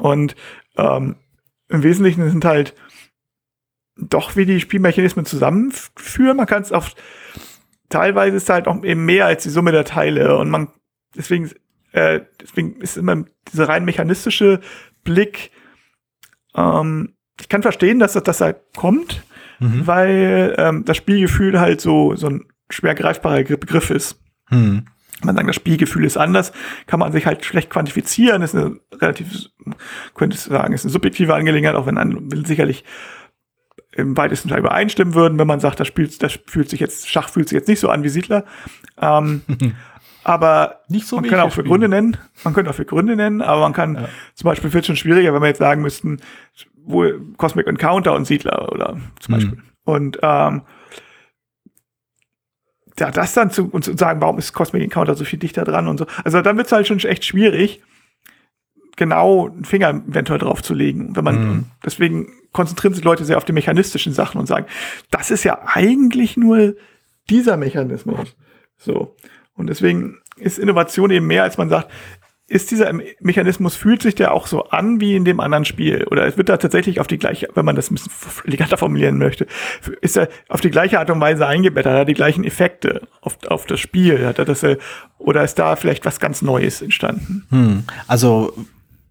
Und 0.00 0.34
ähm, 0.76 1.16
im 1.68 1.82
Wesentlichen 1.82 2.28
sind 2.30 2.44
halt 2.44 2.74
doch, 3.96 4.36
wie 4.36 4.46
die 4.46 4.60
Spielmechanismen 4.60 5.24
zusammenführen. 5.24 6.36
Man 6.36 6.46
kann 6.46 6.62
es 6.62 6.72
auf 6.72 6.94
teilweise 7.88 8.36
ist 8.36 8.50
halt 8.50 8.68
auch 8.68 8.82
eben 8.84 9.04
mehr 9.04 9.26
als 9.26 9.42
die 9.42 9.50
Summe 9.50 9.72
der 9.72 9.84
Teile 9.84 10.36
und 10.36 10.50
man 10.50 10.68
deswegen 11.16 11.50
äh, 11.92 12.20
deswegen 12.40 12.80
ist 12.80 12.96
immer 12.96 13.24
dieser 13.50 13.68
rein 13.68 13.84
mechanistische 13.84 14.60
Blick. 15.04 15.50
Ähm, 16.54 17.14
ich 17.40 17.48
kann 17.48 17.62
verstehen, 17.62 17.98
dass 17.98 18.12
das, 18.12 18.24
das 18.24 18.40
halt 18.40 18.58
kommt, 18.76 19.22
mhm. 19.58 19.86
weil 19.86 20.54
ähm, 20.58 20.84
das 20.84 20.96
Spielgefühl 20.96 21.60
halt 21.60 21.80
so 21.80 22.14
so 22.14 22.28
ein 22.28 22.44
schwer 22.70 22.94
greifbarer 22.94 23.42
Begriff 23.42 23.90
ist. 23.90 24.20
Mhm. 24.50 24.86
Man 25.24 25.34
sagt, 25.34 25.48
das 25.48 25.56
Spielgefühl 25.56 26.04
ist 26.04 26.16
anders, 26.16 26.52
kann 26.86 27.00
man 27.00 27.10
sich 27.10 27.26
halt 27.26 27.44
schlecht 27.44 27.70
quantifizieren, 27.70 28.42
ist 28.42 28.54
eine 28.54 28.78
relativ, 29.00 29.50
könnte 30.14 30.36
ich 30.36 30.42
sagen, 30.42 30.72
ist 30.72 30.84
eine 30.84 30.92
subjektive 30.92 31.34
Angelegenheit, 31.34 31.74
auch 31.74 31.86
wenn 31.86 31.96
man 31.96 32.30
will 32.30 32.46
sicherlich 32.46 32.84
im 33.92 34.16
weitesten 34.16 34.48
Teil 34.48 34.60
übereinstimmen 34.60 35.14
würden, 35.14 35.38
wenn 35.38 35.46
man 35.48 35.58
sagt, 35.58 35.80
das, 35.80 35.88
spielt, 35.88 36.22
das 36.22 36.38
fühlt 36.46 36.70
sich 36.70 36.78
jetzt, 36.78 37.08
Schach 37.08 37.28
fühlt 37.28 37.48
sich 37.48 37.56
jetzt 37.56 37.68
nicht 37.68 37.80
so 37.80 37.88
an 37.88 38.04
wie 38.04 38.08
Siedler. 38.08 38.44
Ähm, 39.00 39.42
aber 40.24 40.82
nicht 40.88 41.06
so 41.08 41.16
man 41.16 41.28
kann 41.28 41.40
auch 41.40 41.52
für 41.52 41.64
Gründe 41.64 41.88
nennen, 41.88 42.16
man 42.44 42.54
könnte 42.54 42.70
auch 42.70 42.74
für 42.74 42.84
Gründe 42.84 43.16
nennen, 43.16 43.42
aber 43.42 43.62
man 43.62 43.72
kann 43.72 43.94
ja. 43.96 44.08
zum 44.34 44.44
Beispiel 44.44 44.72
wird 44.72 44.82
es 44.82 44.86
schon 44.86 44.96
schwieriger, 44.96 45.34
wenn 45.34 45.42
wir 45.42 45.48
jetzt 45.48 45.58
sagen 45.58 45.82
müssten, 45.82 46.18
wo 46.84 47.06
Cosmic 47.36 47.66
Encounter 47.66 48.14
und 48.14 48.26
Siedler 48.26 48.70
oder 48.70 48.98
zum 49.20 49.34
Beispiel. 49.34 49.56
Mhm. 49.56 49.62
Und 49.84 50.18
ähm, 50.22 50.62
ja, 53.00 53.10
das 53.10 53.34
dann 53.34 53.50
zu, 53.50 53.68
und 53.68 53.84
zu 53.84 53.96
sagen, 53.96 54.20
warum 54.20 54.38
ist 54.38 54.52
Cosmic 54.52 54.82
Encounter 54.82 55.14
so 55.14 55.24
viel 55.24 55.38
dichter 55.38 55.64
dran 55.64 55.88
und 55.88 55.98
so. 55.98 56.06
Also 56.24 56.40
dann 56.42 56.56
wird 56.56 56.66
es 56.66 56.72
halt 56.72 56.86
schon 56.86 56.98
echt 57.00 57.24
schwierig, 57.24 57.82
genau 58.96 59.48
einen 59.48 59.64
Finger 59.64 59.90
eventuell 60.08 60.38
drauf 60.38 60.62
zu 60.62 60.74
legen. 60.74 61.16
Wenn 61.16 61.24
man, 61.24 61.48
mhm. 61.48 61.64
deswegen 61.84 62.32
konzentrieren 62.52 62.94
sich 62.94 63.04
Leute 63.04 63.24
sehr 63.24 63.36
auf 63.36 63.44
die 63.44 63.52
mechanistischen 63.52 64.12
Sachen 64.12 64.38
und 64.38 64.46
sagen, 64.46 64.66
das 65.10 65.30
ist 65.30 65.44
ja 65.44 65.60
eigentlich 65.64 66.36
nur 66.36 66.74
dieser 67.30 67.56
Mechanismus. 67.56 68.36
So. 68.76 69.16
Und 69.54 69.68
deswegen 69.68 70.18
ist 70.36 70.58
Innovation 70.58 71.10
eben 71.10 71.26
mehr, 71.26 71.42
als 71.42 71.58
man 71.58 71.68
sagt, 71.68 71.90
ist 72.50 72.70
dieser 72.70 72.90
Mechanismus, 73.20 73.76
fühlt 73.76 74.02
sich 74.02 74.14
der 74.14 74.32
auch 74.32 74.46
so 74.46 74.64
an 74.64 75.02
wie 75.02 75.14
in 75.14 75.26
dem 75.26 75.38
anderen 75.38 75.66
Spiel? 75.66 76.04
Oder 76.10 76.26
es 76.26 76.38
wird 76.38 76.48
da 76.48 76.56
tatsächlich 76.56 76.98
auf 76.98 77.06
die 77.06 77.18
gleiche, 77.18 77.48
wenn 77.54 77.66
man 77.66 77.76
das 77.76 77.90
ein 77.90 77.94
bisschen 77.94 78.12
eleganter 78.44 78.78
formulieren 78.78 79.18
möchte, 79.18 79.46
ist 80.00 80.16
er 80.16 80.28
auf 80.48 80.62
die 80.62 80.70
gleiche 80.70 80.98
Art 80.98 81.10
und 81.10 81.20
Weise 81.20 81.46
eingebettet, 81.46 81.92
hat 81.92 81.98
er 81.98 82.04
die 82.06 82.14
gleichen 82.14 82.44
Effekte 82.44 83.02
auf, 83.20 83.36
auf 83.48 83.66
das 83.66 83.80
Spiel, 83.80 84.26
hat 84.26 84.38
er 84.38 84.46
das, 84.46 84.62
äh, 84.62 84.78
oder 85.18 85.44
ist 85.44 85.58
da 85.58 85.76
vielleicht 85.76 86.06
was 86.06 86.20
ganz 86.20 86.40
Neues 86.40 86.80
entstanden? 86.80 87.46
Hm. 87.50 87.84
Also 88.06 88.54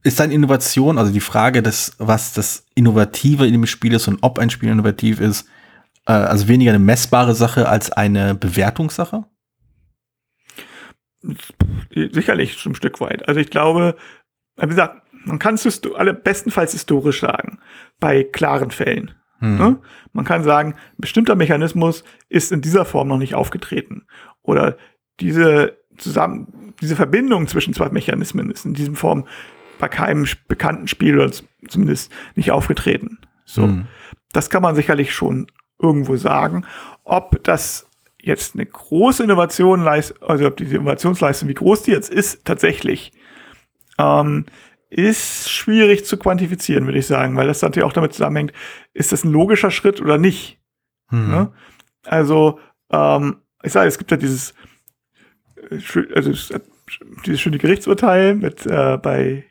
ist 0.02 0.20
dann 0.20 0.32
Innovation, 0.32 0.98
also 0.98 1.14
die 1.14 1.20
Frage 1.20 1.62
des, 1.62 1.94
was 2.00 2.34
das 2.34 2.66
Innovative 2.74 3.46
in 3.46 3.54
dem 3.54 3.68
Spiel 3.68 3.94
ist 3.94 4.08
und 4.08 4.18
ob 4.22 4.40
ein 4.40 4.50
Spiel 4.50 4.70
innovativ 4.70 5.20
ist, 5.20 5.48
äh, 6.08 6.14
also 6.14 6.48
weniger 6.48 6.72
eine 6.72 6.80
messbare 6.80 7.36
Sache 7.36 7.70
als 7.70 7.92
eine 7.92 8.34
Bewertungssache? 8.34 9.26
Sicherlich 11.94 12.66
ein 12.66 12.76
Stück 12.76 13.02
weit. 13.02 13.28
Also 13.28 13.40
ich 13.40 13.50
glaube, 13.50 13.96
wie 14.58 14.68
gesagt, 14.68 15.02
man 15.26 15.40
kann 15.40 15.56
es 15.56 15.82
alle 15.96 16.14
bestenfalls 16.14 16.72
historisch 16.72 17.22
sagen, 17.22 17.60
bei 18.00 18.24
klaren 18.24 18.72
Fällen. 18.72 19.14
Hm. 19.40 19.58
Ne? 19.58 19.80
Man 20.14 20.26
kann 20.26 20.44
sagen, 20.44 20.74
ein 20.74 21.02
bestimmter 21.02 21.36
Mechanismus 21.36 22.04
ist 22.30 22.52
in 22.52 22.62
dieser 22.62 22.86
Form 22.86 23.08
noch 23.08 23.18
nicht 23.18 23.36
aufgetreten. 23.36 24.08
Oder 24.42 24.78
diese 25.20 25.78
zusammen, 25.98 26.74
diese 26.82 26.96
Verbindung 26.96 27.48
zwischen 27.48 27.74
zwei 27.74 27.90
Mechanismen 27.90 28.50
ist 28.50 28.66
in 28.66 28.74
diesem 28.74 28.96
Form 28.96 29.28
bei 29.80 29.88
keinem 29.88 30.28
bekannten 30.48 30.88
Spiel 30.88 31.20
oder 31.20 31.32
zumindest 31.68 32.12
nicht 32.36 32.52
aufgetreten. 32.52 33.20
So. 33.46 33.64
Hm. 33.64 33.88
Das 34.34 34.50
kann 34.50 34.62
man 34.62 34.76
sicherlich 34.76 35.14
schon 35.14 35.48
irgendwo 35.80 36.16
sagen. 36.16 36.66
Ob 37.04 37.44
das 37.44 37.88
jetzt 38.22 38.56
eine 38.56 38.66
große 38.66 39.24
Innovation 39.24 39.84
leistet, 39.84 40.22
also 40.24 40.48
ob 40.48 40.58
diese 40.58 40.76
Innovationsleistung, 40.76 41.50
wie 41.50 41.54
groß 41.54 41.84
die 41.84 41.92
jetzt 41.92 42.10
ist, 42.10 42.46
tatsächlich, 42.46 43.12
ähm, 43.98 44.46
ist 44.90 45.50
schwierig 45.50 46.06
zu 46.06 46.18
quantifizieren, 46.18 46.86
würde 46.86 47.00
ich 47.00 47.08
sagen, 47.08 47.36
weil 47.36 47.48
das 47.48 47.62
natürlich 47.62 47.86
auch 47.86 47.94
damit 47.94 48.14
zusammenhängt, 48.14 48.54
ist 48.94 49.12
das 49.12 49.24
ein 49.24 49.32
logischer 49.32 49.72
Schritt 49.72 50.02
oder 50.02 50.18
nicht? 50.18 50.60
Hm. 51.10 51.30
Ne? 51.30 51.54
Also, 52.04 52.60
ähm, 52.92 53.38
ich 53.64 53.72
sage, 53.72 53.88
es 53.88 53.98
gibt 53.98 54.12
ja 54.12 54.18
dieses, 54.18 54.54
äh, 55.70 55.80
also 56.16 56.32
dieses 57.26 57.42
schöne 57.42 57.58
Gerichtsurteil 57.58 58.36
mit 58.36 58.66
äh, 58.66 58.98
bei 58.98 59.46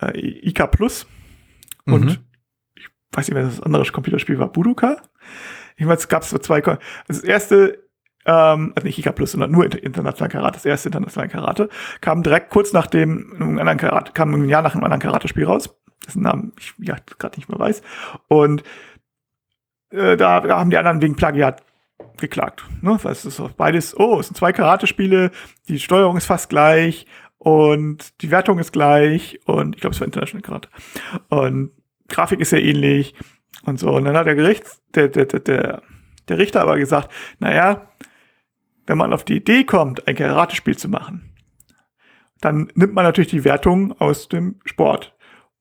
äh, 0.00 0.18
IK 0.18 0.70
Plus 0.70 1.06
und 1.86 2.04
mhm. 2.04 2.16
ich 2.76 2.88
weiß 3.12 3.28
nicht, 3.28 3.34
wer 3.34 3.44
das 3.44 3.60
andere 3.60 3.84
Computerspiel 3.84 4.38
war, 4.38 4.52
Budoka. 4.52 5.02
Ich 5.76 5.84
meine, 5.84 5.96
es 5.96 6.08
gab 6.08 6.24
so 6.24 6.38
zwei, 6.38 6.62
also 6.62 6.78
das 7.08 7.20
erste, 7.20 7.84
ähm, 8.26 8.72
also 8.74 8.86
nicht 8.86 8.98
IK 8.98 9.14
Plus, 9.14 9.32
sondern 9.32 9.50
nur 9.50 9.64
international 9.64 10.30
Karate, 10.30 10.54
das 10.54 10.64
erste 10.64 10.88
internationale 10.88 11.30
Karate, 11.30 11.68
kam 12.00 12.22
direkt 12.22 12.50
kurz 12.50 12.72
nach 12.72 12.86
dem 12.86 13.32
einem 13.34 13.58
anderen 13.58 13.78
Karate, 13.78 14.12
kam 14.12 14.34
ein 14.34 14.48
Jahr 14.48 14.62
nach 14.62 14.74
einem 14.74 14.84
anderen 14.84 15.00
Karate-Spiel 15.00 15.44
raus, 15.44 15.74
dessen 16.06 16.22
Namen 16.22 16.52
ich 16.58 16.74
ja 16.78 16.96
gerade 17.18 17.36
nicht 17.38 17.48
mehr 17.48 17.58
weiß. 17.58 17.82
Und 18.28 18.62
äh, 19.90 20.16
da, 20.16 20.40
da 20.40 20.58
haben 20.58 20.70
die 20.70 20.78
anderen 20.78 21.02
wegen 21.02 21.16
Plagiat 21.16 21.62
geklagt. 22.18 22.64
Ne? 22.80 22.98
Weil 23.02 23.12
es 23.12 23.24
ist 23.24 23.40
beides, 23.56 23.98
oh, 23.98 24.20
es 24.20 24.28
sind 24.28 24.36
zwei 24.36 24.52
Karate-Spiele, 24.52 25.30
die 25.68 25.80
Steuerung 25.80 26.16
ist 26.16 26.26
fast 26.26 26.48
gleich 26.48 27.06
und 27.38 28.22
die 28.22 28.30
Wertung 28.30 28.58
ist 28.58 28.72
gleich 28.72 29.40
und 29.44 29.74
ich 29.74 29.80
glaube, 29.80 29.94
es 29.94 30.00
war 30.00 30.06
International 30.06 30.42
Karate. 30.42 30.68
Und 31.28 31.72
Grafik 32.08 32.40
ist 32.40 32.50
sehr 32.50 32.62
ähnlich 32.62 33.14
und 33.64 33.78
so. 33.78 33.90
Und 33.90 34.04
dann 34.04 34.16
hat 34.16 34.26
der 34.26 34.34
Gerichts, 34.34 34.82
der, 34.94 35.08
der, 35.08 35.26
der, 35.26 35.40
der, 35.40 35.82
der 36.28 36.38
Richter 36.38 36.62
aber 36.62 36.78
gesagt, 36.78 37.10
naja, 37.38 37.88
wenn 38.86 38.98
man 38.98 39.12
auf 39.12 39.24
die 39.24 39.36
Idee 39.36 39.64
kommt, 39.64 40.06
ein 40.06 40.16
Karate-Spiel 40.16 40.76
zu 40.76 40.88
machen, 40.88 41.34
dann 42.40 42.70
nimmt 42.74 42.94
man 42.94 43.04
natürlich 43.04 43.30
die 43.30 43.44
Wertung 43.44 43.98
aus 43.98 44.28
dem 44.28 44.56
Sport. 44.64 45.14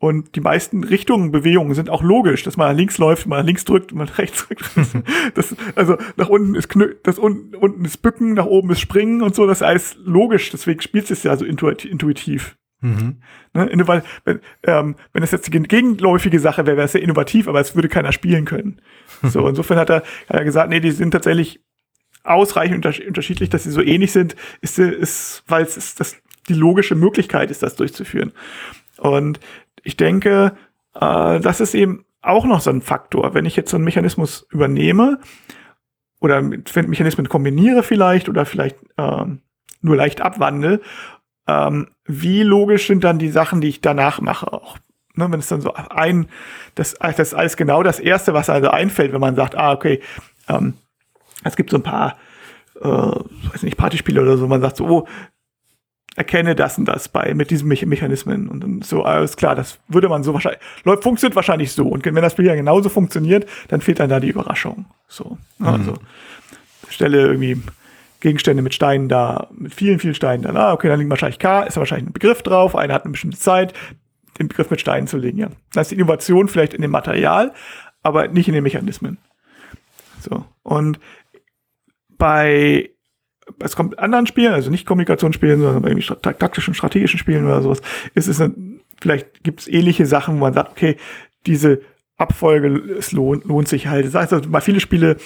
Und 0.03 0.35
die 0.35 0.41
meisten 0.41 0.83
Richtungen, 0.83 1.31
Bewegungen 1.31 1.75
sind 1.75 1.89
auch 1.89 2.03
logisch, 2.03 2.43
dass 2.43 2.57
man 2.57 2.67
nach 2.67 2.75
links 2.75 2.97
läuft, 2.97 3.25
man 3.25 3.39
nach 3.39 3.45
links 3.45 3.63
drückt 3.63 3.93
man 3.93 4.07
nach 4.07 4.17
rechts 4.17 4.45
drückt. 4.45 4.69
das, 5.35 5.55
also 5.75 5.97
nach 6.17 6.27
unten 6.27 6.55
ist 6.55 6.67
Knö 6.67 6.95
das 7.03 7.17
un 7.17 7.55
unten 7.55 7.85
ist 7.85 8.01
Bücken, 8.01 8.33
nach 8.33 8.45
oben 8.45 8.69
ist 8.71 8.81
Springen 8.81 9.21
und 9.21 9.33
so, 9.33 9.47
das 9.47 9.59
ist 9.59 9.63
alles 9.63 9.95
logisch, 10.03 10.51
deswegen 10.51 10.81
spielt 10.81 11.09
es 11.09 11.23
ja 11.23 11.37
so 11.37 11.45
intuitiv. 11.45 12.57
Mhm. 12.83 13.21
Ne, 13.53 13.87
weil, 13.87 14.03
wenn, 14.25 14.41
ähm, 14.63 14.95
wenn 15.13 15.23
es 15.23 15.31
jetzt 15.31 15.47
die 15.47 15.51
gegenläufige 15.51 16.39
Sache 16.39 16.65
wäre, 16.65 16.75
wäre 16.75 16.85
es 16.85 16.91
sehr 16.91 17.01
innovativ, 17.01 17.47
aber 17.47 17.61
es 17.61 17.75
würde 17.75 17.89
keiner 17.89 18.11
spielen 18.11 18.45
können. 18.45 18.81
So, 19.23 19.47
insofern 19.47 19.77
hat 19.77 19.89
er, 19.89 20.03
hat 20.27 20.37
er 20.37 20.43
gesagt, 20.43 20.69
nee, 20.69 20.81
die 20.81 20.91
sind 20.91 21.11
tatsächlich 21.11 21.61
ausreichend 22.25 22.85
unterschiedlich, 22.85 23.49
dass 23.49 23.63
sie 23.63 23.71
so 23.71 23.81
ähnlich 23.81 24.11
sind, 24.11 24.35
ist, 24.59 24.77
ist 24.79 25.43
weil 25.47 25.63
es 25.63 25.77
ist 25.77 26.01
das, 26.01 26.17
die 26.49 26.53
logische 26.53 26.95
Möglichkeit 26.95 27.49
ist, 27.49 27.63
das 27.63 27.77
durchzuführen. 27.77 28.33
Und 28.97 29.39
ich 29.81 29.95
denke, 29.95 30.57
äh, 30.93 31.39
das 31.39 31.61
ist 31.61 31.73
eben 31.73 32.03
auch 32.21 32.43
noch 32.43 32.59
so 32.59 32.69
ein 32.69 32.81
Faktor. 32.81 33.33
Wenn 33.33 33.45
ich 33.45 33.55
jetzt 33.55 33.71
so 33.71 33.77
einen 33.77 33.85
Mechanismus 33.85 34.45
übernehme 34.51 35.19
oder 36.19 36.41
mit 36.41 36.75
Mechanismen 36.87 37.29
kombiniere 37.29 37.81
vielleicht 37.81 38.27
oder 38.27 38.45
vielleicht 38.45 38.75
ähm, 38.97 39.39
nur 39.81 39.95
leicht 39.95 40.19
abwandle, 40.19 40.81
ähm, 41.47 41.87
wie 42.05 42.43
logisch 42.43 42.87
sind 42.87 43.03
dann 43.03 43.19
die 43.19 43.31
Sachen, 43.31 43.61
die 43.61 43.69
ich 43.69 43.81
danach 43.81 44.21
mache 44.21 44.51
auch. 44.51 44.77
Ne, 45.15 45.31
wenn 45.31 45.39
es 45.39 45.47
dann 45.47 45.61
so 45.61 45.73
ein, 45.73 46.27
das, 46.73 46.95
das 46.95 47.19
ist 47.19 47.33
alles 47.35 47.55
genau 47.55 47.83
das 47.83 47.99
Erste, 47.99 48.33
was 48.33 48.49
also 48.49 48.69
einfällt, 48.69 49.13
wenn 49.13 49.21
man 49.21 49.35
sagt, 49.35 49.55
ah, 49.55 49.71
okay, 49.71 50.01
ähm, 50.49 50.73
es 51.43 51.55
gibt 51.55 51.69
so 51.69 51.77
ein 51.77 51.83
paar, 51.83 52.17
äh, 52.81 52.87
weiß 52.87 53.61
nicht, 53.61 53.77
Partyspiele 53.77 54.21
oder 54.21 54.37
so, 54.37 54.47
man 54.47 54.61
sagt 54.61 54.77
so, 54.77 54.87
oh, 54.87 55.07
erkenne 56.15 56.55
das 56.55 56.77
und 56.77 56.85
das 56.85 57.09
bei 57.09 57.33
mit 57.33 57.51
diesen 57.51 57.67
Me 57.67 57.77
Mechanismen 57.85 58.47
und 58.47 58.61
dann 58.61 58.81
so 58.81 59.03
alles 59.03 59.35
klar, 59.35 59.55
das 59.55 59.79
würde 59.87 60.09
man 60.09 60.23
so 60.23 60.33
wahrscheinlich 60.33 60.61
läuft 60.83 61.03
funktioniert 61.03 61.35
wahrscheinlich 61.35 61.71
so 61.71 61.87
und 61.87 62.05
wenn 62.05 62.15
das 62.15 62.33
Spiel 62.33 62.45
ja 62.45 62.55
genauso 62.55 62.89
funktioniert, 62.89 63.47
dann 63.69 63.81
fehlt 63.81 63.99
dann 63.99 64.09
da 64.09 64.19
die 64.19 64.29
Überraschung. 64.29 64.85
So, 65.07 65.37
ne, 65.57 65.67
mhm. 65.69 65.73
also 65.73 65.93
stelle 66.89 67.19
irgendwie 67.19 67.61
Gegenstände 68.23 68.63
mit 68.63 68.73
Steinen 68.73 69.09
da, 69.09 69.49
mit 69.51 69.73
vielen 69.73 69.99
vielen 69.99 70.15
Steinen 70.15 70.43
da. 70.43 70.53
Ah, 70.53 70.73
okay, 70.73 70.87
dann 70.87 70.97
liegt 70.97 71.09
wahrscheinlich 71.09 71.39
K, 71.39 71.63
ist 71.63 71.75
da 71.75 71.81
wahrscheinlich 71.81 72.07
ein 72.07 72.13
Begriff 72.13 72.41
drauf, 72.41 72.73
einer 72.73 72.93
hat 72.93 73.03
eine 73.03 73.11
bestimmte 73.11 73.37
Zeit, 73.37 73.73
den 74.39 74.47
Begriff 74.47 74.71
mit 74.71 74.79
Steinen 74.79 75.07
zu 75.07 75.17
legen, 75.17 75.37
ja. 75.37 75.49
Das 75.73 75.87
ist 75.87 75.91
die 75.91 75.95
Innovation 75.95 76.47
vielleicht 76.47 76.73
in 76.73 76.81
dem 76.81 76.91
Material, 76.91 77.53
aber 78.01 78.29
nicht 78.29 78.47
in 78.47 78.53
den 78.53 78.63
Mechanismen. 78.63 79.17
So 80.21 80.45
und 80.63 80.99
bei 82.17 82.91
es 83.59 83.75
kommt 83.75 83.99
anderen 83.99 84.25
Spielen, 84.25 84.53
also 84.53 84.71
nicht 84.71 84.85
Kommunikationsspielen, 84.85 85.59
sondern 85.59 85.83
irgendwie 85.83 86.15
taktischen, 86.21 86.73
strategischen 86.73 87.19
Spielen 87.19 87.45
oder 87.45 87.61
sowas, 87.61 87.81
ist 88.15 88.29
es 88.29 88.39
ein, 88.39 88.79
vielleicht 89.01 89.43
gibt 89.43 89.59
es 89.59 89.67
ähnliche 89.67 90.05
Sachen, 90.05 90.35
wo 90.35 90.39
man 90.39 90.53
sagt, 90.53 90.71
okay, 90.71 90.95
diese 91.45 91.81
Abfolge, 92.15 92.67
es 92.97 93.11
lohnt, 93.11 93.43
lohnt 93.43 93.67
sich 93.67 93.87
halt. 93.87 94.05
Das 94.05 94.15
heißt, 94.15 94.31
also, 94.31 94.49
bei 94.49 94.61
viele 94.61 94.79
Spiele 94.79 95.17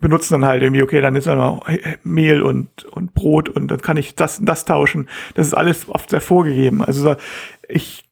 benutzen 0.00 0.34
dann 0.34 0.44
halt 0.46 0.62
irgendwie, 0.62 0.82
okay, 0.82 1.00
dann 1.00 1.16
ist 1.16 1.26
dann 1.26 1.38
noch 1.38 1.66
Mehl 2.02 2.42
und, 2.42 2.84
und 2.86 3.14
Brot 3.14 3.48
und 3.48 3.68
dann 3.68 3.80
kann 3.80 3.96
ich 3.96 4.14
das 4.14 4.38
und 4.38 4.46
das 4.46 4.64
tauschen. 4.64 5.08
Das 5.34 5.46
ist 5.46 5.54
alles 5.54 5.88
oft 5.88 6.10
sehr 6.10 6.20
vorgegeben. 6.20 6.82
Also 6.82 7.16
ich 7.68 8.04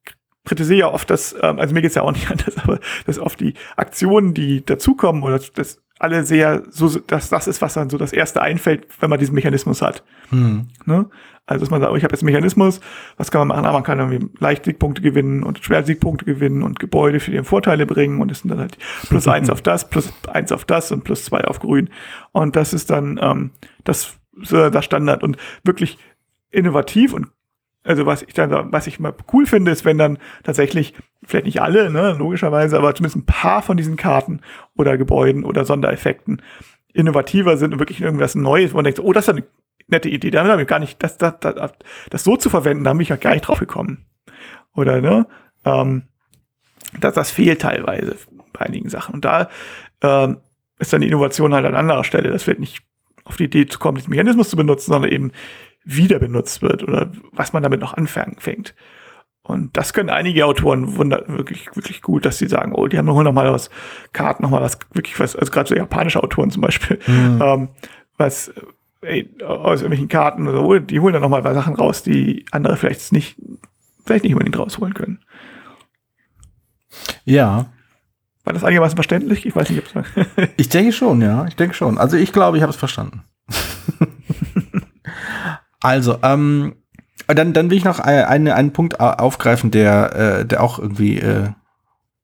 kritisiere 0.45 0.79
ja 0.79 0.93
oft, 0.93 1.11
dass, 1.11 1.35
ähm, 1.43 1.59
also 1.59 1.75
mir 1.75 1.83
geht's 1.83 1.95
ja 1.95 2.03
auch 2.03 2.13
nicht 2.13 2.31
anders, 2.31 2.57
aber 2.59 2.81
dass 3.07 3.19
oft 3.19 3.41
die 3.41 3.55
Aktionen, 3.77 4.35
die 4.35 4.65
dazukommen 4.65 5.23
oder 5.23 5.41
das 5.55 5.81
alle 5.99 6.25
sehr, 6.25 6.63
so, 6.71 6.89
dass 7.01 7.29
das 7.29 7.47
ist, 7.49 7.61
was 7.63 7.75
dann 7.75 7.91
so 7.91 7.99
das 7.99 8.13
erste 8.13 8.43
einfällt, 8.43 8.87
wenn 9.01 9.11
man 9.11 9.19
diesen 9.19 9.35
Mechanismus 9.35 9.83
hat. 9.83 10.05
Hm. 10.31 10.69
Ne? 10.87 11.07
Also, 11.47 11.61
dass 11.61 11.71
man 11.71 11.81
sagt, 11.81 11.93
oh, 11.93 11.97
ich 11.97 12.05
habe 12.05 12.13
jetzt 12.13 12.23
einen 12.23 12.31
Mechanismus, 12.33 12.81
was 13.17 13.31
kann 13.31 13.41
man 13.41 13.49
machen? 13.49 13.67
Ah, 13.67 13.73
man 13.73 13.83
kann 13.83 13.99
irgendwie 13.99 14.29
Leichtsiegpunkte 14.39 15.01
gewinnen 15.01 15.43
und 15.43 15.65
Schwersiegpunkte 15.65 16.27
gewinnen 16.27 16.63
und 16.63 16.79
Gebäude 16.79 17.21
für 17.21 17.31
die 17.31 17.43
Vorteile 17.43 17.87
bringen 17.87 18.21
und 18.21 18.31
es 18.31 18.41
sind 18.41 18.51
dann 18.51 18.59
halt 18.59 18.77
plus 19.09 19.27
eins 19.27 19.49
auf 19.49 19.63
das, 19.63 19.89
plus 19.89 20.13
eins 20.31 20.53
auf 20.53 20.67
das 20.67 20.93
und 20.93 21.05
plus 21.05 21.25
zwei 21.25 21.45
auf 21.45 21.61
grün. 21.61 21.89
Und 22.33 22.55
das 22.55 22.75
ist 22.75 22.91
dann 22.91 23.19
ähm, 23.23 23.51
das, 23.85 24.15
das 24.51 24.85
Standard 24.85 25.23
und 25.23 25.39
wirklich 25.65 25.99
innovativ 26.51 27.15
und 27.15 27.29
also 27.85 28.07
was 28.07 28.23
ich 28.23 28.35
dann, 28.35 28.73
was 28.73 28.87
ich 28.87 29.01
mal 29.01 29.15
cool 29.33 29.47
finde, 29.47 29.71
ist, 29.71 29.85
wenn 29.85 29.99
dann 29.99 30.19
tatsächlich, 30.43 30.95
vielleicht 31.25 31.47
nicht 31.47 31.63
alle, 31.63 31.91
ne, 31.91 32.17
logischerweise, 32.19 32.77
aber 32.77 32.95
zumindest 32.95 33.17
ein 33.17 33.27
paar 33.27 33.63
von 33.63 33.77
diesen 33.77 33.97
Karten 33.97 34.41
oder 34.77 34.99
Gebäuden 34.99 35.45
oder 35.45 35.65
Sondereffekten 35.65 36.43
innovativer 36.93 37.57
sind 37.57 37.73
und 37.73 37.79
wirklich 37.79 38.01
irgendwas 38.01 38.35
Neues, 38.35 38.73
wo 38.73 38.77
man 38.77 38.85
denkt, 38.85 39.01
oh, 39.01 39.13
das 39.13 39.25
ist 39.25 39.31
eine 39.31 39.45
nette 39.87 40.09
Idee, 40.09 40.31
da 40.31 40.45
haben 40.45 40.59
wir 40.59 40.65
gar 40.65 40.81
nicht, 40.81 41.03
das, 41.03 41.17
das, 41.17 41.35
das, 41.41 41.73
das 42.11 42.25
so 42.25 42.37
zu 42.37 42.51
verwenden, 42.51 42.85
da 42.85 42.93
bin 42.93 43.01
ich 43.03 43.09
ja 43.09 43.17
gar 43.17 43.33
nicht 43.33 43.43
drauf 43.43 43.61
gekommen. 43.61 44.05
Oder, 44.75 45.01
ne? 45.01 45.27
Ähm, 45.65 46.05
das, 47.01 47.15
das 47.15 47.31
fehlt 47.31 47.63
teilweise 47.63 48.17
bei 48.53 48.67
einigen 48.67 48.89
Sachen. 48.89 49.15
Und 49.15 49.25
da 49.25 49.49
ähm, 50.03 50.39
ist 50.79 50.93
dann 50.93 51.01
die 51.01 51.09
Innovation 51.09 51.55
halt 51.55 51.67
an 51.67 51.75
anderer 51.75 52.05
Stelle. 52.05 52.31
Das 52.31 52.47
wird 52.47 52.61
nicht 52.61 52.83
auf 53.25 53.37
die 53.37 53.45
Idee 53.45 53.67
zu 53.67 53.79
kommen, 53.79 53.97
diesen 53.97 54.11
Mechanismus 54.11 54.51
zu 54.51 54.57
benutzen, 54.57 54.93
sondern 54.93 55.11
eben 55.11 55.33
wieder 55.85 56.19
benutzt 56.19 56.63
wird 56.63 56.83
oder 56.83 57.11
was 57.33 57.53
man 57.53 57.63
damit 57.63 57.81
noch 57.81 57.95
anfängt. 57.95 58.75
Und 59.43 59.77
das 59.79 59.95
können 59.95 60.11
einige 60.11 60.45
Autoren 60.45 60.97
wunder 60.97 61.25
wirklich, 61.27 61.75
wirklich 61.75 62.03
gut, 62.03 62.27
dass 62.27 62.37
sie 62.37 62.49
sagen, 62.49 62.75
oh, 62.75 62.87
die 62.87 62.99
haben 62.99 63.07
noch 63.07 63.33
mal 63.33 63.51
was, 63.51 63.71
Karten 64.13 64.43
noch 64.43 64.51
mal 64.51 64.61
was, 64.61 64.79
wirklich 64.93 65.19
was, 65.19 65.37
also 65.37 65.51
gerade 65.51 65.69
so 65.69 65.75
japanische 65.75 66.23
Autoren 66.23 66.51
zum 66.51 66.61
Beispiel, 66.61 66.99
mhm. 67.07 67.41
ähm, 67.43 67.69
was 68.19 68.53
ey, 69.01 69.31
aus 69.43 69.81
irgendwelchen 69.81 70.09
Karten 70.09 70.47
oder 70.49 70.59
so, 70.59 70.79
die 70.79 71.01
holen 71.01 71.15
dann 71.15 71.23
noch 71.23 71.31
mal 71.31 71.43
Sachen 71.55 71.77
raus, 71.77 72.03
die 72.03 72.45
andere 72.51 72.77
vielleicht 72.77 73.13
nicht, 73.13 73.37
vielleicht 74.05 74.25
nicht 74.25 74.35
unbedingt 74.35 74.59
rausholen 74.59 74.95
können. 74.95 75.21
Ja. 77.25 77.71
War 78.45 78.53
das 78.53 78.65
einigermaßen 78.65 78.97
verständlich? 78.97 79.47
Ich 79.47 79.55
weiß 79.55 79.71
nicht, 79.71 79.79
ob 79.79 80.05
es 80.05 80.49
Ich 80.57 80.69
denke 80.69 80.93
schon, 80.93 81.21
ja. 81.23 81.47
Ich 81.47 81.57
denke 81.57 81.75
schon. 81.75 81.99
Also 81.99 82.17
ich 82.17 82.33
glaube, 82.33 82.57
ich 82.57 82.63
habe 82.63 82.71
es 82.71 82.77
verstanden. 82.77 83.23
Also, 85.81 86.19
ähm, 86.23 86.75
dann, 87.27 87.53
dann 87.53 87.71
will 87.71 87.79
ich 87.79 87.85
noch 87.85 87.99
einen, 88.01 88.49
einen 88.49 88.73
Punkt 88.73 89.01
aufgreifen, 89.01 89.71
der, 89.71 90.17
äh, 90.17 90.47
der 90.47 90.63
auch 90.63 90.79
irgendwie 90.79 91.19
äh, 91.19 91.51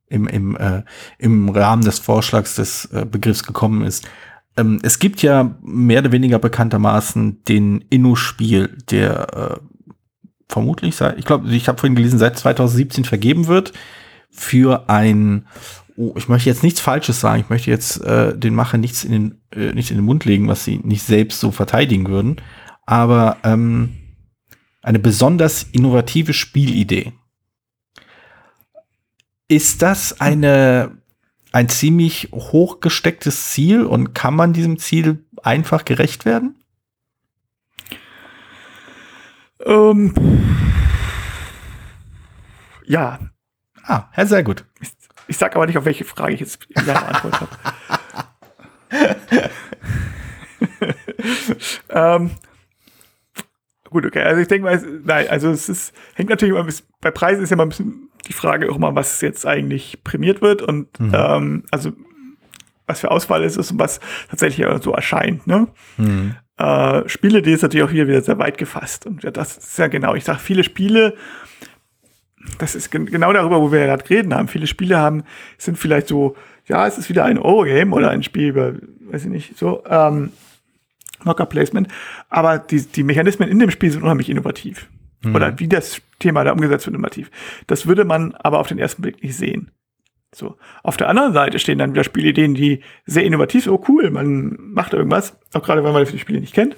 im, 0.08 0.26
im, 0.26 0.56
äh, 0.56 0.82
im 1.18 1.48
Rahmen 1.48 1.84
des 1.84 1.98
Vorschlags 1.98 2.54
des 2.54 2.86
äh, 2.86 3.04
Begriffs 3.04 3.42
gekommen 3.42 3.84
ist. 3.84 4.08
Ähm, 4.56 4.78
es 4.82 4.98
gibt 4.98 5.22
ja 5.22 5.56
mehr 5.62 6.00
oder 6.00 6.12
weniger 6.12 6.38
bekanntermaßen 6.38 7.42
den 7.44 7.84
Inno-Spiel, 7.90 8.78
der 8.90 9.60
äh, 9.60 9.84
vermutlich 10.48 10.96
seit, 10.96 11.18
ich 11.18 11.24
glaube, 11.24 11.48
ich 11.50 11.68
habe 11.68 11.78
vorhin 11.78 11.96
gelesen, 11.96 12.18
seit 12.18 12.38
2017 12.38 13.04
vergeben 13.04 13.46
wird 13.46 13.72
für 14.30 14.88
ein, 14.88 15.46
oh, 15.96 16.14
ich 16.16 16.28
möchte 16.28 16.48
jetzt 16.48 16.62
nichts 16.62 16.80
Falsches 16.80 17.20
sagen, 17.20 17.40
ich 17.40 17.50
möchte 17.50 17.70
jetzt 17.70 18.00
äh, 18.04 18.36
den 18.36 18.54
Macher 18.54 18.78
nichts 18.78 19.04
in 19.04 19.12
den, 19.12 19.40
äh, 19.54 19.72
nicht 19.72 19.90
in 19.90 19.96
den 19.96 20.04
Mund 20.04 20.24
legen, 20.24 20.48
was 20.48 20.64
sie 20.64 20.78
nicht 20.78 21.02
selbst 21.02 21.40
so 21.40 21.50
verteidigen 21.50 22.08
würden, 22.08 22.36
aber 22.86 23.38
ähm, 23.44 23.96
eine 24.82 24.98
besonders 24.98 25.62
innovative 25.72 26.32
Spielidee. 26.32 27.12
Ist 29.48 29.82
das 29.82 30.20
eine 30.20 30.98
ein 31.52 31.68
ziemlich 31.68 32.30
hoch 32.32 32.80
gestecktes 32.80 33.50
Ziel 33.50 33.84
und 33.84 34.12
kann 34.12 34.34
man 34.34 34.52
diesem 34.52 34.76
Ziel 34.78 35.24
einfach 35.42 35.84
gerecht 35.84 36.24
werden? 36.24 36.56
Ähm, 39.64 40.12
ja. 42.84 43.20
Ah, 43.84 44.04
ja, 44.16 44.26
sehr 44.26 44.42
gut. 44.42 44.64
Ich, 44.80 44.90
ich 45.28 45.36
sag 45.36 45.54
aber 45.54 45.66
nicht, 45.66 45.78
auf 45.78 45.84
welche 45.84 46.04
Frage 46.04 46.34
ich 46.34 46.40
jetzt 46.40 46.66
ja 46.84 46.94
Antwort 46.94 47.40
habe. 47.40 47.50
ähm, 51.90 52.30
gut, 53.94 54.04
okay. 54.04 54.22
Also 54.22 54.40
ich 54.40 54.48
denke 54.48 54.64
mal, 54.64 54.82
nein, 55.04 55.28
also 55.28 55.50
es 55.50 55.68
ist, 55.68 55.94
hängt 56.14 56.28
natürlich 56.28 56.50
immer 56.50 56.60
ein 56.60 56.66
bisschen, 56.66 56.86
bei 57.00 57.10
Preisen 57.10 57.42
ist 57.42 57.50
ja 57.50 57.56
mal 57.56 57.62
ein 57.62 57.68
bisschen 57.70 58.10
die 58.26 58.32
Frage 58.32 58.70
auch 58.70 58.78
mal, 58.78 58.94
was 58.94 59.20
jetzt 59.20 59.46
eigentlich 59.46 60.02
prämiert 60.02 60.42
wird 60.42 60.62
und 60.62 60.98
mhm. 60.98 61.12
ähm, 61.14 61.64
also 61.70 61.92
was 62.86 63.00
für 63.00 63.10
Auswahl 63.10 63.44
es 63.44 63.56
ist 63.56 63.70
und 63.70 63.78
was 63.78 64.00
tatsächlich 64.28 64.66
so 64.82 64.92
erscheint. 64.92 65.46
Ne? 65.46 65.68
Mhm. 65.96 66.34
Äh, 66.58 67.08
Spiele, 67.08 67.40
die 67.40 67.52
ist 67.52 67.62
natürlich 67.62 67.84
auch 67.84 67.90
hier 67.90 68.08
wieder 68.08 68.20
sehr 68.20 68.38
weit 68.38 68.58
gefasst. 68.58 69.06
Und 69.06 69.22
ja, 69.22 69.30
das 69.30 69.56
ist 69.56 69.78
ja 69.78 69.86
genau. 69.86 70.14
Ich 70.14 70.24
sage, 70.24 70.38
viele 70.38 70.64
Spiele, 70.64 71.14
das 72.58 72.74
ist 72.74 72.90
gen 72.90 73.06
genau 73.06 73.32
darüber, 73.32 73.60
wo 73.60 73.72
wir 73.72 73.80
ja 73.80 73.86
gerade 73.86 74.10
reden 74.10 74.34
haben. 74.34 74.48
Viele 74.48 74.66
Spiele 74.66 74.98
haben, 74.98 75.24
sind 75.56 75.78
vielleicht 75.78 76.08
so, 76.08 76.36
ja, 76.66 76.86
es 76.86 76.98
ist 76.98 77.08
wieder 77.08 77.24
ein 77.24 77.38
Eurogame 77.38 77.94
oder 77.94 78.10
ein 78.10 78.22
Spiel 78.22 78.48
über, 78.48 78.74
weiß 79.10 79.24
ich 79.24 79.30
nicht, 79.30 79.56
so, 79.56 79.82
ähm, 79.88 80.32
Knocker 81.20 81.46
Placement. 81.46 81.88
Aber 82.28 82.58
die, 82.58 82.82
die 82.82 83.02
Mechanismen 83.02 83.48
in 83.48 83.58
dem 83.58 83.70
Spiel 83.70 83.90
sind 83.90 84.02
unheimlich 84.02 84.30
innovativ. 84.30 84.88
Mhm. 85.22 85.34
Oder 85.34 85.58
wie 85.58 85.68
das 85.68 86.00
Thema 86.18 86.44
da 86.44 86.52
umgesetzt 86.52 86.86
wird, 86.86 86.96
innovativ. 86.96 87.30
Das 87.66 87.86
würde 87.86 88.04
man 88.04 88.34
aber 88.34 88.58
auf 88.58 88.68
den 88.68 88.78
ersten 88.78 89.02
Blick 89.02 89.22
nicht 89.22 89.36
sehen. 89.36 89.70
So. 90.34 90.56
Auf 90.82 90.96
der 90.96 91.08
anderen 91.08 91.32
Seite 91.32 91.58
stehen 91.58 91.78
dann 91.78 91.92
wieder 91.92 92.04
Spielideen, 92.04 92.54
die 92.54 92.82
sehr 93.06 93.24
innovativ 93.24 93.64
sind. 93.64 93.72
Oh 93.72 93.84
cool, 93.88 94.10
man 94.10 94.56
macht 94.58 94.92
irgendwas. 94.92 95.38
Auch 95.52 95.62
gerade, 95.62 95.84
wenn 95.84 95.92
man 95.92 96.04
die 96.04 96.18
Spiele 96.18 96.40
nicht 96.40 96.54
kennt. 96.54 96.76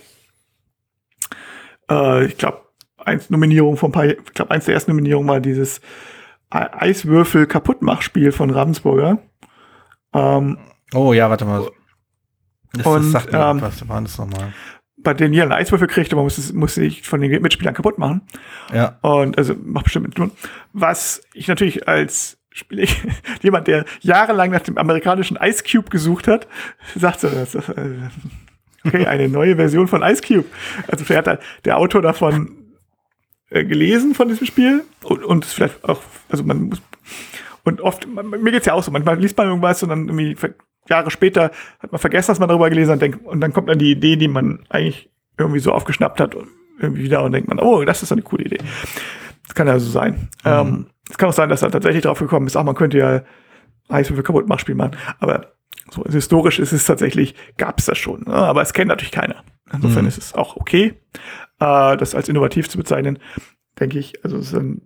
Äh, 1.90 2.26
ich 2.26 2.36
glaube, 2.36 2.60
eins 2.98 3.30
Nominierung 3.30 3.76
von 3.76 3.90
ein 3.90 3.92
paar, 3.92 4.06
ich 4.06 4.34
glaube, 4.34 4.50
eins 4.50 4.66
der 4.66 4.74
ersten 4.74 4.90
Nominierungen 4.90 5.28
war 5.28 5.40
dieses 5.40 5.80
Eiswürfel 6.50 7.46
kaputtmachspiel 7.46 8.30
von 8.32 8.50
Ravensburger. 8.50 9.18
Ähm, 10.12 10.58
oh 10.94 11.12
ja, 11.12 11.28
warte 11.28 11.44
mal. 11.44 11.68
Das, 12.78 12.86
und, 12.86 13.02
das 13.02 13.12
sagt 13.12 13.32
mir 13.32 13.38
ähm, 13.38 13.60
was 13.60 13.88
war 13.88 14.00
das 14.00 14.18
nochmal? 14.18 14.52
Bei 14.98 15.14
denen 15.14 15.34
jeder 15.34 15.44
einen 15.44 15.52
Eiswürfel 15.52 15.88
kriegt, 15.88 16.12
aber 16.12 16.22
muss, 16.22 16.52
muss 16.52 16.74
sich 16.74 17.06
von 17.06 17.20
den 17.20 17.42
Mitspielern 17.42 17.74
kaputt 17.74 17.98
machen. 17.98 18.22
Ja. 18.72 18.98
Und 19.02 19.38
also 19.38 19.54
macht 19.62 19.84
bestimmt 19.84 20.06
mit 20.06 20.14
tun. 20.14 20.32
Was 20.72 21.22
ich 21.34 21.48
natürlich 21.48 21.86
als 21.86 22.38
Spieler, 22.50 22.88
jemand, 23.42 23.68
der 23.68 23.84
jahrelang 24.00 24.50
nach 24.50 24.62
dem 24.62 24.78
amerikanischen 24.78 25.38
Ice 25.40 25.62
Cube 25.62 25.90
gesucht 25.90 26.26
hat, 26.26 26.48
sagt 26.94 27.20
so, 27.20 27.28
das, 27.28 27.52
das, 27.52 27.68
äh, 27.68 28.08
okay, 28.84 29.06
eine 29.06 29.28
neue 29.28 29.56
Version 29.56 29.88
von 29.88 30.02
Ice 30.02 30.22
Cube. 30.22 30.46
Also 30.88 31.04
vielleicht 31.04 31.26
hat 31.26 31.42
der 31.64 31.76
Autor 31.76 32.00
davon 32.02 32.66
äh, 33.50 33.64
gelesen 33.64 34.14
von 34.14 34.28
diesem 34.28 34.46
Spiel 34.46 34.84
und, 35.04 35.22
und 35.22 35.44
vielleicht 35.44 35.84
auch, 35.84 36.00
also 36.28 36.44
man 36.44 36.62
muss, 36.62 36.82
und 37.64 37.80
oft, 37.80 38.06
mir 38.06 38.52
geht's 38.52 38.66
ja 38.66 38.74
auch 38.74 38.82
so, 38.82 38.90
manchmal 38.90 39.18
liest 39.18 39.36
man 39.36 39.48
irgendwas 39.48 39.82
und 39.82 39.88
dann 39.88 40.08
irgendwie 40.08 40.36
Jahre 40.88 41.10
später 41.10 41.50
hat 41.80 41.92
man 41.92 41.98
vergessen, 41.98 42.30
dass 42.30 42.38
man 42.38 42.48
darüber 42.48 42.70
gelesen 42.70 42.92
hat 42.92 43.02
denkt, 43.02 43.24
und 43.24 43.40
dann 43.40 43.52
kommt 43.52 43.68
dann 43.68 43.78
die 43.78 43.92
Idee, 43.92 44.16
die 44.16 44.28
man 44.28 44.60
eigentlich 44.68 45.10
irgendwie 45.38 45.60
so 45.60 45.72
aufgeschnappt 45.72 46.20
hat 46.20 46.34
und 46.34 46.48
irgendwie 46.80 47.04
wieder 47.04 47.22
und 47.22 47.32
denkt 47.32 47.48
man, 47.48 47.58
oh, 47.58 47.84
das 47.84 48.02
ist 48.02 48.12
eine 48.12 48.22
coole 48.22 48.44
Idee. 48.44 48.58
Das 49.46 49.54
kann 49.54 49.66
ja 49.66 49.78
so 49.78 49.90
sein. 49.90 50.28
Mhm. 50.44 50.50
Ähm, 50.50 50.86
es 51.08 51.18
kann 51.18 51.28
auch 51.28 51.34
sein, 51.34 51.48
dass 51.48 51.62
er 51.62 51.70
tatsächlich 51.70 52.02
drauf 52.02 52.18
gekommen 52.18 52.46
ist, 52.46 52.56
ach, 52.56 52.64
man 52.64 52.74
könnte 52.74 52.98
ja 52.98 53.22
Eiswürfel 53.88 54.24
kaputt 54.24 54.48
machen, 54.48 54.58
Spiel 54.58 54.74
machen. 54.74 54.96
Aber 55.20 55.52
so 55.90 56.04
historisch 56.04 56.58
ist 56.58 56.72
es 56.72 56.84
tatsächlich, 56.84 57.34
gab 57.56 57.78
es 57.78 57.86
das 57.86 57.98
schon. 57.98 58.22
Ne? 58.26 58.34
Aber 58.34 58.62
es 58.62 58.72
kennt 58.72 58.88
natürlich 58.88 59.12
keiner. 59.12 59.44
Insofern 59.72 60.02
mhm. 60.02 60.08
ist 60.08 60.18
es 60.18 60.34
auch 60.34 60.56
okay, 60.56 60.94
äh, 61.60 61.96
das 61.96 62.14
als 62.14 62.28
innovativ 62.28 62.68
zu 62.68 62.78
bezeichnen, 62.78 63.18
denke 63.78 63.98
ich. 63.98 64.24
Also 64.24 64.36
es 64.38 64.48
ist 64.48 64.54
ein 64.54 64.82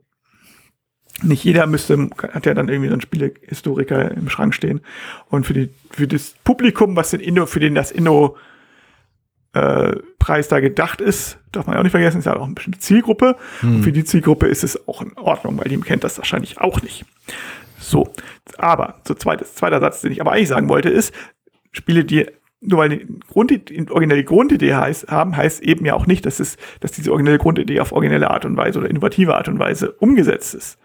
nicht 1.22 1.44
jeder 1.44 1.66
müsste, 1.66 2.08
hat 2.32 2.46
ja 2.46 2.54
dann 2.54 2.68
irgendwie 2.68 2.88
so 2.88 2.94
einen 2.94 3.02
Spielehistoriker 3.02 4.10
im 4.12 4.28
Schrank 4.28 4.54
stehen. 4.54 4.80
Und 5.28 5.44
für 5.46 5.52
die, 5.52 5.70
für 5.90 6.06
das 6.06 6.34
Publikum, 6.44 6.96
was 6.96 7.10
den 7.10 7.20
Inno, 7.20 7.46
für 7.46 7.60
den 7.60 7.74
das 7.74 7.90
Inno 7.90 8.36
äh, 9.52 9.96
Preis 10.18 10.48
da 10.48 10.60
gedacht 10.60 11.00
ist, 11.00 11.38
darf 11.52 11.66
man 11.66 11.74
ja 11.74 11.80
auch 11.80 11.84
nicht 11.84 11.92
vergessen, 11.92 12.18
ist 12.18 12.26
ja 12.26 12.36
auch 12.36 12.44
eine 12.44 12.54
bestimmte 12.54 12.78
Zielgruppe. 12.78 13.36
Hm. 13.60 13.76
Und 13.76 13.82
für 13.82 13.92
die 13.92 14.04
Zielgruppe 14.04 14.46
ist 14.46 14.64
es 14.64 14.88
auch 14.88 15.02
in 15.02 15.16
Ordnung, 15.16 15.58
weil 15.58 15.68
die 15.68 15.78
kennt 15.80 16.04
das 16.04 16.16
wahrscheinlich 16.18 16.60
auch 16.60 16.82
nicht. 16.82 17.04
So. 17.78 18.12
Aber, 18.58 19.00
so 19.04 19.14
zweites, 19.14 19.54
zweiter 19.54 19.80
Satz, 19.80 20.00
den 20.00 20.12
ich 20.12 20.20
aber 20.20 20.32
eigentlich 20.32 20.48
sagen 20.48 20.68
wollte, 20.68 20.88
ist, 20.88 21.14
Spiele, 21.72 22.04
die 22.04 22.26
nur 22.62 22.80
weil 22.80 22.90
die, 22.90 23.06
Grund, 23.28 23.50
die 23.50 23.90
originelle 23.90 24.22
Grundidee 24.22 24.74
heißt, 24.74 25.10
haben, 25.10 25.34
heißt 25.34 25.62
eben 25.62 25.86
ja 25.86 25.94
auch 25.94 26.06
nicht, 26.06 26.26
dass 26.26 26.40
es, 26.40 26.58
dass 26.80 26.92
diese 26.92 27.10
originelle 27.10 27.38
Grundidee 27.38 27.80
auf 27.80 27.92
originelle 27.92 28.30
Art 28.30 28.44
und 28.44 28.56
Weise 28.56 28.78
oder 28.78 28.90
innovative 28.90 29.34
Art 29.34 29.48
und 29.48 29.58
Weise 29.58 29.92
umgesetzt 29.92 30.54
ist. 30.54 30.78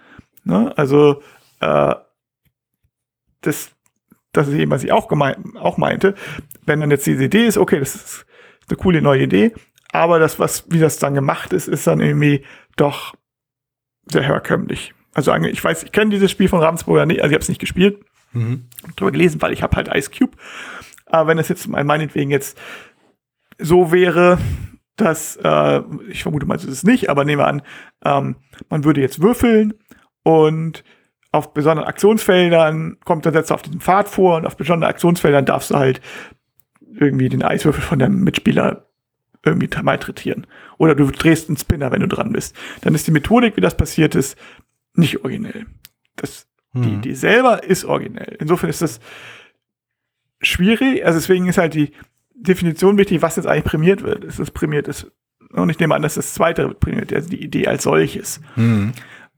Ne? 0.46 0.74
Also 0.78 1.22
äh, 1.60 1.96
das, 3.42 3.72
das 4.32 4.48
ist 4.48 4.54
eben, 4.54 4.72
was 4.72 4.84
ich 4.84 4.92
auch, 4.92 5.08
gemein, 5.08 5.58
auch 5.58 5.78
meinte, 5.78 6.16
wenn 6.66 6.80
dann 6.80 6.92
jetzt 6.92 7.06
diese 7.06 7.26
Idee 7.26 7.46
ist, 7.46 7.58
okay, 7.58 7.80
das 7.80 7.96
ist 7.96 8.26
eine 8.70 8.78
coole 8.78 9.02
neue 9.02 9.24
Idee, 9.24 9.54
aber 9.92 10.20
das, 10.20 10.40
was, 10.40 10.66
wie 10.70 10.80
das 10.80 10.98
dann 10.98 11.14
gemacht 11.14 11.54
ist, 11.54 11.68
ist 11.68 11.88
dann 11.88 12.00
irgendwie 12.00 12.44
doch 12.76 13.16
sehr 14.06 14.24
herkömmlich. 14.24 14.94
Also 15.14 15.34
ich 15.34 15.64
weiß, 15.64 15.84
ich 15.84 15.92
kenne 15.92 16.12
dieses 16.12 16.32
Spiel 16.32 16.50
von 16.50 16.60
Ravensburger 16.60 17.06
nicht, 17.06 17.22
also 17.22 17.32
ich 17.32 17.36
habe 17.36 17.44
es 17.44 17.50
nicht 17.50 17.62
gespielt, 17.62 18.04
mhm. 18.34 18.68
drüber 18.96 19.12
gelesen, 19.12 19.42
weil 19.42 19.54
ich 19.54 19.64
habe 19.64 19.76
halt 19.76 19.90
Ice 19.96 20.12
Cube. 20.12 20.38
Aber 21.06 21.28
wenn 21.28 21.38
es 21.38 21.48
jetzt 21.48 21.68
meinetwegen 21.68 22.32
jetzt 22.32 22.58
so 23.58 23.92
wäre, 23.92 24.38
dass, 24.98 25.38
äh, 25.38 25.82
ich 26.10 26.24
vermute 26.24 26.46
mal, 26.46 26.56
es 26.56 26.66
ist 26.66 26.84
nicht, 26.84 27.10
aber 27.10 27.26
nehmen 27.26 27.42
wir 27.42 27.48
an, 27.48 27.62
ähm, 28.04 28.36
man 28.70 28.84
würde 28.84 29.02
jetzt 29.02 29.22
würfeln 29.22 29.74
und 30.26 30.84
auf 31.32 31.54
besonderen 31.54 31.88
Aktionsfeldern 31.88 32.98
kommt 33.06 33.26
der 33.26 33.32
Setzer 33.32 33.54
auf 33.54 33.62
diesem 33.62 33.80
Pfad 33.80 34.10
vor 34.10 34.38
und 34.38 34.48
auf 34.48 34.58
besonderen 34.58 34.90
Aktionsfeldern 34.90 35.46
darfst 35.46 35.70
du 35.70 35.76
halt 35.76 36.02
irgendwie 36.82 37.30
den 37.30 37.44
Eiswürfel 37.44 37.84
von 37.84 38.00
deinem 38.00 38.24
Mitspieler 38.24 38.88
irgendwie 39.44 39.70
malträtieren. 39.84 40.48
Oder 40.80 40.96
du 40.96 41.12
drehst 41.12 41.48
einen 41.48 41.58
Spinner, 41.58 41.92
wenn 41.92 42.00
du 42.00 42.08
dran 42.08 42.32
bist. 42.32 42.56
Dann 42.82 42.96
ist 42.96 43.06
die 43.06 43.12
Methodik, 43.12 43.56
wie 43.56 43.62
das 43.62 43.78
passiert 43.78 44.16
ist, 44.16 44.36
nicht 44.96 45.24
originell. 45.24 45.68
Das, 46.16 46.48
hm. 46.74 46.82
die 46.82 46.94
Idee 46.94 47.14
selber 47.14 47.64
ist 47.64 47.86
originell. 47.86 48.38
Insofern 48.40 48.72
ist 48.72 48.82
das 48.82 49.00
schwierig. 50.42 51.06
Also 51.06 51.20
deswegen 51.20 51.48
ist 51.48 51.60
halt 51.60 51.76
die 51.76 51.92
Definition 52.34 52.98
wichtig, 52.98 53.22
was 53.22 53.36
jetzt 53.36 53.46
eigentlich 53.46 53.66
prämiert 53.66 54.02
wird. 54.02 54.24
Ist 54.24 54.40
es 54.40 54.50
prämiert 54.50 54.88
ist, 54.88 55.12
und 55.52 55.70
ich 55.70 55.78
nehme 55.78 55.94
an, 55.94 56.02
dass 56.02 56.16
das 56.16 56.34
zweite 56.34 56.70
prämiert, 56.70 57.14
also 57.14 57.30
die 57.30 57.44
Idee 57.44 57.68
als 57.68 57.84
solches. 57.84 58.42
Hm. 58.56 58.94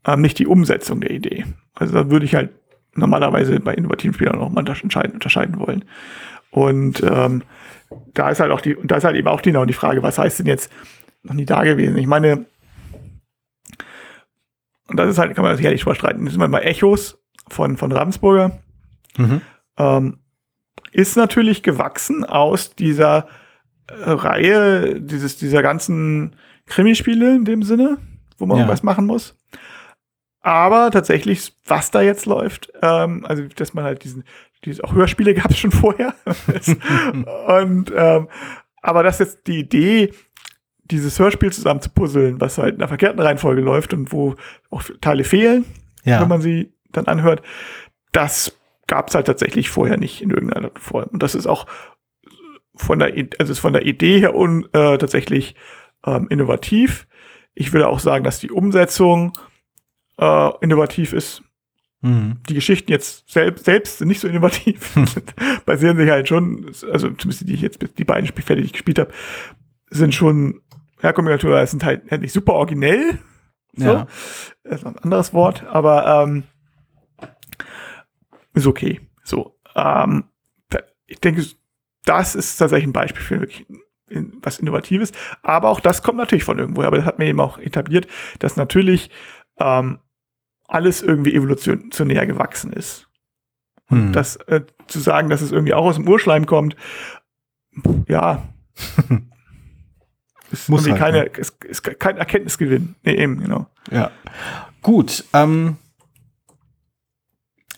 Ähm, 0.07 0.21
nicht 0.21 0.39
die 0.39 0.47
Umsetzung 0.47 1.01
der 1.01 1.11
Idee. 1.11 1.45
Also 1.75 1.93
da 1.93 2.09
würde 2.09 2.25
ich 2.25 2.33
halt 2.33 2.51
normalerweise 2.95 3.59
bei 3.59 3.75
innovativen 3.75 4.13
Spielern 4.13 4.39
noch 4.39 4.49
mal 4.49 4.61
unterscheiden, 4.67 5.13
unterscheiden 5.13 5.59
wollen. 5.59 5.85
Und 6.49 7.03
ähm, 7.03 7.43
da 8.13 8.29
ist 8.29 8.39
halt 8.39 8.51
auch 8.51 8.61
die, 8.61 8.75
und 8.75 8.89
da 8.89 8.95
ist 8.95 9.03
halt 9.03 9.17
eben 9.17 9.27
auch 9.27 9.41
die, 9.41 9.51
die 9.51 9.73
Frage, 9.73 10.01
was 10.01 10.17
heißt 10.17 10.39
denn 10.39 10.47
jetzt 10.47 10.71
noch 11.23 11.33
nie 11.33 11.45
da 11.45 11.63
gewesen? 11.63 11.97
Ich 11.97 12.07
meine, 12.07 12.45
und 14.87 14.97
das 14.97 15.09
ist 15.09 15.17
halt, 15.17 15.35
kann 15.35 15.43
man 15.43 15.57
sicherlich 15.57 15.83
vorstreiten, 15.83 16.23
das 16.23 16.33
sind 16.33 16.49
mal 16.49 16.59
Echos 16.59 17.19
von, 17.49 17.77
von 17.77 17.91
Ravensburger. 17.91 18.59
Mhm. 19.17 19.41
Ähm, 19.77 20.19
ist 20.91 21.17
natürlich 21.17 21.63
gewachsen 21.63 22.23
aus 22.23 22.75
dieser 22.75 23.27
äh, 23.87 24.09
Reihe, 24.09 25.01
dieses, 25.01 25.37
dieser 25.37 25.61
ganzen 25.61 26.35
Krimispiele 26.65 27.35
in 27.35 27.45
dem 27.45 27.63
Sinne, 27.63 27.97
wo 28.37 28.45
man 28.45 28.59
ja. 28.59 28.67
was 28.67 28.83
machen 28.83 29.05
muss. 29.05 29.35
Aber 30.47 30.91
tatsächlich, 30.91 31.51
was 31.65 31.91
da 31.91 32.01
jetzt 32.01 32.25
läuft, 32.25 32.71
ähm, 32.81 33.25
also 33.25 33.43
dass 33.57 33.73
man 33.73 33.83
halt 33.83 34.05
diesen, 34.05 34.23
diese 34.63 34.81
auch 34.85 34.93
Hörspiele 34.93 35.33
gab 35.35 35.51
es 35.51 35.57
schon 35.57 35.73
vorher. 35.73 36.15
und 37.47 37.91
ähm, 37.93 38.29
aber 38.81 39.03
das 39.03 39.19
jetzt 39.19 39.45
die 39.47 39.59
Idee, 39.59 40.13
dieses 40.85 41.19
Hörspiel 41.19 41.51
zusammen 41.51 41.81
zu 41.81 41.89
puzzeln, 41.89 42.39
was 42.39 42.57
halt 42.57 42.75
in 42.75 42.79
der 42.79 42.87
verkehrten 42.87 43.19
Reihenfolge 43.19 43.59
läuft 43.59 43.93
und 43.93 44.13
wo 44.13 44.35
auch 44.69 44.83
Teile 45.01 45.25
fehlen, 45.25 45.65
ja. 46.05 46.21
wenn 46.21 46.29
man 46.29 46.39
sie 46.39 46.71
dann 46.93 47.07
anhört, 47.07 47.41
das 48.13 48.57
gab 48.87 49.09
es 49.09 49.15
halt 49.15 49.27
tatsächlich 49.27 49.69
vorher 49.69 49.97
nicht 49.97 50.21
in 50.21 50.29
irgendeiner 50.29 50.71
Form. 50.79 51.09
Und 51.11 51.23
das 51.23 51.35
ist 51.35 51.45
auch 51.45 51.65
von 52.73 52.99
der, 52.99 53.13
also 53.37 53.51
ist 53.51 53.59
von 53.59 53.73
der 53.73 53.85
Idee 53.85 54.21
her 54.21 54.33
un, 54.33 54.63
äh, 54.71 54.97
tatsächlich 54.97 55.55
ähm, 56.05 56.27
innovativ. 56.29 57.05
Ich 57.53 57.73
würde 57.73 57.89
auch 57.89 57.99
sagen, 57.99 58.23
dass 58.23 58.39
die 58.39 58.51
Umsetzung 58.51 59.33
äh, 60.17 60.49
innovativ 60.61 61.13
ist. 61.13 61.43
Mhm. 62.01 62.37
Die 62.47 62.53
Geschichten 62.53 62.91
jetzt 62.91 63.29
selbst, 63.29 63.65
selbst 63.65 63.97
sind 63.97 64.07
nicht 64.07 64.19
so 64.19 64.27
innovativ. 64.27 64.95
Basieren 65.65 65.97
sich 65.97 66.09
halt 66.09 66.27
schon, 66.27 66.65
also 66.91 67.09
zumindest 67.11 67.47
die 67.47 67.53
ich 67.53 67.61
jetzt 67.61 67.79
die 67.97 68.05
beiden 68.05 68.27
Spielfälle, 68.27 68.61
die 68.61 68.67
ich 68.67 68.73
gespielt 68.73 68.99
habe, 68.99 69.11
sind 69.89 70.13
schon 70.13 70.61
Herkombinator 70.99 71.65
sind 71.67 71.83
halt, 71.83 72.09
halt 72.09 72.21
nicht 72.21 72.33
super 72.33 72.53
originell. 72.53 73.19
So. 73.73 73.85
Ja. 73.85 74.07
Das 74.63 74.81
ist 74.81 74.87
ein 74.87 74.97
anderes 74.97 75.33
Wort, 75.33 75.63
aber 75.65 76.23
ähm, 76.23 76.43
ist 78.53 78.67
okay. 78.67 79.01
So. 79.23 79.59
Ähm, 79.75 80.25
ich 81.05 81.19
denke, 81.21 81.45
das 82.05 82.35
ist 82.35 82.57
tatsächlich 82.57 82.87
ein 82.87 82.93
Beispiel 82.93 83.23
für 83.23 83.39
wirklich 83.39 83.65
was 84.41 84.59
Innovatives. 84.59 85.11
Aber 85.41 85.69
auch 85.69 85.79
das 85.79 86.01
kommt 86.01 86.17
natürlich 86.17 86.43
von 86.43 86.59
irgendwo. 86.59 86.83
Aber 86.83 86.97
das 86.97 87.05
hat 87.05 87.19
mir 87.19 87.25
eben 87.25 87.39
auch 87.39 87.57
etabliert, 87.57 88.07
dass 88.39 88.55
natürlich 88.55 89.09
ähm, 89.59 89.99
alles 90.67 91.01
irgendwie 91.01 91.33
evolutionär 91.33 92.25
gewachsen 92.25 92.73
ist. 92.73 93.07
Und 93.89 94.07
hm. 94.07 94.13
das 94.13 94.35
äh, 94.47 94.61
zu 94.87 94.99
sagen, 94.99 95.29
dass 95.29 95.41
es 95.41 95.51
irgendwie 95.51 95.73
auch 95.73 95.85
aus 95.85 95.95
dem 95.95 96.07
Urschleim 96.07 96.45
kommt, 96.45 96.75
ja, 98.07 98.43
ist 100.51 100.69
Muss 100.69 100.87
halt, 100.87 100.97
keine, 100.97 101.19
ne? 101.19 101.25
ist, 101.25 101.63
ist 101.63 101.83
kein 101.83 102.17
Erkenntnisgewinn. 102.17 102.95
Nee, 103.03 103.15
eben, 103.15 103.39
genau. 103.39 103.67
Ja. 103.91 104.11
Gut, 104.81 105.23
ähm, 105.33 105.77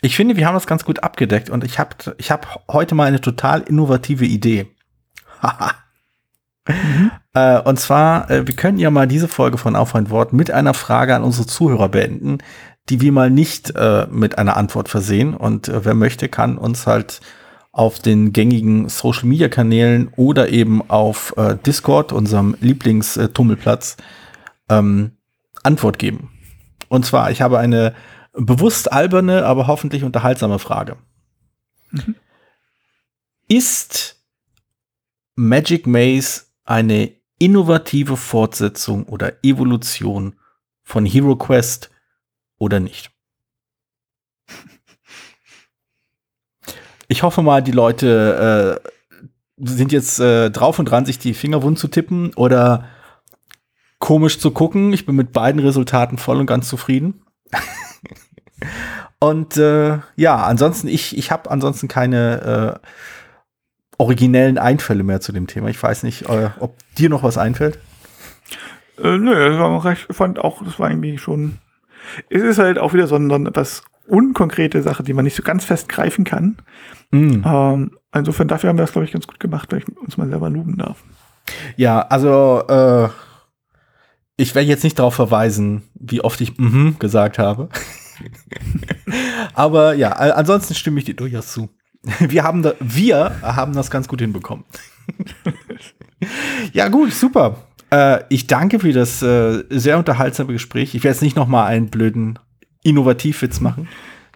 ich 0.02 0.16
finde, 0.16 0.38
wir 0.38 0.48
haben 0.48 0.54
das 0.54 0.68
ganz 0.68 0.86
gut 0.86 1.04
abgedeckt 1.04 1.50
und 1.50 1.64
ich 1.64 1.80
habe 1.80 1.96
ich 2.18 2.32
hab 2.32 2.64
heute 2.70 2.96
mal 2.96 3.06
eine 3.06 3.22
total 3.22 3.62
innovative 3.62 4.26
Idee. 4.26 4.68
mhm. 6.68 7.12
äh, 7.34 7.60
und 7.60 7.80
zwar, 7.80 8.30
äh, 8.32 8.48
wir 8.48 8.56
könnten 8.56 8.80
ja 8.80 8.92
mal 8.92 9.08
diese 9.08 9.28
Folge 9.28 9.58
von 9.58 9.76
Auf 9.76 9.96
ein 9.96 10.10
Wort 10.10 10.34
mit 10.34 10.52
einer 10.52 10.74
Frage 10.74 11.16
an 11.16 11.24
unsere 11.24 11.48
Zuhörer 11.48 11.90
beenden, 11.90 12.40
die 12.90 13.02
wir 13.02 13.12
mal 13.12 13.30
nicht 13.30 13.76
äh, 13.76 14.08
mit 14.10 14.38
einer 14.38 14.58
Antwort 14.58 14.90
versehen. 14.90 15.34
Und 15.36 15.68
äh, 15.68 15.86
wer 15.86 15.94
möchte, 15.94 16.28
kann 16.28 16.58
uns 16.58 16.88
halt 16.88 17.22
auf 17.72 18.00
den 18.00 18.34
gängigen 18.34 18.90
Social 18.90 19.26
Media 19.28 19.48
Kanälen 19.48 20.10
oder 20.16 20.50
eben 20.50 20.88
auf 20.90 21.34
äh, 21.38 21.56
Discord, 21.66 22.12
unserem 22.12 22.56
Lieblingstummelplatz, 22.60 23.98
ähm, 24.70 25.12
Antwort 25.64 26.00
geben. 26.00 26.32
Und 26.88 27.06
zwar, 27.06 27.30
ich 27.32 27.42
habe 27.42 27.60
eine 27.60 27.94
bewusst 28.34 28.92
alberne, 28.92 29.46
aber 29.46 29.68
hoffentlich 29.68 30.04
unterhaltsame 30.04 30.60
Frage. 30.60 30.98
Mhm. 31.92 32.16
Ist 33.48 34.18
Magic 35.36 35.88
Maze 35.88 36.44
eine 36.66 37.12
innovative 37.40 38.18
Fortsetzung 38.18 39.06
oder 39.06 39.44
Evolution 39.44 40.36
von 40.84 41.06
Hero 41.06 41.36
Quest 41.36 41.90
oder 42.60 42.80
nicht? 42.80 43.12
Ich 47.08 47.24
hoffe 47.24 47.42
mal, 47.42 47.64
die 47.64 47.72
Leute 47.72 48.82
äh, 48.86 48.90
sind 49.58 49.92
jetzt 49.92 50.20
äh, 50.20 50.52
drauf 50.52 50.78
und 50.78 50.86
dran, 50.86 51.06
sich 51.06 51.18
die 51.18 51.34
Finger 51.34 51.64
wund 51.64 51.80
zu 51.80 51.88
tippen 51.88 52.34
oder 52.36 52.86
komisch 53.98 54.40
zu 54.40 54.52
gucken. 54.52 54.94
Ich 54.94 55.06
bin 55.06 55.16
mit 55.16 55.34
beiden 55.34 55.60
Resultaten 55.60 56.18
voll 56.18 56.38
und 56.38 56.46
ganz 56.46 56.70
zufrieden. 56.70 57.24
und 59.20 59.58
äh, 59.58 60.00
ja, 60.16 60.38
ansonsten, 60.44 60.88
ich, 60.88 61.18
ich 61.18 61.32
habe 61.32 61.50
ansonsten 61.50 61.88
keine 61.88 62.80
äh, 62.84 62.88
originellen 63.98 64.58
Einfälle 64.58 65.04
mehr 65.04 65.20
zu 65.20 65.32
dem 65.32 65.48
Thema. 65.48 65.70
Ich 65.70 65.82
weiß 65.82 66.04
nicht, 66.04 66.30
äh, 66.30 66.52
ob 66.60 66.76
dir 66.96 67.10
noch 67.10 67.24
was 67.24 67.38
einfällt. 67.38 67.80
Äh, 68.98 69.18
nö, 69.18 69.50
das 69.50 69.60
war 69.60 69.86
recht, 69.86 70.08
fand 70.12 70.40
auch, 70.40 70.64
das 70.64 70.80
war 70.80 70.90
irgendwie 70.90 71.18
schon. 71.18 71.58
Es 72.30 72.42
ist 72.42 72.60
halt 72.60 72.80
auch 72.80 72.94
wieder 72.94 73.08
so 73.08 73.16
eine 73.16 73.48
etwas 73.48 73.84
unkonkrete 74.08 74.82
Sache, 74.82 75.04
die 75.04 75.14
man 75.14 75.26
nicht 75.26 75.36
so 75.36 75.44
ganz 75.44 75.66
fest 75.66 75.88
greifen 75.88 76.26
kann. 76.26 76.58
Mm. 77.12 77.44
Ähm, 77.46 77.92
insofern 78.14 78.48
dafür 78.48 78.70
haben 78.70 78.78
wir 78.78 78.84
das, 78.84 78.92
glaube 78.92 79.06
ich, 79.06 79.12
ganz 79.12 79.28
gut 79.28 79.40
gemacht, 79.40 79.72
weil 79.72 79.80
ich 79.80 79.98
uns 79.98 80.18
mal 80.18 80.28
selber 80.28 80.50
lugen 80.50 80.78
darf. 80.78 81.04
Ja, 81.78 82.02
also 82.02 82.64
äh, 82.68 83.10
ich 84.38 84.56
werde 84.56 84.68
jetzt 84.68 84.84
nicht 84.84 84.98
darauf 84.98 85.16
verweisen, 85.16 85.84
wie 85.96 86.22
oft 86.22 86.42
ich 86.42 86.58
mhm 86.58 86.98
gesagt 87.00 87.40
habe. 87.40 87.70
Aber 89.54 89.94
ja, 89.94 90.12
ansonsten 90.12 90.76
stimme 90.76 91.00
ich 91.00 91.06
dir 91.06 91.16
durchaus 91.16 91.52
zu. 91.52 91.70
Wir 92.20 92.44
haben, 92.44 92.64
da, 92.64 92.74
wir 92.80 93.42
haben 93.42 93.74
das 93.74 93.92
ganz 93.92 94.08
gut 94.08 94.22
hinbekommen. 94.22 94.64
ja, 96.74 96.88
gut, 96.88 97.14
super. 97.14 97.58
Äh, 97.92 98.24
ich 98.30 98.48
danke 98.48 98.80
für 98.80 98.94
das 98.94 99.22
äh, 99.22 99.64
sehr 99.70 99.98
unterhaltsame 99.98 100.54
Gespräch. 100.54 100.96
Ich 100.96 101.04
werde 101.04 101.16
jetzt 101.16 101.22
nicht 101.22 101.36
noch 101.36 101.48
mal 101.48 101.66
einen 101.66 101.90
blöden 101.90 102.40
Innovativwitz 102.84 103.60
machen. 103.60 103.88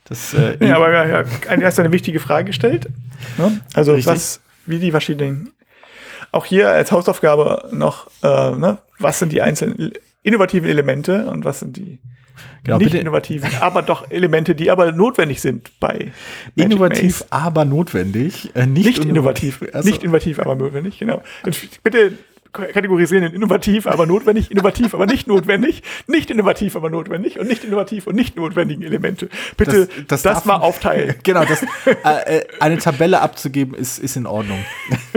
Das, 0.06 0.34
äh, 0.34 0.58
ja, 0.66 0.76
aber 0.76 0.92
ja, 0.92 1.06
ja, 1.06 1.24
du 1.24 1.66
hast 1.66 1.80
eine 1.80 1.92
wichtige 1.92 2.20
Frage 2.20 2.46
gestellt. 2.46 2.88
Ne? 3.38 3.62
Also 3.74 3.94
Richtig. 3.94 4.14
was, 4.14 4.42
wie 4.66 4.80
die 4.80 4.92
verschiedenen, 4.92 5.54
auch 6.32 6.46
hier 6.46 6.70
als 6.70 6.92
Hausaufgabe 6.92 7.70
noch, 7.72 8.08
äh, 8.22 8.52
ne? 8.52 8.80
was 9.00 9.20
sind 9.20 9.32
die 9.32 9.42
einzelnen 9.42 9.94
innovativen 10.24 10.70
Elemente 10.70 11.28
und 11.28 11.46
was 11.46 11.60
sind 11.60 11.78
die 11.78 12.00
genau, 12.64 12.78
nicht 12.78 12.94
innovativen, 12.94 13.50
aber 13.60 13.82
doch 13.82 14.10
Elemente, 14.10 14.56
die 14.56 14.72
aber 14.72 14.92
notwendig 14.92 15.42
sind 15.42 15.72
bei 15.80 16.12
Magic 16.56 16.72
Innovativ, 16.72 17.20
Maze. 17.22 17.26
aber 17.32 17.66
notwendig. 17.66 18.52
Äh, 18.56 18.66
nicht, 18.66 18.86
nicht 18.86 19.06
innovativ. 19.06 19.64
Also. 19.74 19.88
Nicht 19.88 20.04
innovativ, 20.04 20.40
aber 20.40 20.56
notwendig, 20.56 20.98
genau. 20.98 21.22
Und 21.44 21.84
bitte 21.84 22.14
kategorisieren 22.54 23.26
in 23.26 23.34
innovativ, 23.34 23.88
aber 23.88 24.06
notwendig, 24.06 24.52
innovativ, 24.52 24.94
aber 24.94 25.06
nicht 25.06 25.28
notwendig, 25.28 25.82
nicht 26.08 26.30
innovativ, 26.30 26.76
aber 26.76 26.90
notwendig 26.90 27.40
und 27.40 27.48
nicht 27.48 27.64
innovativ 27.64 28.08
und 28.08 28.16
nicht 28.16 28.36
notwendigen 28.36 28.84
Elemente. 28.84 29.30
Bitte 29.58 29.88
das, 30.08 30.22
das, 30.22 30.36
das 30.36 30.46
mal 30.46 30.58
aufteilen. 30.58 31.16
Genau, 31.24 31.46
das, 31.46 31.64
äh, 31.86 32.38
äh, 32.38 32.46
eine 32.60 32.78
Tabelle 32.78 33.22
abzugeben 33.22 33.74
ist, 33.74 33.98
ist 33.98 34.16
in 34.16 34.26
Ordnung. 34.26 34.64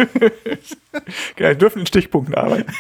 genau, 1.36 1.48
wir 1.48 1.54
dürfen 1.54 1.80
in 1.80 1.86
Stichpunkten 1.86 2.34
arbeiten. 2.34 2.72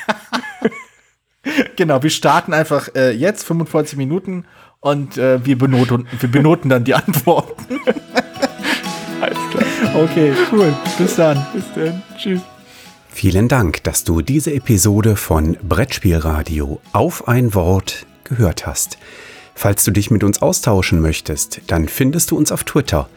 genau, 1.76 2.02
wir 2.02 2.10
starten 2.10 2.54
einfach 2.54 2.88
äh, 2.94 3.10
jetzt 3.10 3.44
45 3.44 3.98
Minuten 3.98 4.46
und 4.80 5.18
äh, 5.18 5.44
wir, 5.44 5.58
benoten, 5.58 6.06
wir 6.18 6.30
benoten 6.30 6.70
dann 6.70 6.84
die 6.84 6.94
Antworten. 6.94 7.80
Alles 9.20 9.38
klar. 9.50 9.96
Okay, 9.96 10.32
cool. 10.52 10.74
Bis 10.98 11.16
dann. 11.16 11.44
Bis 11.52 11.64
dann. 11.74 12.02
Tschüss. 12.16 12.42
Vielen 13.16 13.48
Dank, 13.48 13.82
dass 13.82 14.04
du 14.04 14.20
diese 14.20 14.52
Episode 14.52 15.16
von 15.16 15.56
Brettspielradio 15.66 16.82
auf 16.92 17.26
ein 17.28 17.54
Wort 17.54 18.04
gehört 18.24 18.66
hast. 18.66 18.98
Falls 19.54 19.84
du 19.84 19.90
dich 19.90 20.10
mit 20.10 20.22
uns 20.22 20.42
austauschen 20.42 21.00
möchtest, 21.00 21.62
dann 21.68 21.88
findest 21.88 22.30
du 22.30 22.36
uns 22.36 22.52
auf 22.52 22.64
Twitter. 22.64 23.08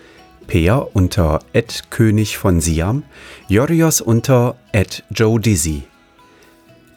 Peer 0.48 0.88
unter 0.94 1.42
König 1.90 2.38
von 2.38 2.62
Siam, 2.62 3.04
Jorios 3.50 4.00
unter 4.00 4.56
Joe 5.10 5.38
Dizzy. 5.38 5.84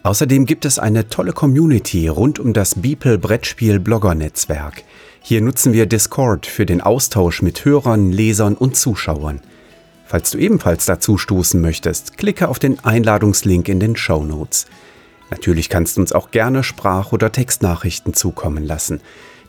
Außerdem 0.04 0.46
gibt 0.46 0.64
es 0.64 0.78
eine 0.78 1.08
tolle 1.08 1.32
Community 1.32 2.06
rund 2.06 2.38
um 2.38 2.52
das 2.52 2.76
Beeple 2.76 3.18
Brettspiel 3.18 3.80
Blogger 3.80 4.14
Netzwerk. 4.14 4.84
Hier 5.20 5.40
nutzen 5.40 5.72
wir 5.72 5.86
Discord 5.86 6.46
für 6.46 6.66
den 6.66 6.80
Austausch 6.80 7.42
mit 7.42 7.64
Hörern, 7.64 8.12
Lesern 8.12 8.54
und 8.54 8.76
Zuschauern. 8.76 9.40
Falls 10.12 10.30
du 10.30 10.36
ebenfalls 10.36 10.84
dazu 10.84 11.16
stoßen 11.16 11.58
möchtest, 11.58 12.18
klicke 12.18 12.50
auf 12.50 12.58
den 12.58 12.78
Einladungslink 12.84 13.66
in 13.70 13.80
den 13.80 13.96
Show 13.96 14.22
Notes. 14.22 14.66
Natürlich 15.30 15.70
kannst 15.70 15.96
du 15.96 16.02
uns 16.02 16.12
auch 16.12 16.30
gerne 16.30 16.62
Sprach- 16.64 17.12
oder 17.12 17.32
Textnachrichten 17.32 18.12
zukommen 18.12 18.62
lassen. 18.62 19.00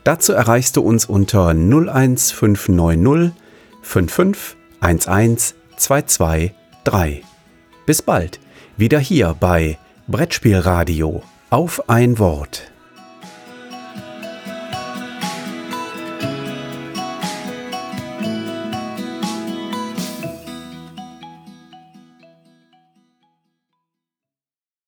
Dazu 0.06 0.32
erreichst 0.32 0.78
du 0.78 0.82
uns 0.82 1.06
unter 1.06 1.50
01590 1.50 3.34
55 3.82 4.56
11 4.82 5.54
223. 5.76 7.26
Bis 7.86 8.02
bald, 8.02 8.40
wieder 8.78 9.00
hier 9.00 9.36
bei 9.38 9.78
Brettspielradio 10.08 11.24
auf 11.50 11.90
ein 11.90 12.20
Wort. 12.20 12.73